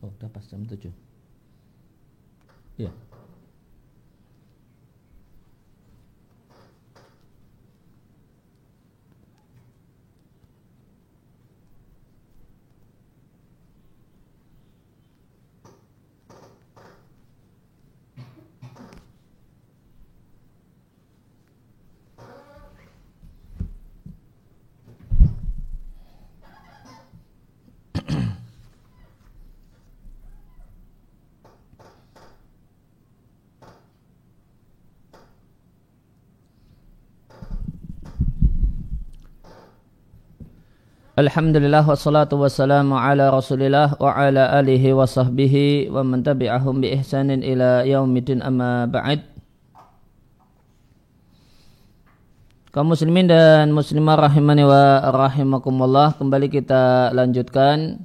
Oh, 0.00 0.08
udah 0.08 0.32
pas 0.32 0.44
jam 0.48 0.64
7. 0.64 0.88
Iya. 2.80 2.92
Alhamdulillah 41.20 41.84
wassalatu 41.84 42.40
wassalamu 42.40 42.96
ala 42.96 43.28
rasulillah 43.28 43.92
wa 44.00 44.08
ala 44.16 44.56
alihi 44.56 44.96
wa 44.96 45.04
sahbihi 45.04 45.92
wa 45.92 46.00
man 46.00 46.24
tabi'ahum 46.24 46.80
bi 46.80 46.96
ihsanin 46.96 47.44
ila 47.44 47.84
yaumidin 47.84 48.40
amma 48.40 48.88
ba'id 48.88 49.20
kaum 52.72 52.96
muslimin 52.96 53.28
dan 53.28 53.68
muslimah 53.68 54.16
rahimani 54.16 54.64
wa 54.64 55.12
rahimakumullah 55.12 56.16
kembali 56.16 56.48
kita 56.48 57.12
lanjutkan 57.12 58.00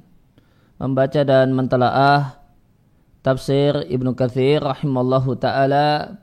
membaca 0.76 1.24
dan 1.24 1.56
mentelaah 1.56 2.36
tafsir 3.24 3.80
Ibnu 3.88 4.12
Katsir 4.12 4.60
rahimallahu 4.60 5.40
taala 5.40 6.20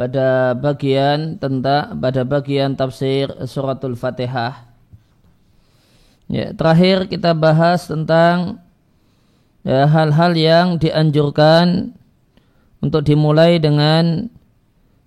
pada 0.00 0.56
bagian 0.56 1.36
tentang 1.36 2.00
pada 2.00 2.24
bagian 2.24 2.72
tafsir 2.72 3.28
suratul 3.44 4.00
Fatihah 4.00 4.65
Ya, 6.26 6.50
terakhir 6.50 7.06
kita 7.06 7.38
bahas 7.38 7.86
tentang 7.86 8.58
ya, 9.62 9.86
hal-hal 9.86 10.34
ya, 10.34 10.42
yang 10.42 10.68
dianjurkan 10.82 11.94
untuk 12.82 13.06
dimulai 13.06 13.62
dengan 13.62 14.26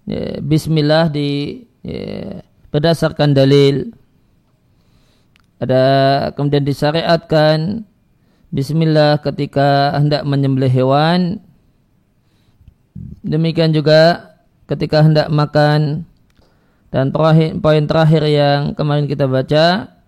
ya, 0.07 0.39
Bismillah 0.39 1.11
di 1.11 1.63
ya, 1.83 2.39
berdasarkan 2.71 3.35
dalil. 3.35 3.91
Ada 5.59 5.83
kemudian 6.39 6.63
disyariatkan 6.63 7.83
Bismillah 8.49 9.19
ketika 9.19 9.99
hendak 9.99 10.23
menyembelih 10.23 10.71
hewan. 10.71 11.43
Demikian 13.27 13.75
juga 13.75 14.31
ketika 14.71 15.03
hendak 15.03 15.27
makan. 15.27 16.07
Dan 16.89 17.11
poin 17.13 17.83
terakhir 17.85 18.23
yang 18.25 18.73
kemarin 18.73 19.05
kita 19.05 19.29
baca 19.29 19.98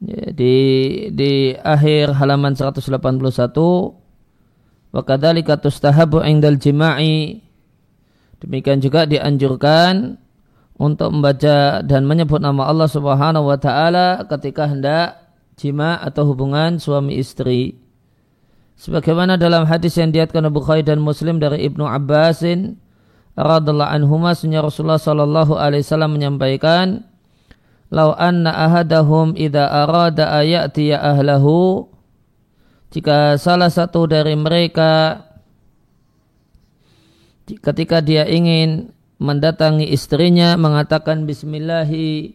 di 0.00 0.56
di 1.12 1.52
akhir 1.52 2.16
halaman 2.16 2.56
181 2.56 2.90
wa 4.90 5.02
kadzalika 5.04 5.60
tustahabu 5.60 6.24
indal 6.24 6.56
jima'i. 6.56 7.44
Demikian 8.40 8.80
juga 8.80 9.04
dianjurkan 9.04 10.16
untuk 10.80 11.12
membaca 11.12 11.84
dan 11.84 12.08
menyebut 12.08 12.40
nama 12.40 12.72
Allah 12.72 12.88
Subhanahu 12.88 13.52
wa 13.52 13.60
taala 13.60 14.24
ketika 14.24 14.64
hendak 14.64 15.20
jima 15.60 16.00
atau 16.00 16.32
hubungan 16.32 16.80
suami 16.80 17.20
istri. 17.20 17.76
Sebagaimana 18.80 19.36
dalam 19.36 19.68
hadis 19.68 20.00
yang 20.00 20.08
diatkan 20.08 20.48
Bukhari 20.48 20.80
dan 20.80 21.04
Muslim 21.04 21.36
dari 21.36 21.68
Ibnu 21.68 21.84
Abbasin 21.84 22.80
radhiallahu 23.36 23.92
anhuma 23.92 24.32
Rasulullah 24.32 24.96
sallallahu 24.96 25.60
alaihi 25.60 25.84
wasallam 25.84 26.16
menyampaikan 26.16 27.04
Lau 27.90 28.14
anna 28.14 28.54
ahadahum 28.54 29.34
idha 29.34 29.66
arada 29.66 30.30
ayati 30.30 30.94
ya 30.94 31.02
ahlahu. 31.02 31.90
Jika 32.94 33.34
salah 33.34 33.70
satu 33.70 34.06
dari 34.06 34.38
mereka 34.38 35.22
ketika 37.50 37.98
dia 37.98 38.26
ingin 38.30 38.94
mendatangi 39.18 39.90
istrinya 39.90 40.54
mengatakan 40.54 41.26
bismillahi 41.26 42.34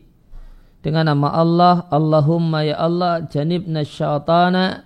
dengan 0.84 1.16
nama 1.16 1.32
Allah 1.32 1.76
Allahumma 1.88 2.68
ya 2.68 2.76
Allah 2.76 3.24
janibna 3.32 3.88
syaitana. 3.88 4.84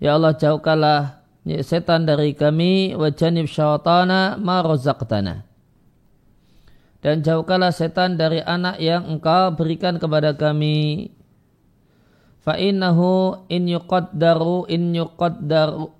Ya 0.00 0.16
Allah 0.16 0.34
jauhkanlah 0.34 1.20
setan 1.62 2.08
dari 2.08 2.32
kami 2.32 2.96
wa 2.96 3.12
janib 3.12 3.44
syaitana 3.44 4.40
ma 4.40 4.64
razaqtana 4.64 5.51
dan 7.02 7.20
jauhkanlah 7.20 7.74
setan 7.74 8.14
dari 8.14 8.38
anak 8.38 8.78
yang 8.78 9.02
engkau 9.10 9.50
berikan 9.58 9.98
kepada 9.98 10.38
kami. 10.38 11.10
Fa 12.42 12.54
innahu 12.58 13.42
in 13.50 13.66
yuqaddaru 13.66 14.70
in 14.70 14.94
yuqaddaru 14.94 15.90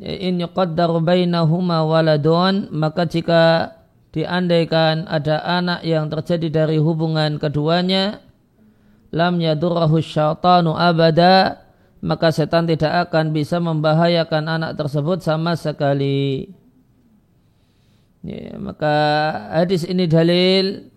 in 0.00 0.40
yuqaddaru 0.40 1.04
bainahuma 1.04 1.84
waladun 1.84 2.68
maka 2.72 3.04
jika 3.08 3.76
diandaikan 4.12 5.08
ada 5.08 5.40
anak 5.44 5.84
yang 5.84 6.08
terjadi 6.08 6.64
dari 6.64 6.76
hubungan 6.80 7.36
keduanya 7.36 8.24
lam 9.12 9.36
yadurrahu 9.40 10.00
syaitanu 10.00 10.76
abada 10.76 11.60
maka 12.02 12.32
setan 12.34 12.66
tidak 12.66 13.08
akan 13.08 13.30
bisa 13.30 13.62
membahayakan 13.62 14.48
anak 14.48 14.74
tersebut 14.74 15.22
sama 15.22 15.54
sekali. 15.54 16.50
Ya, 18.22 18.54
maka 18.54 18.94
hadis 19.50 19.82
ini 19.82 20.06
dalil 20.06 20.94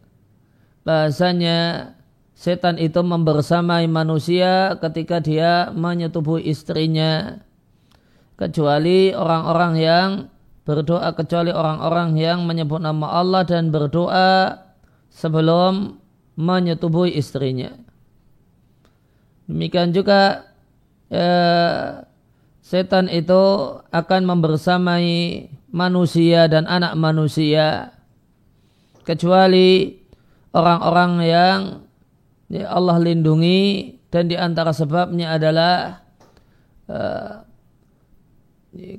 bahasanya 0.86 1.91
setan 2.38 2.78
itu 2.78 3.02
membersamai 3.02 3.90
manusia 3.90 4.78
ketika 4.78 5.18
dia 5.18 5.74
menyetubuhi 5.74 6.46
istrinya 6.46 7.41
kecuali 8.38 9.09
orang-orang 9.18 9.74
yang 9.81 10.09
berdoa 10.69 11.18
kecuali 11.18 11.50
orang-orang 11.50 12.14
yang 12.14 12.46
menyebut 12.46 12.78
nama 12.78 13.18
Allah 13.18 13.41
dan 13.41 13.74
berdoa 13.74 14.62
sebelum 15.09 15.97
menyetubuhi 16.38 17.16
istrinya. 17.18 17.74
Demikian 19.50 19.97
juga 19.97 20.46
ya, 21.09 21.31
setan 22.62 23.09
itu 23.09 23.41
akan 23.90 24.22
membersamai 24.25 25.47
manusia 25.75 26.47
dan 26.47 26.63
anak 26.72 26.96
manusia 26.96 27.91
kecuali 29.03 30.00
orang-orang 30.56 31.12
yang 31.28 31.59
ya 32.47 32.72
Allah 32.72 32.96
lindungi 33.03 33.91
dan 34.08 34.31
di 34.31 34.40
antara 34.40 34.72
sebabnya 34.72 35.35
adalah 35.35 36.00
uh, 36.88 37.44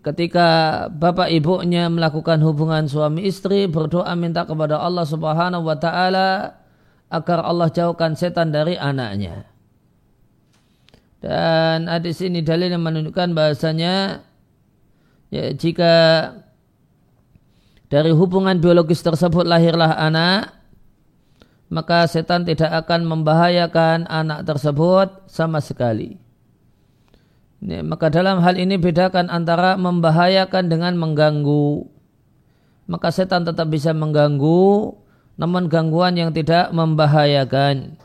ketika 0.04 0.48
bapak 0.92 1.32
ibunya 1.32 1.88
melakukan 1.88 2.44
hubungan 2.44 2.84
suami 2.84 3.24
istri 3.24 3.64
berdoa 3.64 4.12
minta 4.12 4.44
kepada 4.44 4.76
Allah 4.76 5.08
Subhanahu 5.08 5.64
wa 5.64 5.76
taala 5.80 6.60
agar 7.08 7.40
Allah 7.40 7.72
jauhkan 7.72 8.12
setan 8.18 8.52
dari 8.52 8.76
anaknya. 8.76 9.48
Dan 11.24 11.88
hadis 11.88 12.20
ini 12.20 12.44
dalil 12.44 12.70
yang 12.70 12.84
menunjukkan 12.84 13.32
bahasanya 13.32 14.20
ya, 15.32 15.50
jika 15.56 15.92
dari 17.86 18.10
hubungan 18.10 18.58
biologis 18.58 19.02
tersebut 19.02 19.46
lahirlah 19.46 19.94
anak, 19.94 20.54
maka 21.70 22.06
setan 22.06 22.42
tidak 22.42 22.70
akan 22.86 23.06
membahayakan 23.06 24.06
anak 24.10 24.46
tersebut 24.46 25.26
sama 25.30 25.62
sekali. 25.62 26.18
Ini, 27.62 27.82
maka 27.82 28.12
dalam 28.12 28.42
hal 28.42 28.58
ini 28.58 28.76
bedakan 28.76 29.32
antara 29.32 29.74
membahayakan 29.78 30.70
dengan 30.70 30.94
mengganggu. 30.98 31.88
Maka 32.86 33.10
setan 33.10 33.42
tetap 33.42 33.66
bisa 33.66 33.90
mengganggu, 33.90 34.94
namun 35.34 35.66
gangguan 35.66 36.14
yang 36.14 36.30
tidak 36.30 36.70
membahayakan. 36.70 37.98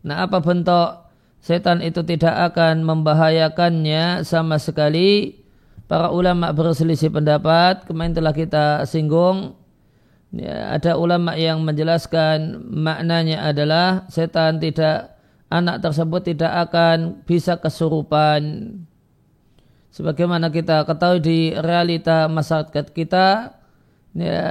Nah 0.00 0.24
apa 0.24 0.40
bentuk 0.40 1.06
setan 1.40 1.84
itu 1.84 2.00
tidak 2.02 2.52
akan 2.52 2.82
membahayakannya 2.84 4.24
sama 4.24 4.56
sekali 4.56 5.39
para 5.90 6.14
ulama 6.14 6.54
berselisih 6.54 7.10
pendapat. 7.10 7.82
Kemarin 7.90 8.14
telah 8.14 8.30
kita 8.30 8.86
singgung. 8.86 9.58
Ya, 10.30 10.78
ada 10.78 10.94
ulama 10.94 11.34
yang 11.34 11.66
menjelaskan 11.66 12.62
maknanya 12.70 13.50
adalah 13.50 14.06
setan 14.06 14.62
tidak 14.62 15.18
anak 15.50 15.82
tersebut 15.82 16.22
tidak 16.22 16.70
akan 16.70 17.26
bisa 17.26 17.58
kesurupan. 17.58 18.70
Sebagaimana 19.90 20.54
kita 20.54 20.86
ketahui 20.86 21.18
di 21.18 21.38
realita 21.58 22.30
masyarakat 22.30 22.94
kita 22.94 23.58
ya, 24.14 24.46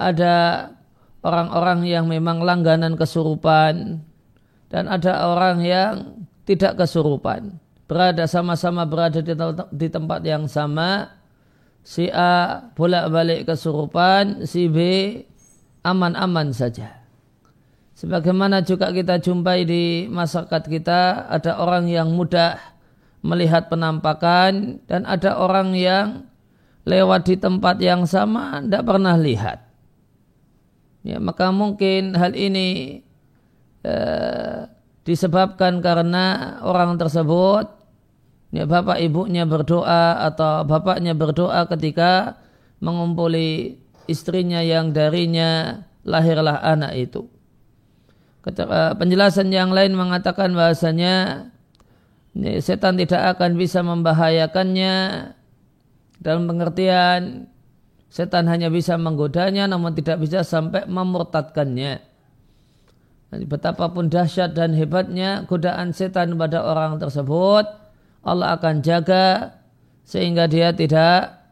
ada 0.00 0.36
orang-orang 1.20 1.84
yang 1.84 2.08
memang 2.08 2.40
langganan 2.40 2.96
kesurupan 2.96 4.00
dan 4.72 4.88
ada 4.88 5.28
orang 5.28 5.60
yang 5.60 6.24
tidak 6.48 6.80
kesurupan 6.80 7.60
berada 7.84 8.24
sama-sama 8.24 8.88
berada 8.88 9.20
di 9.72 9.88
tempat 9.88 10.20
yang 10.24 10.48
sama. 10.48 11.20
Si 11.84 12.08
A 12.08 12.64
bolak-balik 12.72 13.44
kesurupan 13.44 14.48
si 14.48 14.72
B 14.72 14.78
aman-aman 15.84 16.48
saja. 16.56 17.04
Sebagaimana 17.94 18.64
juga 18.64 18.90
kita 18.90 19.20
jumpai 19.20 19.68
di 19.68 19.84
masyarakat 20.08 20.62
kita 20.66 21.28
ada 21.28 21.60
orang 21.60 21.86
yang 21.86 22.10
mudah 22.10 22.56
melihat 23.20 23.68
penampakan 23.68 24.80
dan 24.88 25.04
ada 25.04 25.36
orang 25.38 25.76
yang 25.76 26.26
lewat 26.84 27.28
di 27.28 27.36
tempat 27.36 27.80
yang 27.80 28.04
sama 28.04 28.60
tidak 28.64 28.84
pernah 28.84 29.16
lihat. 29.16 29.64
Ya 31.04 31.20
maka 31.20 31.52
mungkin 31.52 32.16
hal 32.16 32.32
ini 32.32 33.00
eh, 33.84 34.58
disebabkan 35.04 35.84
karena 35.84 36.58
orang 36.64 36.96
tersebut 36.96 37.68
ya 38.50 38.64
bapak 38.64 38.98
ibunya 39.04 39.44
berdoa 39.44 40.24
atau 40.24 40.64
bapaknya 40.64 41.12
berdoa 41.12 41.68
ketika 41.68 42.40
mengumpuli 42.80 43.80
istrinya 44.08 44.60
yang 44.60 44.92
darinya 44.92 45.82
lahirlah 46.04 46.60
anak 46.60 46.92
itu. 46.96 47.28
Eh, 48.44 48.92
penjelasan 49.00 49.48
yang 49.48 49.72
lain 49.72 49.96
mengatakan 49.96 50.52
bahasanya 50.52 51.48
setan 52.60 53.00
tidak 53.00 53.36
akan 53.36 53.56
bisa 53.56 53.80
membahayakannya 53.80 54.94
dalam 56.20 56.44
pengertian 56.44 57.48
setan 58.12 58.44
hanya 58.46 58.68
bisa 58.68 59.00
menggodanya 59.00 59.64
namun 59.64 59.96
tidak 59.96 60.20
bisa 60.20 60.44
sampai 60.44 60.84
memurtadkannya. 60.84 62.13
Betapapun 63.42 64.06
dahsyat 64.06 64.54
dan 64.54 64.70
hebatnya 64.78 65.42
godaan 65.50 65.90
setan 65.90 66.38
pada 66.38 66.62
orang 66.62 67.02
tersebut, 67.02 67.66
Allah 68.22 68.54
akan 68.54 68.80
jaga 68.84 69.58
sehingga 70.06 70.46
dia 70.46 70.70
tidak 70.70 71.42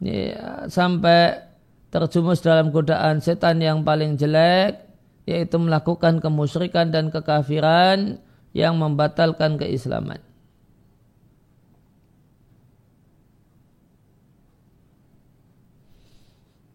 ya, 0.00 0.64
sampai 0.70 1.44
terjumus 1.92 2.40
dalam 2.40 2.72
godaan 2.72 3.20
setan 3.20 3.60
yang 3.60 3.84
paling 3.84 4.16
jelek, 4.16 4.80
yaitu 5.28 5.60
melakukan 5.60 6.24
kemusyrikan 6.24 6.88
dan 6.88 7.12
kekafiran 7.12 8.16
yang 8.56 8.80
membatalkan 8.80 9.60
keislaman. 9.60 10.20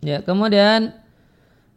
Ya, 0.03 0.19
kemudian 0.19 0.91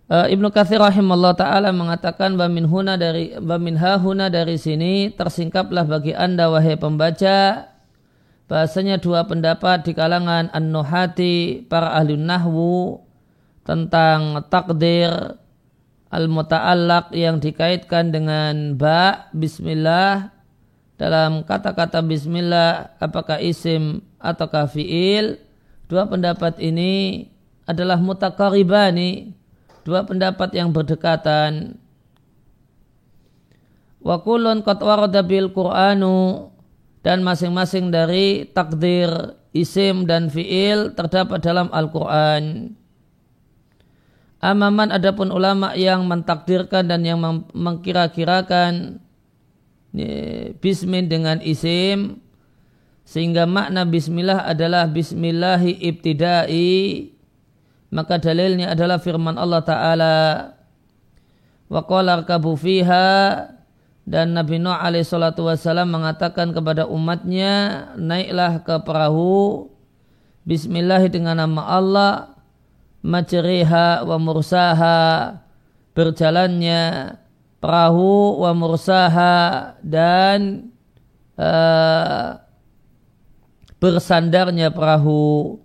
Uh, 0.06 0.30
Ibnu 0.30 0.54
Katsir 0.54 0.78
rahimahullah 0.78 1.34
taala 1.34 1.74
mengatakan 1.74 2.38
bamin 2.38 2.62
huna 2.70 2.94
dari 2.94 3.34
bamin 3.42 3.74
huna 3.74 4.30
dari 4.30 4.54
sini 4.54 5.10
tersingkaplah 5.10 5.82
bagi 5.82 6.14
Anda 6.14 6.46
wahai 6.46 6.78
pembaca. 6.78 7.66
Bahasanya 8.46 9.02
dua 9.02 9.26
pendapat 9.26 9.82
di 9.82 9.98
kalangan 9.98 10.46
an-nuhati 10.54 11.66
para 11.66 11.98
ahli 11.98 12.14
nahwu 12.14 13.02
tentang 13.66 14.46
takdir 14.46 15.10
al-muta'allaq 16.14 17.10
yang 17.10 17.42
dikaitkan 17.42 18.14
dengan 18.14 18.78
ba 18.78 19.26
bismillah 19.34 20.30
dalam 20.94 21.42
kata-kata 21.42 21.98
bismillah 22.06 22.94
apakah 23.02 23.42
isim 23.42 24.06
ataukah 24.22 24.70
fiil. 24.70 25.42
Dua 25.90 26.06
pendapat 26.06 26.62
ini 26.62 27.26
adalah 27.66 27.98
mutakaribani 27.98 29.34
dua 29.86 30.02
pendapat 30.02 30.50
yang 30.50 30.74
berdekatan. 30.74 31.78
Wa 34.02 34.18
kulun 34.18 34.66
qad 34.66 34.82
warada 34.82 35.22
bil 35.22 35.54
qur'anu 35.54 36.50
dan 37.06 37.22
masing-masing 37.22 37.94
dari 37.94 38.50
takdir 38.50 39.38
isim 39.54 40.10
dan 40.10 40.26
fiil 40.26 40.90
terdapat 40.98 41.38
dalam 41.38 41.70
Al-Qur'an. 41.70 42.74
Amaman 44.42 44.90
adapun 44.90 45.30
ulama 45.30 45.72
yang 45.78 46.04
mentakdirkan 46.04 46.90
dan 46.90 47.06
yang 47.06 47.22
mengkira-kirakan 47.54 49.00
bismin 50.60 51.08
dengan 51.08 51.40
isim 51.40 52.20
sehingga 53.06 53.48
makna 53.48 53.88
bismillah 53.88 54.44
adalah 54.44 54.84
bismillahi 54.90 55.78
ibtidai 55.78 57.15
maka 57.90 58.18
dalilnya 58.18 58.74
adalah 58.74 58.98
firman 58.98 59.38
Allah 59.38 59.62
Ta'ala 59.62 60.16
wa 61.66 61.82
qala 61.82 62.22
fiha 62.58 63.08
dan 64.06 64.38
Nabi 64.38 64.62
Nuh 64.62 64.74
alaihi 64.74 65.02
salatu 65.02 65.50
wasallam 65.50 65.90
mengatakan 65.90 66.54
kepada 66.54 66.86
umatnya 66.86 67.86
naiklah 67.98 68.62
ke 68.62 68.78
perahu 68.86 69.66
bismillah 70.46 71.02
dengan 71.10 71.42
nama 71.42 71.62
Allah 71.66 72.12
majriha 73.02 74.06
wa 74.06 74.16
mursaha 74.22 75.42
berjalannya 75.90 77.18
perahu 77.58 78.46
wa 78.46 78.50
mursaha 78.54 79.74
dan 79.82 80.70
uh, 81.34 82.38
bersandarnya 83.82 84.70
perahu 84.70 85.58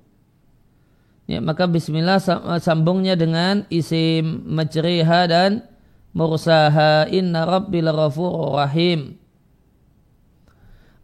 Ya, 1.31 1.39
maka 1.39 1.63
bismillah 1.63 2.19
sambungnya 2.60 3.16
dengan 3.16 3.63
isim 3.72 4.44
majriha 4.51 5.31
dan 5.31 5.63
mursaha 6.12 7.07
inna 7.07 7.48
rabbil 7.48 7.88
ghafurur 7.88 8.60
rahim. 8.60 9.16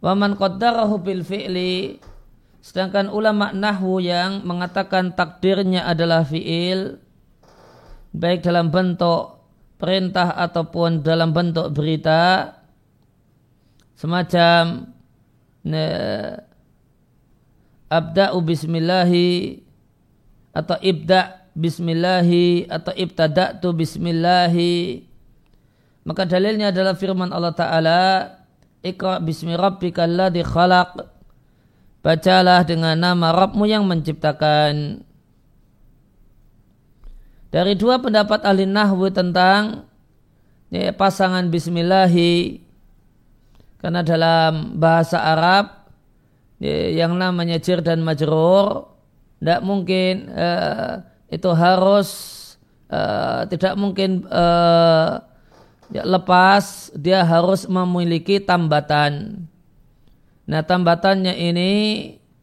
Wa 0.04 0.12
man 0.12 0.36
qaddarahu 0.36 1.00
bil 1.00 1.24
fi'li 1.24 1.96
sedangkan 2.60 3.08
ulama 3.08 3.56
nahwu 3.56 4.04
yang 4.04 4.44
mengatakan 4.44 5.16
takdirnya 5.16 5.88
adalah 5.88 6.28
fi'il 6.28 7.00
baik 8.12 8.44
dalam 8.44 8.68
bentuk 8.68 9.40
perintah 9.80 10.36
ataupun 10.36 11.00
dalam 11.00 11.32
bentuk 11.32 11.72
berita 11.72 12.52
semacam 13.96 14.92
abda'u 17.88 18.38
bismillahi 18.44 19.64
atau 20.52 20.76
ibda 20.80 21.48
bismillahi 21.58 22.70
atau 22.70 22.94
ibtada'tu 22.94 23.68
bismillahi. 23.74 25.04
Maka 26.06 26.24
dalilnya 26.24 26.72
adalah 26.72 26.96
firman 26.96 27.28
Allah 27.34 27.52
Ta'ala 27.52 28.00
Iqra 28.78 29.18
bismi 29.18 29.58
rabbika 29.58 30.06
alladhi 30.06 30.46
khalaq. 30.46 31.02
Bacalah 31.98 32.62
dengan 32.62 32.94
nama 32.94 33.34
Rabbmu 33.34 33.66
yang 33.66 33.84
menciptakan. 33.84 35.02
Dari 37.50 37.74
dua 37.74 37.98
pendapat 37.98 38.44
ahli 38.46 38.64
nahwu 38.68 39.10
tentang 39.10 39.88
ya, 40.68 40.92
pasangan 40.92 41.48
bismillahi 41.48 42.60
Karena 43.80 44.04
dalam 44.04 44.76
bahasa 44.76 45.16
Arab 45.16 45.88
ya, 46.60 47.04
yang 47.04 47.16
namanya 47.16 47.56
jir 47.62 47.80
dan 47.80 48.04
majrur 48.04 48.97
tidak 49.38 49.60
mungkin 49.62 50.30
uh, 50.34 51.06
itu 51.30 51.50
harus 51.54 52.08
uh, 52.90 53.46
tidak 53.46 53.74
mungkin 53.78 54.26
uh, 54.26 55.22
ya, 55.92 56.02
lepas 56.04 56.92
dia 56.96 57.24
harus 57.24 57.64
memiliki 57.68 58.42
tambatan. 58.42 59.44
Nah 60.48 60.64
tambatannya 60.64 61.36
ini 61.36 61.72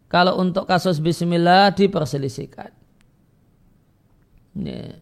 kalau 0.06 0.38
untuk 0.38 0.70
kasus 0.70 1.02
Bismillah 1.02 1.74
diperselisihkan. 1.74 2.70
Ya. 4.56 5.02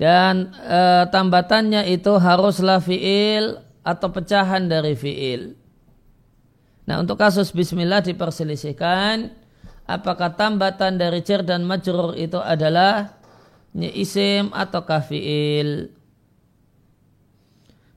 Dan 0.00 0.56
e, 0.56 0.80
tambatannya 1.12 1.84
itu 1.92 2.16
haruslah 2.16 2.80
fiil 2.80 3.60
atau 3.84 4.08
pecahan 4.08 4.64
dari 4.64 4.96
fiil. 4.96 5.52
Nah 6.88 7.04
untuk 7.04 7.20
kasus 7.20 7.52
Bismillah 7.52 8.00
diperselisihkan 8.00 9.28
apakah 9.98 10.38
tambatan 10.38 10.96
dari 11.00 11.20
cer 11.26 11.42
dan 11.42 11.66
majrur 11.66 12.14
itu 12.14 12.38
adalah 12.38 13.18
isim 13.74 14.50
atau 14.54 14.86
kafiil. 14.86 15.90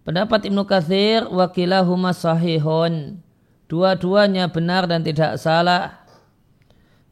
Pendapat 0.03 0.49
Ibnu 0.49 0.67
Katsir 0.67 1.23
wakilahuma 1.31 2.11
sahihun. 2.11 3.23
Dua-duanya 3.71 4.51
benar 4.51 4.85
dan 4.85 5.01
tidak 5.01 5.39
salah. 5.39 6.03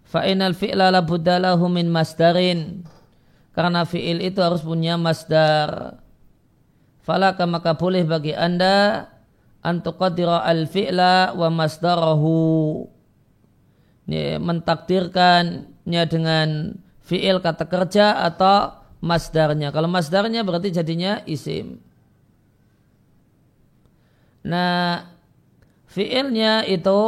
Fa'inal 0.04 0.52
fi'la 0.52 0.92
labuddalahu 0.92 1.72
min 1.72 1.88
masdarin. 1.88 2.84
Karena 3.56 3.88
fi'il 3.88 4.20
itu 4.20 4.44
harus 4.44 4.60
punya 4.60 5.00
masdar. 5.00 6.04
Falaka 7.02 7.48
maka 7.48 7.80
boleh 7.80 8.04
bagi 8.04 8.36
anda 8.36 9.08
antuqadira 9.64 10.44
al-fi'la 10.44 11.34
wa 11.34 11.48
masdarahu 11.50 12.36
ya, 14.08 14.38
mentakdirkannya 14.40 16.04
dengan 16.10 16.78
fiil 17.02 17.42
kata 17.44 17.66
kerja 17.68 18.22
atau 18.24 18.78
masdarnya. 19.02 19.74
Kalau 19.74 19.90
masdarnya 19.90 20.46
berarti 20.46 20.70
jadinya 20.72 21.26
isim. 21.26 21.82
Nah, 24.42 25.06
fiilnya 25.86 26.66
itu 26.66 27.02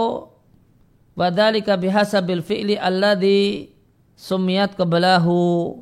wadhalika 1.17 1.77
bihasabil 1.77 2.41
fi'li 2.41 2.75
alladhi 2.77 3.73
sumiyat 4.17 4.77
kebelahu. 4.77 5.81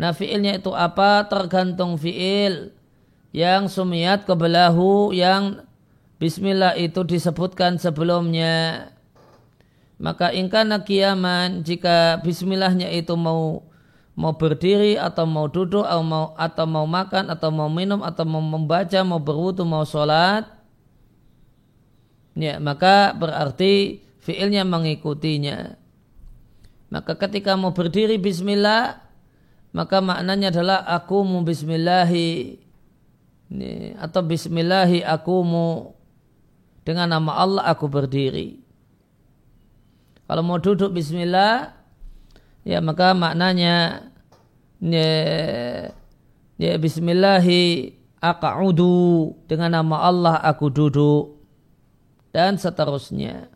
Nah 0.00 0.12
fiilnya 0.16 0.58
itu 0.58 0.72
apa? 0.72 1.24
Tergantung 1.28 1.96
fiil 2.00 2.74
yang 3.32 3.68
sumiyat 3.68 4.28
kebelahu 4.28 5.14
yang 5.14 5.64
bismillah 6.20 6.76
itu 6.76 7.00
disebutkan 7.04 7.80
sebelumnya. 7.80 8.88
Maka 10.02 10.34
ingkana 10.34 10.82
kiaman 10.82 11.62
jika 11.62 12.18
bismillahnya 12.26 12.90
itu 12.90 13.14
mau 13.14 13.62
mau 14.18 14.34
berdiri 14.34 14.98
atau 14.98 15.24
mau 15.30 15.46
duduk 15.46 15.86
atau 15.86 16.02
mau 16.02 16.34
atau 16.34 16.66
mau 16.66 16.84
makan 16.90 17.30
atau 17.30 17.54
mau 17.54 17.70
minum 17.70 18.02
atau 18.02 18.26
mau 18.26 18.42
membaca 18.42 18.98
mau 19.06 19.22
berwudu 19.22 19.62
mau 19.62 19.86
sholat 19.86 20.44
ya 22.34 22.58
maka 22.58 23.14
berarti 23.14 24.02
fiilnya 24.26 24.66
mengikutinya. 24.66 25.78
Maka 26.90 27.14
ketika 27.16 27.54
mau 27.54 27.70
berdiri 27.70 28.18
bismillah 28.18 28.98
maka 29.70 30.02
maknanya 30.02 30.50
adalah 30.50 30.82
aku 30.82 31.22
mu 31.22 31.46
bismillahi 31.46 32.58
ini, 33.54 33.94
atau 34.02 34.20
bismillahi 34.26 35.06
aku 35.06 35.34
mu 35.46 35.94
dengan 36.82 37.06
nama 37.06 37.38
Allah 37.38 37.70
aku 37.70 37.86
berdiri 37.86 38.61
kalau 40.26 40.42
mau 40.42 40.58
duduk 40.58 40.94
bismillah 40.94 41.74
ya 42.62 42.78
maka 42.78 43.12
maknanya 43.12 44.06
ya, 44.78 45.10
ya 46.58 46.74
bismillahi 46.78 47.94
aqa'udu 48.22 49.34
dengan 49.50 49.82
nama 49.82 50.06
Allah 50.06 50.36
aku 50.42 50.70
duduk 50.70 51.42
dan 52.30 52.56
seterusnya. 52.56 53.50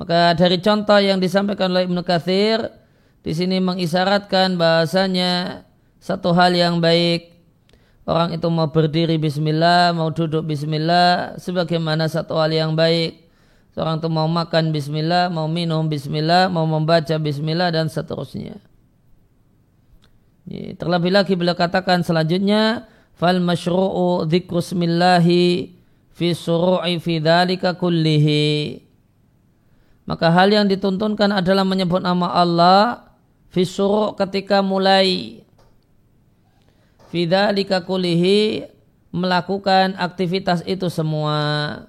Maka 0.00 0.32
dari 0.32 0.56
contoh 0.64 0.96
yang 0.96 1.20
disampaikan 1.20 1.68
oleh 1.68 1.84
Ibnu 1.84 2.00
Katsir 2.00 2.72
di 3.20 3.36
sini 3.36 3.60
mengisyaratkan 3.60 4.56
bahasanya 4.56 5.66
satu 6.00 6.32
hal 6.32 6.56
yang 6.56 6.80
baik 6.80 7.36
orang 8.08 8.32
itu 8.32 8.48
mau 8.48 8.72
berdiri 8.72 9.20
bismillah, 9.20 9.92
mau 9.92 10.08
duduk 10.08 10.48
bismillah 10.48 11.36
sebagaimana 11.36 12.08
satu 12.08 12.40
hal 12.40 12.48
yang 12.48 12.72
baik 12.72 13.28
Seorang 13.80 13.96
itu 13.96 14.12
mau 14.12 14.28
makan 14.28 14.76
bismillah, 14.76 15.32
mau 15.32 15.48
minum 15.48 15.88
bismillah, 15.88 16.52
mau 16.52 16.68
membaca 16.68 17.16
bismillah 17.16 17.72
dan 17.72 17.88
seterusnya. 17.88 18.60
Terlebih 20.76 21.08
lagi 21.08 21.32
bila 21.32 21.56
katakan 21.56 22.04
selanjutnya 22.04 22.84
fal 23.16 23.40
masyru'u 23.40 24.28
dzikru 24.28 24.60
smillahi 24.60 25.72
fi 26.12 26.28
suru'i 26.36 27.00
fi 27.00 27.24
dzalika 27.24 27.72
kullihi. 27.80 28.84
Maka 30.04 30.28
hal 30.28 30.52
yang 30.52 30.68
dituntunkan 30.68 31.40
adalah 31.40 31.64
menyebut 31.64 32.04
nama 32.04 32.36
Allah 32.36 33.16
fi 33.48 33.64
suru' 33.64 34.12
ketika 34.12 34.60
mulai 34.60 35.40
fi 37.08 37.24
dzalika 37.24 37.80
kullihi 37.80 38.68
melakukan 39.08 39.96
aktivitas 39.96 40.60
itu 40.68 40.92
semua. 40.92 41.88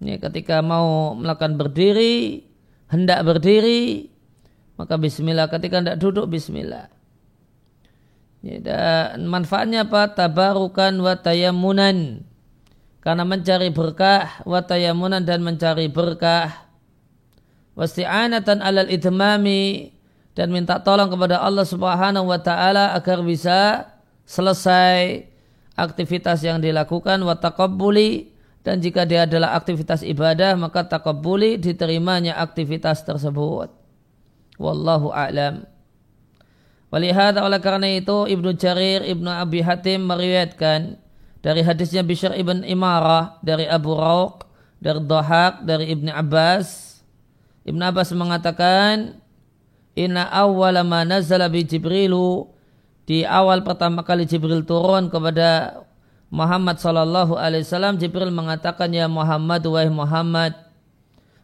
Ini 0.00 0.20
ketika 0.20 0.60
mau 0.60 1.16
melakukan 1.16 1.56
berdiri, 1.56 2.44
hendak 2.92 3.24
berdiri, 3.24 4.12
maka 4.76 5.00
bismillah. 5.00 5.48
Ketika 5.48 5.80
hendak 5.80 5.96
duduk, 5.96 6.28
bismillah. 6.28 6.92
Ya, 8.44 8.56
dan 8.60 9.24
manfaatnya 9.26 9.88
apa? 9.88 10.12
Tabarukan 10.12 10.92
wa 11.00 11.16
tayamunan. 11.16 12.28
Karena 13.00 13.24
mencari 13.24 13.72
berkah, 13.72 14.44
wa 14.44 14.60
tayamunan 14.60 15.24
dan 15.24 15.40
mencari 15.40 15.88
berkah. 15.88 16.66
Wasti'anatan 17.76 18.64
alal 18.64 18.88
idmami 18.88 19.92
dan 20.36 20.52
minta 20.52 20.80
tolong 20.80 21.12
kepada 21.12 21.40
Allah 21.40 21.64
Subhanahu 21.64 22.28
wa 22.28 22.40
taala 22.40 22.96
agar 22.96 23.20
bisa 23.20 23.88
selesai 24.24 25.28
aktivitas 25.76 26.40
yang 26.40 26.60
dilakukan 26.60 27.20
wa 27.20 27.36
taqabbuli 27.36 28.35
dan 28.66 28.82
jika 28.82 29.06
dia 29.06 29.30
adalah 29.30 29.54
aktivitas 29.54 30.02
ibadah 30.02 30.58
maka 30.58 30.82
takabuli 30.82 31.54
diterimanya 31.54 32.34
aktivitas 32.34 33.06
tersebut. 33.06 33.70
Wallahu 34.58 35.14
a'lam. 35.14 35.62
Walihada 36.90 37.46
oleh 37.46 37.62
karena 37.62 37.86
itu 37.94 38.26
Ibnu 38.26 38.58
Jarir 38.58 39.06
Ibnu 39.06 39.30
Abi 39.30 39.62
Hatim 39.62 40.10
meriwayatkan 40.10 40.98
dari 41.46 41.62
hadisnya 41.62 42.02
Bishr 42.02 42.34
ibn 42.34 42.66
Imarah 42.66 43.38
dari 43.38 43.70
Abu 43.70 43.94
Rauq 43.94 44.42
dari 44.82 44.98
Dhahak 44.98 45.62
dari 45.62 45.94
Ibnu 45.94 46.10
Abbas 46.10 46.98
Ibnu 47.70 47.82
Abbas 47.86 48.10
mengatakan 48.18 49.22
Inna 49.94 50.26
awwala 50.26 50.82
ma 50.82 51.06
nazala 51.06 51.46
bi 51.46 51.62
Jibrilu 51.62 52.50
di 53.06 53.22
awal 53.22 53.62
pertama 53.62 54.02
kali 54.02 54.26
Jibril 54.26 54.66
turun 54.66 55.06
kepada 55.06 55.80
Muhammad 56.36 56.76
sallallahu 56.76 57.40
alaihi 57.40 57.64
wasallam 57.64 57.96
Jibril 57.96 58.28
mengatakan 58.28 58.92
ya 58.92 59.08
Muhammad 59.08 59.64
wahai 59.64 59.88
Muhammad 59.88 60.66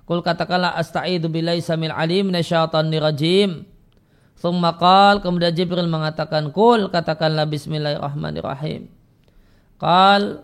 Kul 0.03 0.21
katakanlah 0.21 0.75
asta'idu 0.77 1.31
billahi 1.31 1.63
samil 1.63 1.95
alim 1.95 2.29
minasyaitonir 2.29 3.01
rajim. 3.01 3.65
Thumma 4.37 4.75
qal 4.75 5.23
kemudian 5.23 5.55
Jibril 5.55 5.87
mengatakan 5.87 6.51
kul 6.51 6.91
katakanlah 6.91 7.47
bismillahirrahmanirrahim. 7.47 8.91
Qal 9.79 10.43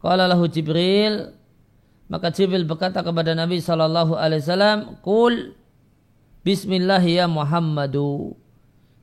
Qala 0.00 0.24
lahu 0.26 0.48
Jibril 0.50 1.32
maka 2.10 2.34
Jibril 2.34 2.66
berkata 2.66 3.06
kepada 3.06 3.32
Nabi 3.32 3.62
sallallahu 3.62 4.18
alaihi 4.18 4.42
wasallam 4.42 4.78
kul 5.00 5.54
bismillah 6.42 7.00
ya 7.00 7.30
Muhammadu. 7.30 8.34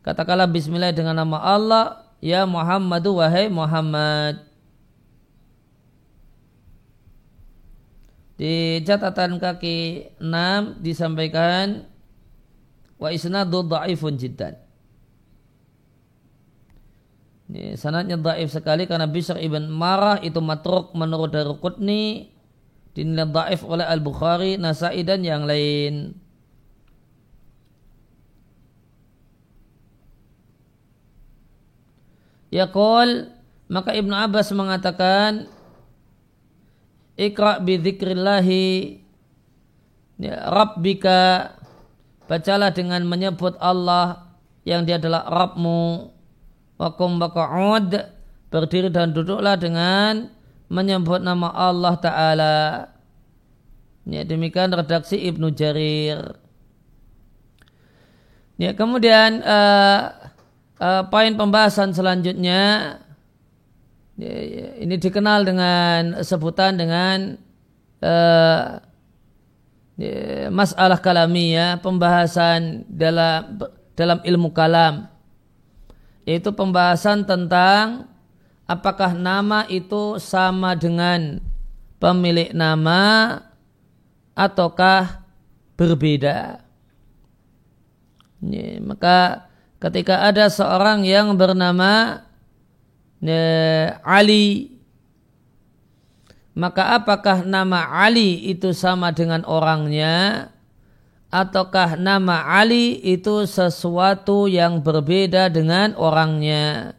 Katakanlah 0.04 0.52
bismillah 0.52 0.92
dengan 0.92 1.16
nama 1.16 1.40
Allah 1.40 2.07
Ya 2.18 2.46
Muhammadu 2.50 3.22
wahai 3.22 3.50
Muhammad. 3.50 4.42
Di 8.38 8.86
catatan 8.86 9.42
kaki 9.42 10.14
6 10.22 10.86
disampaikan 10.86 11.90
wa 13.02 13.10
isnadu 13.10 13.66
dha'ifun 13.66 14.14
jiddan. 14.18 14.54
Ini 17.48 17.80
sanadnya 17.80 18.20
dhaif 18.20 18.52
sekali 18.52 18.86
karena 18.86 19.08
Bishr 19.08 19.40
ibn 19.40 19.72
Marah 19.72 20.20
itu 20.20 20.44
matruk 20.44 20.92
menurut 20.94 21.32
dari 21.32 21.48
Qutni 21.58 22.28
dinilai 22.92 23.32
dhaif 23.32 23.64
oleh 23.64 23.88
Al-Bukhari, 23.88 24.60
Nasai 24.60 25.02
dan 25.08 25.24
yang 25.24 25.48
lain. 25.48 26.12
Yaqul 32.54 33.28
maka 33.68 33.92
Ibnu 33.92 34.16
Abbas 34.16 34.52
mengatakan 34.56 35.52
Iqra 37.18 37.60
bi 37.60 37.82
dzikrillahi 37.82 38.68
ya, 40.22 40.36
Rabbika 40.54 41.52
bacalah 42.30 42.70
dengan 42.72 43.02
menyebut 43.10 43.58
Allah 43.58 44.38
yang 44.68 44.86
dia 44.86 45.02
adalah 45.02 45.26
Rabbmu. 45.26 46.14
Wakum 46.78 47.18
baka'ud 47.18 47.90
berdiri 48.54 48.94
dan 48.94 49.10
duduklah 49.10 49.58
dengan 49.58 50.30
menyebut 50.70 51.26
nama 51.26 51.50
Allah 51.50 51.96
Ta'ala. 51.98 52.58
Ya, 54.06 54.22
demikian 54.22 54.70
redaksi 54.72 55.18
Ibnu 55.18 55.52
Jarir. 55.58 56.38
Ya, 58.62 58.78
kemudian 58.78 59.42
uh, 59.42 60.27
uh, 60.82 61.04
poin 61.10 61.34
pembahasan 61.34 61.94
selanjutnya 61.94 62.98
ya, 64.18 64.36
ya, 64.38 64.68
ini 64.82 64.96
dikenal 64.98 65.46
dengan 65.46 66.00
sebutan 66.26 66.78
dengan 66.78 67.38
uh, 68.02 68.82
masalah 70.54 71.02
kalamiyah 71.02 71.82
pembahasan 71.82 72.86
dalam 72.86 73.58
dalam 73.98 74.22
ilmu 74.22 74.54
kalam 74.54 75.10
yaitu 76.28 76.54
pembahasan 76.54 77.26
tentang 77.26 78.06
apakah 78.68 79.16
nama 79.16 79.64
itu 79.72 80.22
sama 80.22 80.76
dengan 80.78 81.40
pemilik 81.98 82.52
nama 82.54 83.42
ataukah 84.36 85.24
berbeda. 85.80 86.62
Ya, 88.44 88.78
maka 88.84 89.47
ketika 89.78 90.26
ada 90.26 90.50
seorang 90.50 91.04
yang 91.06 91.36
bernama 91.38 92.24
ya, 93.22 93.98
Ali. 94.06 94.78
Maka 96.58 96.98
apakah 96.98 97.46
nama 97.46 97.86
Ali 98.02 98.50
itu 98.50 98.74
sama 98.74 99.14
dengan 99.14 99.46
orangnya? 99.46 100.50
Ataukah 101.30 101.94
nama 102.00 102.50
Ali 102.50 102.98
itu 103.06 103.46
sesuatu 103.46 104.50
yang 104.50 104.82
berbeda 104.82 105.54
dengan 105.54 105.94
orangnya? 105.94 106.98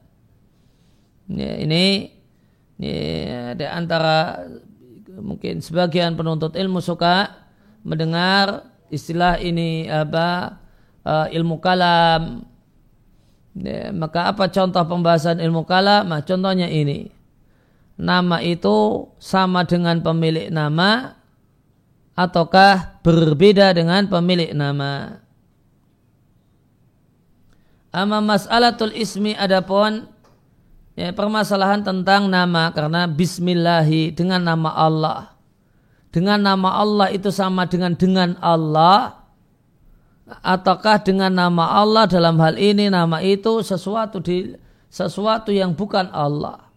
Ya, 1.27 1.59
ini 1.59 2.19
Ya, 2.79 3.59
di 3.59 3.67
antara 3.67 4.47
mungkin 5.19 5.59
sebagian 5.59 6.15
penuntut 6.15 6.55
ilmu 6.55 6.79
suka 6.79 7.35
mendengar 7.83 8.71
istilah 8.87 9.35
ini 9.43 9.91
apa 9.91 10.55
uh, 11.03 11.27
ilmu 11.27 11.59
kalam. 11.59 12.47
Ya, 13.57 13.91
maka 13.91 14.29
apa 14.29 14.51
contoh 14.53 14.85
pembahasan 14.85 15.41
ilmu 15.41 15.65
kalam? 15.65 16.13
Contohnya 16.27 16.69
ini. 16.69 17.11
Nama 17.99 18.39
itu 18.47 19.11
sama 19.19 19.67
dengan 19.67 19.99
pemilik 19.99 20.55
nama 20.55 21.19
ataukah 22.15 23.03
berbeda 23.03 23.75
dengan 23.75 24.07
pemilik 24.07 24.55
nama? 24.55 25.19
Ama 27.91 28.23
mas'alatul 28.23 28.95
ismi 28.95 29.35
adapun 29.35 30.07
ya, 30.95 31.11
permasalahan 31.11 31.83
tentang 31.83 32.31
nama 32.31 32.71
karena 32.71 33.11
bismillahi 33.11 34.15
dengan 34.15 34.47
nama 34.47 34.71
Allah. 34.79 35.35
Dengan 36.15 36.39
nama 36.39 36.79
Allah 36.79 37.11
itu 37.11 37.35
sama 37.35 37.67
dengan 37.67 37.99
dengan 37.99 38.39
Allah 38.39 39.18
ataukah 40.45 41.01
dengan 41.01 41.33
nama 41.33 41.81
Allah 41.81 42.05
dalam 42.05 42.37
hal 42.39 42.61
ini 42.61 42.93
nama 42.93 43.25
itu 43.25 43.65
sesuatu 43.65 44.21
di 44.21 44.53
sesuatu 44.89 45.53
yang 45.53 45.73
bukan 45.73 46.09
Allah. 46.13 46.69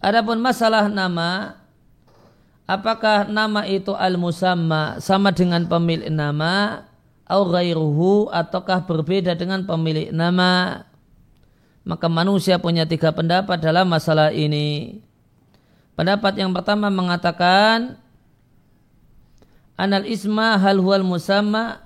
Adapun 0.00 0.38
masalah 0.38 0.86
nama 0.86 1.56
apakah 2.68 3.30
nama 3.30 3.64
itu 3.64 3.94
al-musamma 3.94 4.98
sama 5.00 5.30
dengan 5.32 5.64
pemilik 5.64 6.10
nama 6.10 6.84
au 7.26 7.42
ghairuhu 7.46 8.30
ataukah 8.30 8.86
berbeda 8.86 9.34
dengan 9.34 9.66
pemilik 9.66 10.10
nama 10.10 10.82
maka 11.86 12.06
manusia 12.10 12.58
punya 12.58 12.82
tiga 12.86 13.14
pendapat 13.14 13.62
dalam 13.62 13.86
masalah 13.86 14.34
ini 14.34 14.98
pendapat 15.94 16.38
yang 16.38 16.50
pertama 16.50 16.90
mengatakan 16.90 17.98
anal 19.76 20.08
isma 20.08 20.56
hal 20.56 20.80
huwal 20.80 21.04
musamma 21.04 21.84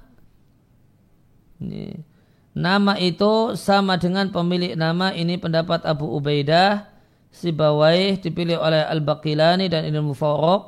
nama 2.56 2.96
itu 2.96 3.54
sama 3.54 4.00
dengan 4.00 4.32
pemilik 4.32 4.74
nama 4.74 5.12
ini 5.12 5.36
pendapat 5.36 5.84
Abu 5.84 6.08
Ubaidah 6.08 6.88
Sibawai 7.30 8.18
dipilih 8.18 8.58
oleh 8.58 8.82
Al-Baqilani 8.82 9.70
dan 9.70 9.86
Ibn 9.86 10.02
Mufarraq 10.02 10.62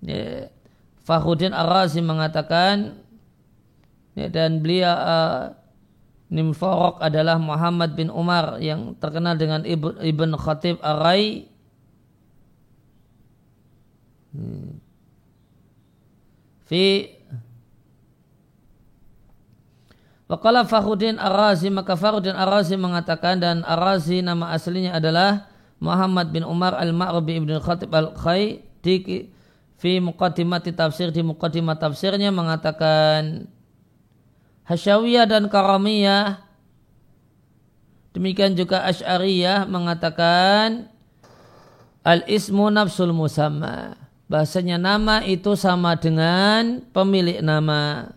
ya. 0.00 0.48
Fahrudin 1.06 1.52
Ar-Razi 1.54 2.02
mengatakan 2.02 2.98
dan 4.16 4.64
beliau 4.64 4.90
uh, 4.90 5.54
Nim 6.26 6.50
Farok 6.50 6.98
adalah 6.98 7.38
Muhammad 7.38 7.94
bin 7.94 8.10
Umar 8.10 8.58
yang 8.58 8.98
terkenal 8.98 9.38
dengan 9.38 9.62
Ibn, 9.62 10.02
Ibn 10.02 10.30
Khatib. 10.34 10.82
Hmm. 14.34 14.82
Fi 16.66 17.14
Wakala 20.26 20.66
Ar-Razi 20.66 21.70
maka 21.70 21.94
Fahrudin 21.94 22.34
Ar-Razi 22.34 22.74
mengatakan 22.74 23.38
dan 23.38 23.62
Ar-Razi 23.62 24.26
nama 24.26 24.50
aslinya 24.50 24.98
adalah 24.98 25.46
Muhammad 25.78 26.34
bin 26.34 26.42
Umar 26.42 26.74
Al-Ma'rubi 26.74 27.38
Ibn 27.38 27.62
Khatib 27.62 27.94
Al-Khay 27.94 28.58
di 28.82 29.30
fi 29.78 30.02
muqaddimati 30.02 30.74
tafsir 30.74 31.14
di 31.14 31.22
muqaddimah 31.22 31.78
tafsirnya 31.78 32.34
mengatakan 32.34 33.46
Hasyawiyah 34.66 35.30
dan 35.30 35.46
Karamiyah 35.46 36.42
demikian 38.10 38.58
juga 38.58 38.82
Ash'ariyah 38.82 39.68
mengatakan 39.70 40.90
al-ismu 42.02 42.66
nafsul 42.72 43.14
musamma 43.14 44.05
bahasanya 44.26 44.78
nama 44.78 45.22
itu 45.22 45.54
sama 45.54 45.94
dengan 45.94 46.82
pemilik 46.90 47.38
nama 47.42 48.10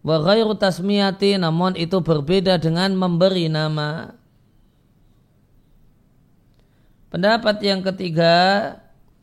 wa 0.00 0.16
ghairu 0.24 0.56
tasmiyati 0.56 1.36
namun 1.36 1.76
itu 1.76 2.00
berbeda 2.00 2.56
dengan 2.56 2.96
memberi 2.96 3.52
nama 3.52 4.16
pendapat 7.12 7.56
yang 7.60 7.84
ketiga 7.84 8.36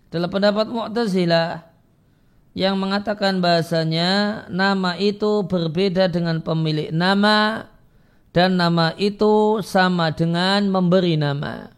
adalah 0.07 0.29
pendapat 0.29 0.65
Mu'tazilah 0.69 1.67
yang 2.57 2.73
mengatakan 2.81 3.37
bahasanya 3.37 4.45
nama 4.49 4.97
itu 4.97 5.45
berbeda 5.45 6.09
dengan 6.09 6.41
pemilik 6.41 6.89
nama 6.89 7.69
dan 8.33 8.57
nama 8.57 8.97
itu 8.97 9.61
sama 9.61 10.09
dengan 10.09 10.65
memberi 10.65 11.13
nama. 11.21 11.69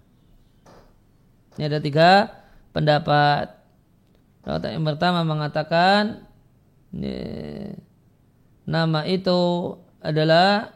Ini 1.59 1.67
ada 1.67 1.79
tiga 1.83 2.11
pendapat. 2.71 3.58
Yang 4.47 4.85
pertama 4.95 5.21
mengatakan 5.27 6.25
ini, 6.95 7.15
nama 8.65 9.05
itu 9.05 9.75
adalah 9.99 10.73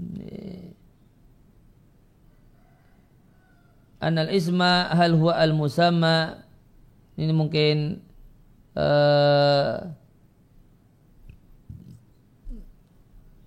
ini, 0.00 0.72
anal 4.00 4.32
isma 4.32 4.90
hal 4.90 5.14
huwa 5.14 5.36
al 5.36 5.52
musamma 5.52 6.46
ini 7.16 7.32
mungkin 7.32 8.04
uh, 8.76 9.88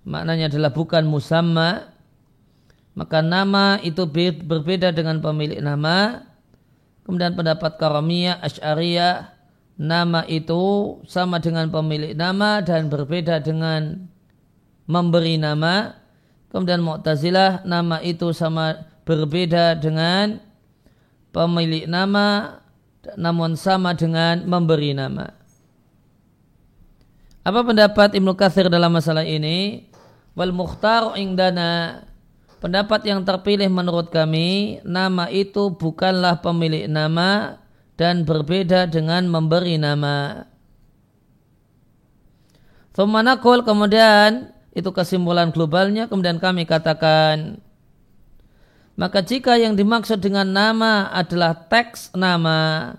maknanya 0.02 0.50
adalah 0.50 0.74
bukan 0.74 1.06
musamma. 1.06 1.94
Maka 2.98 3.22
nama 3.22 3.78
itu 3.86 4.02
berbeda 4.42 4.90
dengan 4.90 5.22
pemilik 5.22 5.62
nama 5.62 6.26
kemudian 7.10 7.34
pendapat 7.34 7.74
karamiyah 7.74 8.38
asyariyah 8.38 9.34
nama 9.74 10.22
itu 10.30 10.96
sama 11.10 11.42
dengan 11.42 11.66
pemilik 11.74 12.14
nama 12.14 12.62
dan 12.62 12.86
berbeda 12.86 13.42
dengan 13.42 14.06
memberi 14.86 15.34
nama 15.34 15.98
kemudian 16.54 16.78
mu'tazilah 16.86 17.66
nama 17.66 17.98
itu 17.98 18.30
sama 18.30 18.86
berbeda 19.02 19.74
dengan 19.82 20.38
pemilik 21.34 21.90
nama 21.90 22.58
namun 23.16 23.56
sama 23.56 23.96
dengan 23.96 24.44
memberi 24.44 24.92
nama. 24.92 25.32
Apa 27.40 27.64
pendapat 27.64 28.12
Ibnu 28.12 28.36
Katsir 28.36 28.68
dalam 28.68 28.92
masalah 28.92 29.24
ini? 29.24 29.88
Wal 30.36 30.52
mukhtar 30.52 31.16
indana 31.16 32.04
pendapat 32.60 33.08
yang 33.08 33.24
terpilih 33.24 33.66
menurut 33.72 34.12
kami 34.12 34.78
nama 34.84 35.26
itu 35.32 35.72
bukanlah 35.74 36.38
pemilik 36.44 36.86
nama 36.86 37.58
dan 37.96 38.28
berbeda 38.28 38.88
dengan 38.88 39.28
memberi 39.28 39.80
nama. 39.80 40.48
Thumanakul 42.92 43.64
kemudian 43.64 44.52
itu 44.76 44.92
kesimpulan 44.92 45.50
globalnya 45.50 46.06
kemudian 46.06 46.38
kami 46.38 46.68
katakan 46.68 47.58
maka 49.00 49.24
jika 49.24 49.56
yang 49.56 49.80
dimaksud 49.80 50.20
dengan 50.20 50.44
nama 50.44 51.08
adalah 51.08 51.56
teks 51.56 52.12
nama, 52.12 52.92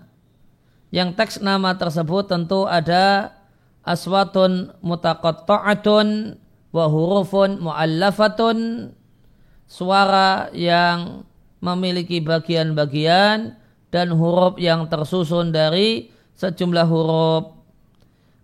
yang 0.89 1.13
teks 1.13 1.37
nama 1.45 1.77
tersebut 1.77 2.25
tentu 2.25 2.65
ada 2.65 3.37
aswatun 3.85 4.73
mutaqatta'atun 4.81 6.41
wa 6.73 6.85
hurufun 6.89 7.61
mu'allafatun 7.61 8.57
suara 9.71 10.51
yang 10.51 11.23
memiliki 11.63 12.19
bagian-bagian 12.19 13.55
dan 13.87 14.07
huruf 14.11 14.59
yang 14.59 14.91
tersusun 14.91 15.55
dari 15.55 16.11
sejumlah 16.35 16.87
huruf 16.91 17.61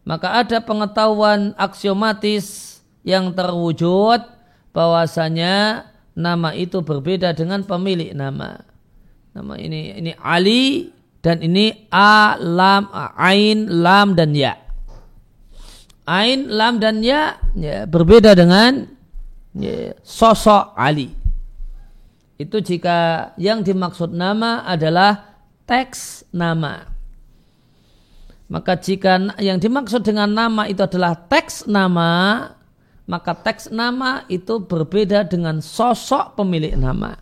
maka 0.07 0.39
ada 0.39 0.63
pengetahuan 0.63 1.51
aksiomatis 1.59 2.79
yang 3.03 3.35
terwujud 3.35 4.23
bahwasanya 4.71 5.83
nama 6.15 6.55
itu 6.55 6.79
berbeda 6.79 7.35
dengan 7.35 7.67
pemilik 7.67 8.15
nama. 8.15 8.63
Nama 9.35 9.53
ini 9.59 9.99
ini 9.99 10.11
Ali 10.23 10.95
dan 11.19 11.43
ini 11.43 11.91
A, 11.91 12.39
Lam, 12.39 12.87
Ain, 13.19 13.67
Lam 13.83 14.15
dan 14.15 14.31
Ya. 14.31 14.55
Ain, 16.07 16.47
Lam 16.55 16.79
dan 16.79 17.03
Ya, 17.03 17.35
ya 17.51 17.83
berbeda 17.83 18.31
dengan 18.31 18.87
ya, 19.59 19.91
sosok 20.07 20.71
Ali. 20.79 21.11
Itu 22.37 22.61
jika 22.61 23.33
yang 23.41 23.65
dimaksud 23.65 24.13
nama 24.13 24.61
adalah 24.61 25.41
teks 25.65 26.21
nama. 26.29 26.85
Maka 28.47 28.79
jika 28.79 29.35
yang 29.41 29.59
dimaksud 29.59 30.05
dengan 30.05 30.31
nama 30.31 30.69
itu 30.71 30.79
adalah 30.79 31.17
teks 31.17 31.67
nama, 31.67 32.47
maka 33.03 33.35
teks 33.35 33.73
nama 33.73 34.23
itu 34.31 34.63
berbeda 34.63 35.27
dengan 35.27 35.59
sosok 35.59 36.39
pemilik 36.39 36.77
nama. 36.77 37.19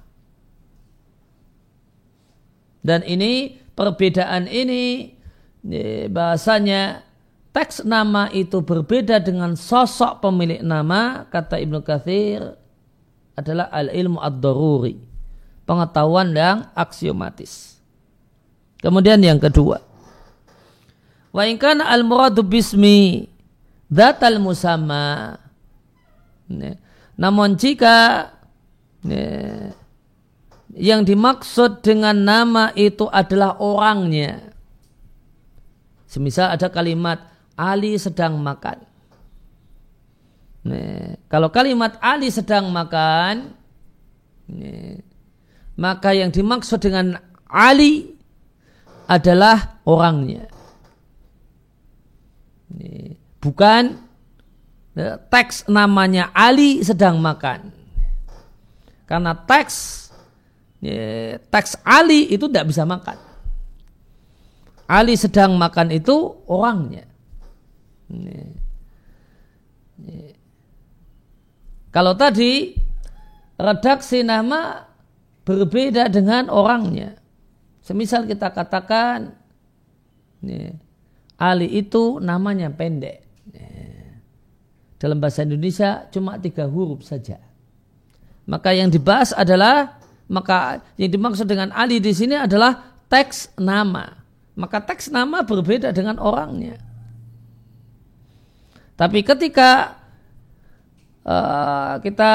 Dan 2.85 3.01
ini 3.07 3.57
perbedaan 3.73 4.45
ini 4.45 5.09
bahasanya 6.13 7.01
teks 7.49 7.81
nama 7.81 8.29
itu 8.29 8.61
berbeda 8.61 9.17
dengan 9.23 9.57
sosok 9.57 10.21
pemilik 10.21 10.61
nama 10.61 11.25
kata 11.31 11.57
Ibnu 11.57 11.81
Katsir 11.81 12.64
adalah 13.35 13.67
al-ilmu 13.71 14.19
ad-daruri. 14.19 14.95
Pengetahuan 15.65 16.31
yang 16.31 16.71
aksiomatis. 16.77 17.77
Kemudian 18.79 19.17
yang 19.19 19.41
kedua. 19.41 19.81
Wa 21.35 21.43
al-muradu 21.43 22.45
bismi 22.45 23.27
datal 23.91 24.39
musamma. 24.39 25.35
Namun 27.17 27.57
jika 27.57 28.29
yang 30.75 31.01
dimaksud 31.01 31.81
dengan 31.81 32.13
nama 32.13 32.69
itu 32.77 33.09
adalah 33.09 33.57
orangnya. 33.57 34.53
Semisal 36.05 36.55
ada 36.55 36.69
kalimat 36.71 37.19
Ali 37.57 37.97
sedang 37.97 38.39
makan. 38.39 38.85
Nih, 40.65 41.21
kalau 41.29 41.53
kalimat 41.53 41.93
Ali 42.01 42.33
sedang 42.33 42.73
makan, 42.73 43.53
nih, 44.49 44.97
maka 45.77 46.09
yang 46.17 46.33
dimaksud 46.33 46.81
dengan 46.81 47.21
Ali 47.45 48.17
adalah 49.05 49.77
orangnya. 49.85 50.49
Nih, 52.73 53.13
bukan 53.37 54.01
teks 55.29 55.69
namanya 55.69 56.33
Ali 56.33 56.81
sedang 56.81 57.21
makan. 57.21 57.69
Karena 59.05 59.37
teks 59.37 60.09
teks 61.53 61.77
Ali 61.85 62.25
itu 62.33 62.49
tidak 62.49 62.73
bisa 62.73 62.89
makan. 62.89 63.21
Ali 64.89 65.13
sedang 65.13 65.57
makan 65.61 65.93
itu 65.93 66.41
orangnya. 66.49 67.05
Kalau 71.95 72.11
tadi 72.19 72.75
redaksi 73.55 74.19
nama 74.19 74.83
berbeda 75.47 76.11
dengan 76.11 76.51
orangnya. 76.51 77.15
Semisal 77.79 78.27
kita 78.27 78.51
katakan 78.51 79.31
Ali 81.39 81.67
itu 81.71 82.19
namanya 82.19 82.67
pendek. 82.67 83.23
Dalam 84.99 85.23
bahasa 85.23 85.47
Indonesia 85.47 86.11
cuma 86.11 86.35
tiga 86.35 86.67
huruf 86.67 87.07
saja. 87.07 87.39
Maka 88.43 88.75
yang 88.75 88.91
dibahas 88.91 89.31
adalah 89.31 89.95
maka 90.27 90.83
yang 90.99 91.15
dimaksud 91.15 91.47
dengan 91.47 91.71
Ali 91.71 92.03
di 92.03 92.11
sini 92.11 92.35
adalah 92.35 92.99
teks 93.07 93.55
nama 93.55 94.25
maka 94.55 94.79
teks 94.79 95.11
nama 95.11 95.43
berbeda 95.43 95.91
dengan 95.91 96.17
orangnya. 96.17 96.79
Tapi 98.95 99.19
ketika 99.27 99.99
uh, 101.25 101.99
kita 101.99 102.33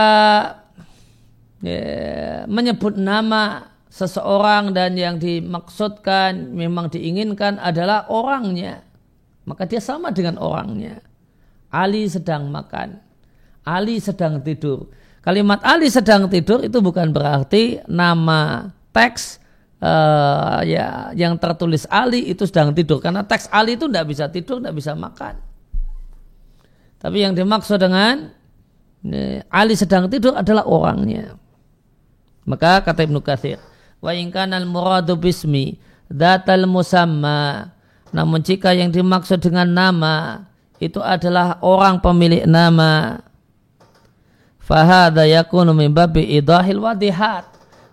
ya, 1.62 2.44
menyebut 2.50 2.98
nama 2.98 3.70
seseorang 3.90 4.70
dan 4.70 4.94
yang 4.94 5.16
dimaksudkan 5.18 6.54
memang 6.54 6.90
diinginkan 6.90 7.58
adalah 7.58 8.06
orangnya, 8.10 8.86
maka 9.46 9.66
dia 9.66 9.82
sama 9.82 10.14
dengan 10.14 10.38
orangnya. 10.38 11.02
Ali 11.70 12.10
sedang 12.10 12.50
makan, 12.50 12.98
Ali 13.62 14.02
sedang 14.02 14.42
tidur. 14.42 14.90
Kalimat 15.22 15.62
Ali 15.62 15.86
sedang 15.86 16.26
tidur 16.26 16.64
itu 16.64 16.82
bukan 16.82 17.12
berarti 17.14 17.78
nama 17.86 18.72
teks 18.90 19.38
uh, 19.78 20.64
ya 20.66 21.12
yang 21.14 21.36
tertulis 21.36 21.84
Ali 21.86 22.26
itu 22.32 22.48
sedang 22.48 22.72
tidur 22.72 22.98
karena 22.98 23.22
teks 23.22 23.46
Ali 23.52 23.78
itu 23.78 23.86
tidak 23.86 24.06
bisa 24.10 24.26
tidur, 24.32 24.58
tidak 24.58 24.74
bisa 24.74 24.98
makan. 24.98 25.38
Tapi 27.00 27.16
yang 27.22 27.32
dimaksud 27.32 27.78
dengan 27.80 28.39
Ali 29.48 29.74
sedang 29.76 30.12
tidur 30.12 30.36
adalah 30.36 30.68
orangnya. 30.68 31.36
Maka 32.44 32.84
kata 32.84 33.04
Ibnu 33.04 33.20
Katsir, 33.24 33.60
wa 34.00 34.12
in 34.12 34.28
al 34.32 34.68
muradu 34.68 35.16
bismi 35.16 35.80
datal 36.10 36.68
musamma. 36.68 37.72
Namun 38.10 38.42
jika 38.42 38.74
yang 38.74 38.90
dimaksud 38.90 39.38
dengan 39.38 39.70
nama 39.70 40.44
itu 40.82 40.98
adalah 40.98 41.62
orang 41.62 42.02
pemilik 42.02 42.42
nama, 42.44 43.22
fahada 44.58 45.22
yakunu 45.24 45.70
min 45.70 45.94
babi 45.94 46.26
idahil 46.36 46.82
wadihat 46.82 47.50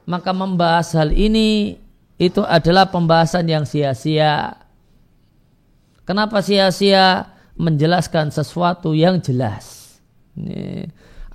maka 0.08 0.32
membahas 0.32 0.96
hal 0.96 1.12
ini 1.12 1.78
itu 2.17 2.41
adalah 2.41 2.89
pembahasan 2.89 3.46
yang 3.46 3.67
sia-sia. 3.67 4.58
Kenapa 6.08 6.39
sia-sia? 6.41 7.36
Menjelaskan 7.58 8.30
sesuatu 8.30 8.93
yang 8.93 9.17
jelas. 9.20 9.87
Ini. 10.38 10.88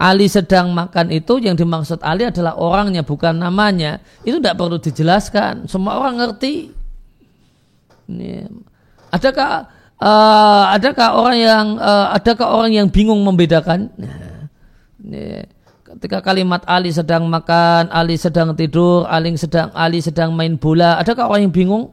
Ali 0.02 0.26
sedang 0.26 0.74
makan 0.74 1.14
itu 1.14 1.38
yang 1.38 1.54
dimaksud 1.54 2.02
Ali 2.02 2.26
adalah 2.26 2.58
orangnya 2.58 3.06
bukan 3.06 3.38
namanya. 3.38 4.02
Itu 4.26 4.42
tidak 4.42 4.58
perlu 4.58 4.82
dijelaskan. 4.82 5.70
Semua 5.70 6.02
orang 6.02 6.18
ngerti. 6.18 6.74
Ini. 8.10 8.50
Adakah 9.14 9.70
uh, 10.02 10.74
adakah 10.74 11.08
orang 11.22 11.38
yang 11.38 11.66
uh, 11.78 12.10
adakah 12.18 12.50
orang 12.50 12.72
yang 12.74 12.88
bingung 12.90 13.22
membedakan? 13.22 13.94
Nah, 15.02 15.46
ketika 15.86 16.18
kalimat 16.18 16.66
Ali 16.66 16.90
sedang 16.90 17.30
makan, 17.30 17.86
Ali 17.94 18.18
sedang 18.18 18.58
tidur, 18.58 19.06
Ali 19.06 19.38
sedang 19.38 19.70
Ali 19.70 20.02
sedang 20.02 20.34
main 20.34 20.58
bola, 20.58 20.98
adakah 20.98 21.30
orang 21.30 21.46
yang 21.46 21.54
bingung? 21.54 21.84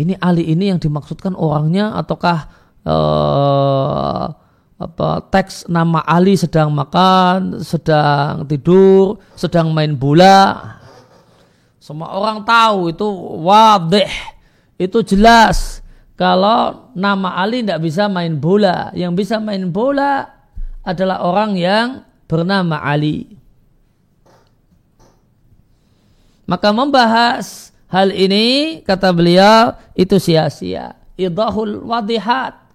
Ini 0.00 0.16
Ali 0.24 0.48
ini 0.48 0.72
yang 0.72 0.80
dimaksudkan 0.80 1.36
orangnya 1.36 1.92
ataukah 2.00 2.48
uh, 2.88 4.32
apa 4.80 5.20
teks 5.28 5.68
nama 5.68 6.00
Ali 6.08 6.40
sedang 6.40 6.72
makan, 6.72 7.60
sedang 7.60 8.48
tidur, 8.48 9.20
sedang 9.36 9.76
main 9.76 9.92
bola? 9.92 10.80
Semua 11.76 12.16
orang 12.16 12.40
tahu 12.48 12.88
itu 12.88 13.04
wadih, 13.44 14.08
itu 14.80 15.04
jelas. 15.04 15.84
Kalau 16.16 16.92
nama 16.96 17.36
Ali 17.36 17.60
tidak 17.60 17.84
bisa 17.84 18.08
main 18.08 18.40
bola, 18.40 18.88
yang 18.96 19.12
bisa 19.12 19.36
main 19.36 19.68
bola 19.68 20.28
adalah 20.80 21.28
orang 21.28 21.60
yang 21.60 21.86
bernama 22.24 22.80
Ali. 22.80 23.36
Maka 26.48 26.72
membahas 26.72 27.70
hal 27.92 28.16
ini 28.16 28.80
kata 28.80 29.12
beliau 29.12 29.76
itu 29.92 30.16
sia-sia. 30.16 30.96
Idahul 31.20 31.84
wadihat 31.84 32.69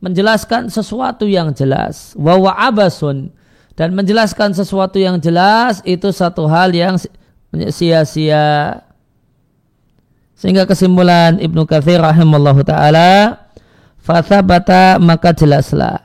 menjelaskan 0.00 0.72
sesuatu 0.72 1.28
yang 1.28 1.52
jelas. 1.52 2.16
Wawa 2.16 2.56
abasun 2.56 3.30
dan 3.76 3.96
menjelaskan 3.96 4.56
sesuatu 4.56 4.96
yang 5.00 5.20
jelas 5.20 5.80
itu 5.88 6.10
satu 6.10 6.48
hal 6.48 6.72
yang 6.72 6.96
sia-sia. 7.72 8.80
Sehingga 10.36 10.64
kesimpulan 10.64 11.36
Ibnu 11.36 11.68
Katsir 11.68 12.00
rahimallahu 12.00 12.64
taala, 12.64 13.44
fathabata 14.00 14.96
maka 14.96 15.36
jelaslah 15.36 16.00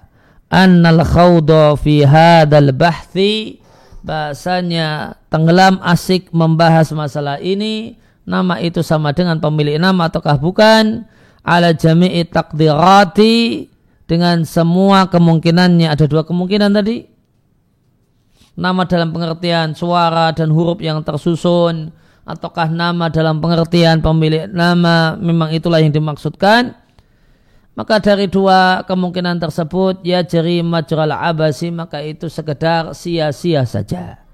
annal 0.52 1.04
khawda 1.08 1.80
fi 1.80 2.04
hadal 2.04 2.76
bahthi. 2.76 3.64
Bahasanya 4.06 5.18
tenggelam 5.34 5.82
asik 5.82 6.30
membahas 6.30 6.94
masalah 6.94 7.42
ini. 7.42 7.98
Nama 8.26 8.58
itu 8.62 8.86
sama 8.86 9.14
dengan 9.14 9.38
pemilik 9.42 9.82
nama 9.82 10.10
ataukah 10.10 10.38
bukan? 10.38 11.10
Ala 11.42 11.74
jami'i 11.74 12.26
takdirati 12.26 13.70
dengan 14.10 14.42
semua 14.46 15.10
kemungkinannya. 15.10 15.90
Ada 15.90 16.06
dua 16.10 16.26
kemungkinan 16.26 16.74
tadi. 16.74 17.06
Nama 18.56 18.82
dalam 18.88 19.12
pengertian 19.12 19.76
suara 19.76 20.32
dan 20.32 20.50
huruf 20.50 20.80
yang 20.80 21.04
tersusun. 21.06 21.92
Ataukah 22.26 22.74
nama 22.74 23.14
dalam 23.14 23.38
pengertian 23.38 24.02
pemilik 24.02 24.50
nama. 24.50 25.14
Memang 25.20 25.54
itulah 25.54 25.78
yang 25.78 25.94
dimaksudkan. 25.94 26.74
Maka 27.76 28.00
dari 28.00 28.32
dua 28.32 28.88
kemungkinan 28.88 29.36
tersebut 29.38 30.00
ya 30.00 30.24
jeri 30.24 30.64
majral 30.64 31.12
abasi 31.12 31.76
maka 31.76 32.00
itu 32.00 32.32
sekedar 32.32 32.96
sia-sia 32.96 33.68
saja. 33.68 34.25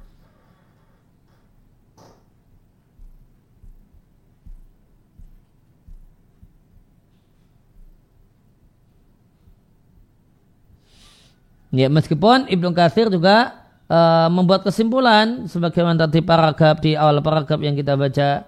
Ya, 11.71 11.87
meskipun 11.87 12.51
Ibnu 12.51 12.75
Katsir 12.75 13.07
juga 13.07 13.55
uh, 13.87 14.27
membuat 14.27 14.67
kesimpulan 14.67 15.47
sebagaimana 15.47 16.03
tadi 16.03 16.19
paragraf 16.19 16.83
di 16.83 16.99
awal 16.99 17.23
paragraf 17.23 17.63
yang 17.63 17.79
kita 17.79 17.95
baca 17.95 18.43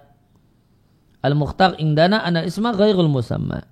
Al-Mukhtar 1.24 1.80
indana 1.80 2.20
ana 2.20 2.44
isma 2.44 2.76
ghairul 2.76 3.08
musamma. 3.08 3.64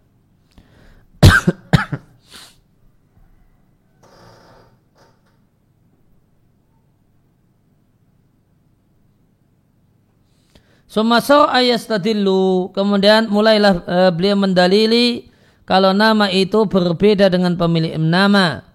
Sumaso 10.88 11.44
ayastadillu. 11.48 12.72
Kemudian 12.72 13.28
mulailah 13.28 13.84
uh, 13.84 14.10
beliau 14.16 14.36
mendalili 14.36 15.28
kalau 15.68 15.92
nama 15.92 16.32
itu 16.32 16.64
berbeda 16.64 17.28
dengan 17.28 17.52
pemilik 17.56 18.00
nama. 18.00 18.71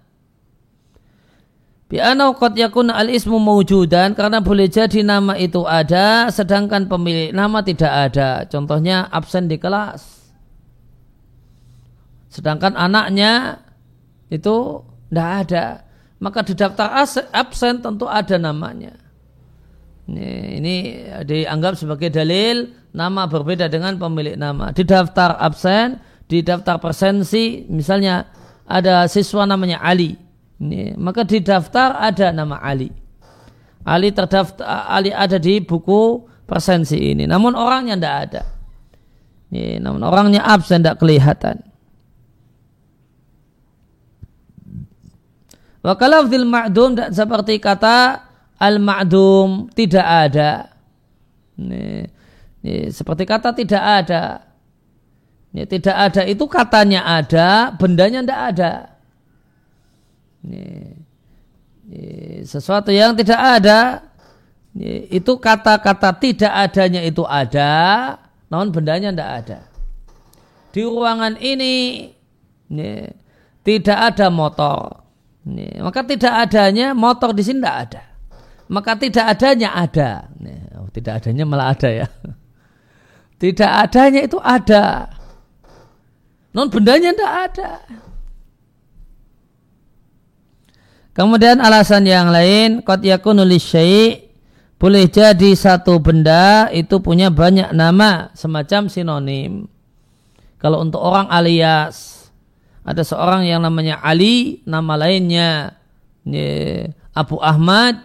Bi'anau 1.88 2.36
qad 2.36 2.52
yakun 2.52 2.92
al-ismu 2.92 3.40
mawjudan 3.40 4.12
karena 4.12 4.44
boleh 4.44 4.68
jadi 4.68 5.00
nama 5.00 5.32
itu 5.40 5.64
ada 5.64 6.28
sedangkan 6.28 6.84
pemilik 6.84 7.32
nama 7.32 7.64
tidak 7.64 8.12
ada. 8.12 8.44
Contohnya 8.44 9.08
absen 9.08 9.48
di 9.48 9.56
kelas. 9.56 10.04
Sedangkan 12.28 12.76
anaknya 12.76 13.64
itu 14.28 14.84
tidak 15.08 15.30
ada. 15.48 15.64
Maka 16.20 16.44
di 16.44 16.52
daftar 16.52 16.92
absen 17.32 17.80
tentu 17.80 18.04
ada 18.04 18.36
namanya. 18.36 18.92
Ini, 20.12 20.28
ini 20.60 20.74
dianggap 21.24 21.72
sebagai 21.80 22.12
dalil 22.12 22.68
nama 22.92 23.24
berbeda 23.24 23.64
dengan 23.72 23.96
pemilik 23.96 24.36
nama. 24.36 24.76
Di 24.76 24.84
daftar 24.84 25.40
absen, 25.40 26.04
di 26.28 26.44
daftar 26.44 26.76
presensi, 26.76 27.64
misalnya 27.72 28.28
ada 28.68 29.08
siswa 29.08 29.48
namanya 29.48 29.80
Ali 29.80 30.27
ini, 30.58 30.98
maka 30.98 31.22
di 31.22 31.38
daftar 31.38 32.02
ada 32.02 32.34
nama 32.34 32.58
Ali. 32.58 32.90
Ali 33.86 34.10
terdaftar 34.10 34.66
Ali 34.90 35.14
ada 35.14 35.38
di 35.38 35.62
buku 35.62 36.26
presensi 36.44 36.98
ini. 36.98 37.30
Namun 37.30 37.54
orangnya 37.54 37.94
tidak 37.94 38.16
ada. 38.26 38.42
Ini, 39.54 39.78
namun 39.78 40.02
orangnya 40.02 40.42
absen 40.42 40.82
tidak 40.82 40.98
kelihatan. 40.98 41.62
Wakalau 45.78 46.26
fil 46.26 46.44
ma'dum 46.44 46.98
seperti 47.14 47.62
kata 47.62 48.26
al-ma'dum 48.58 49.70
tidak 49.72 50.04
ada. 50.04 50.74
Ini, 51.54 52.02
ini, 52.66 52.90
seperti 52.90 53.22
kata 53.24 53.54
tidak 53.54 53.84
ada. 54.04 54.42
Ini, 55.54 55.64
tidak 55.70 55.96
ada 55.96 56.22
itu 56.26 56.44
katanya 56.50 57.06
ada, 57.06 57.70
bendanya 57.78 58.20
tidak 58.26 58.40
ada. 58.52 58.97
Ini, 60.44 60.64
sesuatu 62.44 62.92
yang 62.92 63.16
tidak 63.16 63.40
ada 63.40 63.80
itu 65.18 65.32
kata-kata 65.40 66.14
tidak 66.20 66.52
adanya 66.52 67.02
itu 67.02 67.24
ada, 67.26 68.14
namun 68.52 68.70
bendanya 68.70 69.10
tidak 69.10 69.30
ada. 69.44 69.58
Di 70.70 70.84
ruangan 70.84 71.34
ini, 71.40 72.06
ini 72.70 72.90
tidak 73.64 74.14
ada 74.14 74.28
motor. 74.28 75.02
Ini, 75.48 75.80
maka 75.80 76.04
tidak 76.04 76.34
adanya 76.46 76.92
motor 76.92 77.32
di 77.32 77.42
sini 77.42 77.58
tidak 77.64 77.76
ada. 77.88 78.02
Maka 78.68 78.92
tidak 79.00 79.24
adanya 79.32 79.68
ada. 79.72 80.10
Ini, 80.36 80.54
oh, 80.76 80.92
tidak 80.92 81.24
adanya 81.24 81.44
malah 81.48 81.72
ada 81.72 81.88
ya. 81.88 82.06
Tidak 83.38 83.70
adanya 83.70 84.26
itu 84.26 84.34
ada. 84.42 85.14
Non 86.50 86.66
bendanya 86.66 87.14
tidak 87.14 87.34
ada. 87.46 87.70
Kemudian 91.18 91.58
alasan 91.58 92.06
yang 92.06 92.30
lain, 92.30 92.78
kot 92.86 93.02
yakunu 93.02 93.42
boleh 94.78 95.10
jadi 95.10 95.50
satu 95.58 95.98
benda 95.98 96.70
itu 96.70 97.02
punya 97.02 97.34
banyak 97.34 97.74
nama 97.74 98.30
semacam 98.38 98.86
sinonim. 98.86 99.66
Kalau 100.62 100.78
untuk 100.78 101.02
orang 101.02 101.26
alias, 101.26 102.30
ada 102.86 103.02
seorang 103.02 103.42
yang 103.50 103.66
namanya 103.66 103.98
Ali, 103.98 104.62
nama 104.62 104.94
lainnya 104.94 105.74
ya, 106.22 106.86
Abu 107.10 107.42
Ahmad, 107.42 107.98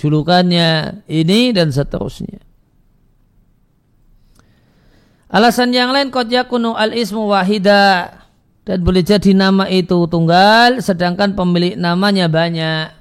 julukannya 0.00 1.04
ini 1.12 1.52
dan 1.52 1.68
seterusnya. 1.68 2.40
Alasan 5.28 5.76
yang 5.76 5.92
lain 5.92 6.08
kot 6.08 6.32
yakunu 6.32 6.72
al 6.72 6.96
ismu 6.96 7.28
wahida 7.28 8.16
dan 8.64 8.84
boleh 8.84 9.00
jadi 9.00 9.32
nama 9.32 9.64
itu 9.72 9.96
tunggal 10.06 10.84
sedangkan 10.84 11.32
pemilik 11.32 11.74
namanya 11.80 12.28
banyak. 12.28 12.92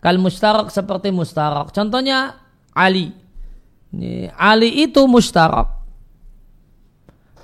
Kal 0.00 0.16
mustarak 0.16 0.72
seperti 0.72 1.12
mustarak. 1.12 1.74
Contohnya 1.76 2.40
Ali. 2.72 3.12
Ini, 3.90 4.32
Ali 4.38 4.86
itu 4.86 5.04
mustarak. 5.04 5.68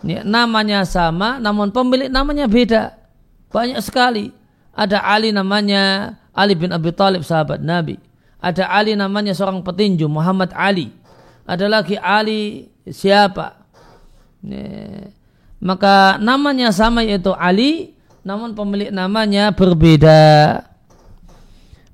Ini, 0.01 0.25
namanya 0.25 0.87
sama 0.87 1.37
namun 1.43 1.75
pemilik 1.75 2.09
namanya 2.09 2.49
beda. 2.49 2.97
Banyak 3.53 3.83
sekali. 3.85 4.33
Ada 4.73 5.05
Ali 5.05 5.35
namanya 5.35 6.15
Ali 6.33 6.57
bin 6.57 6.73
Abi 6.73 6.95
Talib 6.95 7.27
sahabat 7.27 7.61
Nabi. 7.61 8.01
Ada 8.41 8.71
Ali 8.71 8.95
namanya 8.95 9.35
seorang 9.35 9.61
petinju 9.61 10.07
Muhammad 10.09 10.55
Ali. 10.57 10.95
Ada 11.45 11.69
lagi 11.69 11.99
Ali 12.01 12.71
siapa? 12.89 13.61
Ini, 14.41 14.63
maka 15.67 16.15
namanya 16.23 16.71
sama 16.71 17.03
yaitu 17.03 17.35
Ali 17.35 17.99
namun 18.23 18.55
pemilik 18.55 18.95
namanya 18.95 19.51
berbeda. 19.51 20.63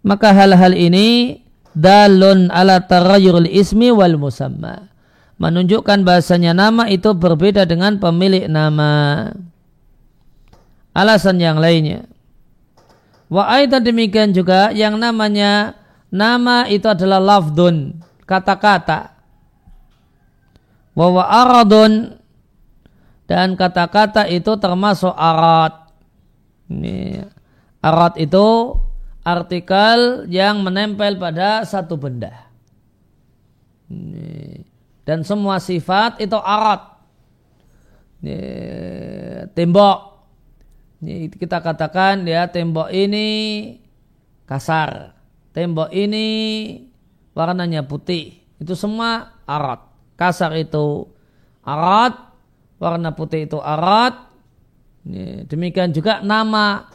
Maka 0.04 0.28
hal-hal 0.36 0.76
ini 0.76 1.40
dalun 1.72 2.52
ala 2.52 2.84
tarayyurul 2.84 3.48
ismi 3.48 3.88
wal 3.88 4.20
musamma. 4.20 4.92
Menunjukkan 5.40 6.04
bahasanya 6.04 6.52
nama 6.52 6.88
itu 6.92 7.16
berbeda 7.16 7.64
dengan 7.64 7.96
pemilik 7.96 8.44
nama. 8.44 9.32
Alasan 10.92 11.40
yang 11.40 11.56
lainnya. 11.56 12.04
Wa 13.32 13.56
aidan 13.56 13.80
demikian 13.80 14.36
juga 14.36 14.68
yang 14.76 15.00
namanya 15.00 15.80
nama 16.12 16.68
itu 16.68 16.84
adalah 16.84 17.16
lafdun 17.16 18.04
kata-kata. 18.28 19.16
Wa 20.92 21.08
wa 21.08 21.24
aradun 21.24 22.20
dan 23.32 23.56
kata-kata 23.56 24.28
itu 24.28 24.60
termasuk 24.60 25.16
arat. 25.16 25.88
Ini 26.68 27.24
arat 27.80 28.20
itu 28.20 28.76
artikel 29.24 30.28
yang 30.28 30.60
menempel 30.60 31.16
pada 31.16 31.64
satu 31.64 31.96
benda. 31.96 32.52
Ini. 33.88 34.60
Dan 35.08 35.24
semua 35.24 35.64
sifat 35.64 36.20
itu 36.20 36.36
arat. 36.36 37.00
Ini, 38.20 38.36
tembok. 39.56 39.98
Ini 41.00 41.32
kita 41.32 41.64
katakan 41.64 42.28
ya 42.28 42.52
tembok 42.52 42.92
ini 42.92 43.28
kasar. 44.44 45.16
Tembok 45.56 45.88
ini 45.88 46.28
warnanya 47.32 47.80
putih. 47.88 48.44
Itu 48.60 48.76
semua 48.76 49.40
arat. 49.48 49.88
Kasar 50.20 50.52
itu 50.60 51.08
arat, 51.64 52.31
warna 52.82 53.14
putih 53.14 53.46
itu 53.46 53.62
arat. 53.62 54.26
Demikian 55.46 55.94
juga 55.94 56.18
nama 56.18 56.90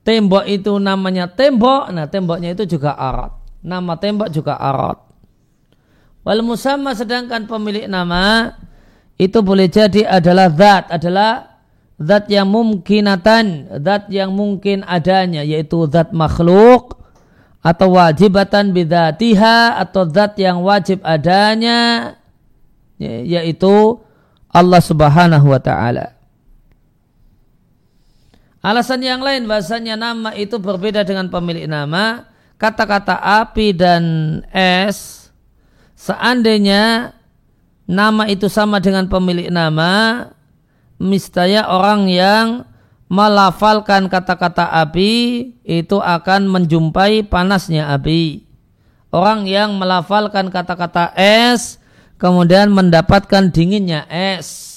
tembok 0.00 0.48
itu 0.48 0.72
namanya 0.80 1.28
tembok. 1.28 1.92
Nah 1.92 2.08
temboknya 2.08 2.56
itu 2.56 2.64
juga 2.64 2.96
arat. 2.96 3.36
Nama 3.60 3.92
tembok 4.00 4.32
juga 4.32 4.56
arat. 4.56 4.96
Wal 6.24 6.40
musamma 6.40 6.96
sedangkan 6.96 7.44
pemilik 7.44 7.84
nama 7.84 8.56
itu 9.20 9.44
boleh 9.44 9.68
jadi 9.68 10.08
adalah 10.08 10.48
zat, 10.52 10.84
adalah 10.88 11.60
zat 12.00 12.28
yang 12.32 12.48
mungkinatan, 12.48 13.68
zat 13.84 14.08
yang 14.08 14.32
mungkin 14.32 14.80
adanya 14.88 15.44
yaitu 15.44 15.84
zat 15.92 16.12
makhluk 16.16 16.96
atau 17.60 18.00
wajibatan 18.00 18.72
bidatiha 18.72 19.76
atau 19.76 20.08
zat 20.08 20.40
yang 20.40 20.64
wajib 20.64 21.04
adanya 21.04 22.16
yaitu 23.00 24.00
Allah 24.50 24.82
Subhanahu 24.82 25.46
wa 25.46 25.60
taala. 25.62 26.18
Alasan 28.60 29.00
yang 29.00 29.24
lain 29.24 29.48
bahasanya 29.48 29.96
nama 29.96 30.36
itu 30.36 30.60
berbeda 30.60 31.00
dengan 31.06 31.32
pemilik 31.32 31.64
nama. 31.64 32.28
Kata-kata 32.60 33.16
api 33.16 33.72
dan 33.72 34.04
es 34.52 35.32
seandainya 35.96 37.16
nama 37.88 38.28
itu 38.28 38.52
sama 38.52 38.84
dengan 38.84 39.08
pemilik 39.08 39.48
nama, 39.48 40.28
mistaya 41.00 41.64
orang 41.72 42.12
yang 42.12 42.68
melafalkan 43.08 44.12
kata-kata 44.12 44.68
api 44.76 45.12
itu 45.64 45.96
akan 45.96 46.52
menjumpai 46.52 47.24
panasnya 47.24 47.88
api. 47.96 48.44
Orang 49.08 49.48
yang 49.48 49.80
melafalkan 49.80 50.52
kata-kata 50.52 51.16
es 51.16 51.79
kemudian 52.20 52.68
mendapatkan 52.70 53.48
dinginnya 53.48 54.04
es. 54.12 54.76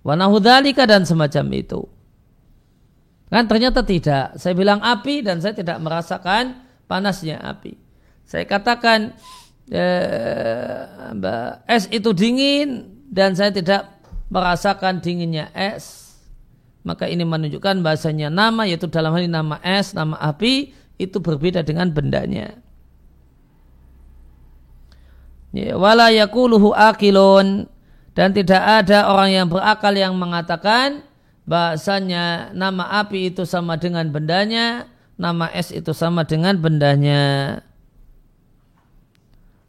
Wanahudalika 0.00 0.88
dan 0.88 1.04
semacam 1.04 1.44
itu. 1.52 1.80
Kan 3.28 3.44
ternyata 3.44 3.84
tidak. 3.84 4.40
Saya 4.40 4.56
bilang 4.56 4.80
api 4.80 5.20
dan 5.20 5.44
saya 5.44 5.52
tidak 5.52 5.76
merasakan 5.80 6.64
panasnya 6.88 7.40
api. 7.40 7.76
Saya 8.24 8.48
katakan 8.48 9.12
eh, 9.68 11.68
es 11.68 11.84
itu 11.92 12.16
dingin 12.16 12.88
dan 13.12 13.36
saya 13.36 13.52
tidak 13.52 13.92
merasakan 14.32 15.04
dinginnya 15.04 15.52
es. 15.52 16.04
Maka 16.84 17.08
ini 17.08 17.24
menunjukkan 17.24 17.80
bahasanya 17.80 18.28
nama 18.28 18.68
yaitu 18.68 18.92
dalam 18.92 19.16
hal 19.16 19.24
ini 19.24 19.32
nama 19.32 19.56
es, 19.64 19.96
nama 19.96 20.20
api 20.20 20.76
itu 21.00 21.16
berbeda 21.16 21.64
dengan 21.64 21.88
bendanya. 21.92 22.63
Wala 25.54 26.10
yakuluhu 26.10 26.74
akilun 26.74 27.70
dan 28.18 28.34
tidak 28.34 28.82
ada 28.82 29.06
orang 29.06 29.30
yang 29.30 29.46
berakal 29.46 29.94
yang 29.94 30.18
mengatakan 30.18 31.06
bahasanya 31.46 32.50
nama 32.50 33.04
api 33.04 33.30
itu 33.30 33.46
sama 33.46 33.78
dengan 33.78 34.10
bendanya 34.10 34.90
nama 35.14 35.50
S 35.54 35.70
itu 35.70 35.94
sama 35.94 36.26
dengan 36.26 36.58
bendanya. 36.58 37.58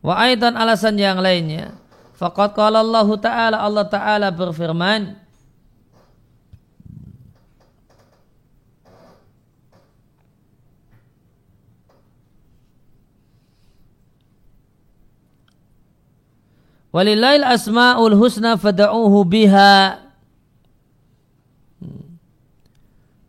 Wa 0.06 0.22
aidan 0.30 0.54
alasan 0.54 0.98
yang 1.02 1.18
lainnya. 1.18 1.78
Faqad 2.16 2.56
qala 2.56 2.80
Allah 2.80 3.10
Ta'ala 3.20 3.58
Allah 3.60 3.86
Ta'ala 3.90 4.28
berfirman 4.32 5.18
Walillahil 16.96 17.44
asma'ul 17.44 18.16
husna 18.16 18.56
fada'uhu 18.56 19.28
biha. 19.28 20.00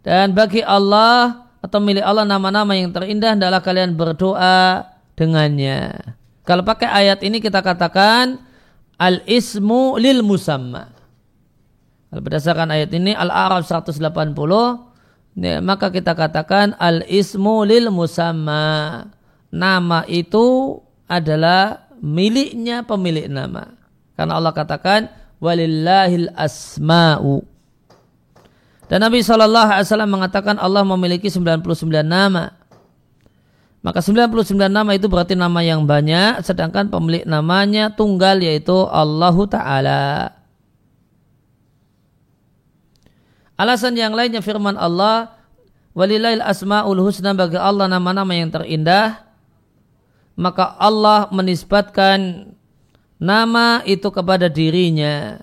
Dan 0.06 0.30
bagi 0.38 0.62
Allah 0.62 1.50
atau 1.58 1.82
milik 1.82 2.06
Allah 2.06 2.22
nama-nama 2.22 2.78
yang 2.78 2.94
terindah 2.94 3.34
adalah 3.34 3.58
kalian 3.58 3.98
berdoa 3.98 4.86
dengannya. 5.18 5.98
Kalau 6.46 6.62
pakai 6.62 6.86
ayat 6.86 7.26
ini 7.26 7.42
kita 7.42 7.58
katakan 7.58 8.38
al-ismu 9.02 9.98
lil 9.98 10.22
musamma. 10.22 10.94
Kalau 12.06 12.22
berdasarkan 12.22 12.70
ayat 12.70 12.94
ini 12.94 13.18
Al-A'raf 13.18 13.66
180 13.66 13.98
ya, 15.42 15.58
maka 15.58 15.90
kita 15.90 16.14
katakan 16.14 16.78
al-ismu 16.78 17.66
lil 17.66 17.90
musamma. 17.90 19.10
Nama 19.50 20.06
itu 20.06 20.78
adalah 21.10 21.85
miliknya 22.06 22.86
pemilik 22.86 23.26
nama. 23.26 23.74
Karena 24.14 24.38
Allah 24.38 24.54
katakan 24.54 25.10
walillahil 25.42 26.30
asma'u. 26.38 27.42
Dan 28.86 29.02
Nabi 29.02 29.18
SAW 29.18 30.06
mengatakan 30.06 30.62
Allah 30.62 30.86
memiliki 30.86 31.26
99 31.26 32.06
nama. 32.06 32.54
Maka 33.82 33.98
99 33.98 34.70
nama 34.70 34.90
itu 34.94 35.10
berarti 35.10 35.34
nama 35.34 35.62
yang 35.62 35.82
banyak, 35.86 36.42
sedangkan 36.42 36.90
pemilik 36.90 37.26
namanya 37.26 37.90
tunggal 37.90 38.38
yaitu 38.38 38.74
Allahu 38.74 39.46
Ta'ala. 39.46 40.34
Alasan 43.58 43.94
yang 43.94 44.14
lainnya 44.14 44.42
firman 44.42 44.74
Allah, 44.74 45.36
Walillahil 45.96 46.44
asma'ul 46.44 47.00
husna 47.00 47.32
bagi 47.32 47.56
Allah 47.56 47.88
nama-nama 47.88 48.28
yang 48.36 48.52
terindah, 48.52 49.25
maka 50.36 50.76
Allah 50.76 51.32
menisbatkan 51.32 52.52
nama 53.16 53.80
itu 53.88 54.12
kepada 54.12 54.52
dirinya. 54.52 55.40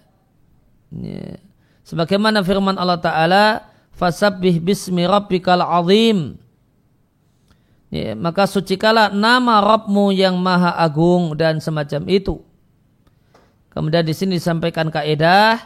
Ya. 0.93 1.41
Sebagaimana 1.83 2.45
firman 2.45 2.77
Allah 2.79 3.01
Ta'ala, 3.01 3.45
Fasabbih 3.93 4.57
bismi 4.61 5.05
rabbikal 5.05 5.61
azim. 5.61 6.37
Ya, 7.93 8.17
maka 8.17 8.49
sucikalah 8.49 9.13
nama 9.13 9.61
Rabbmu 9.61 10.09
yang 10.17 10.33
maha 10.41 10.73
agung 10.81 11.37
dan 11.37 11.61
semacam 11.61 12.09
itu. 12.09 12.41
Kemudian 13.69 14.01
di 14.01 14.13
sini 14.17 14.41
disampaikan 14.41 14.89
kaidah 14.89 15.61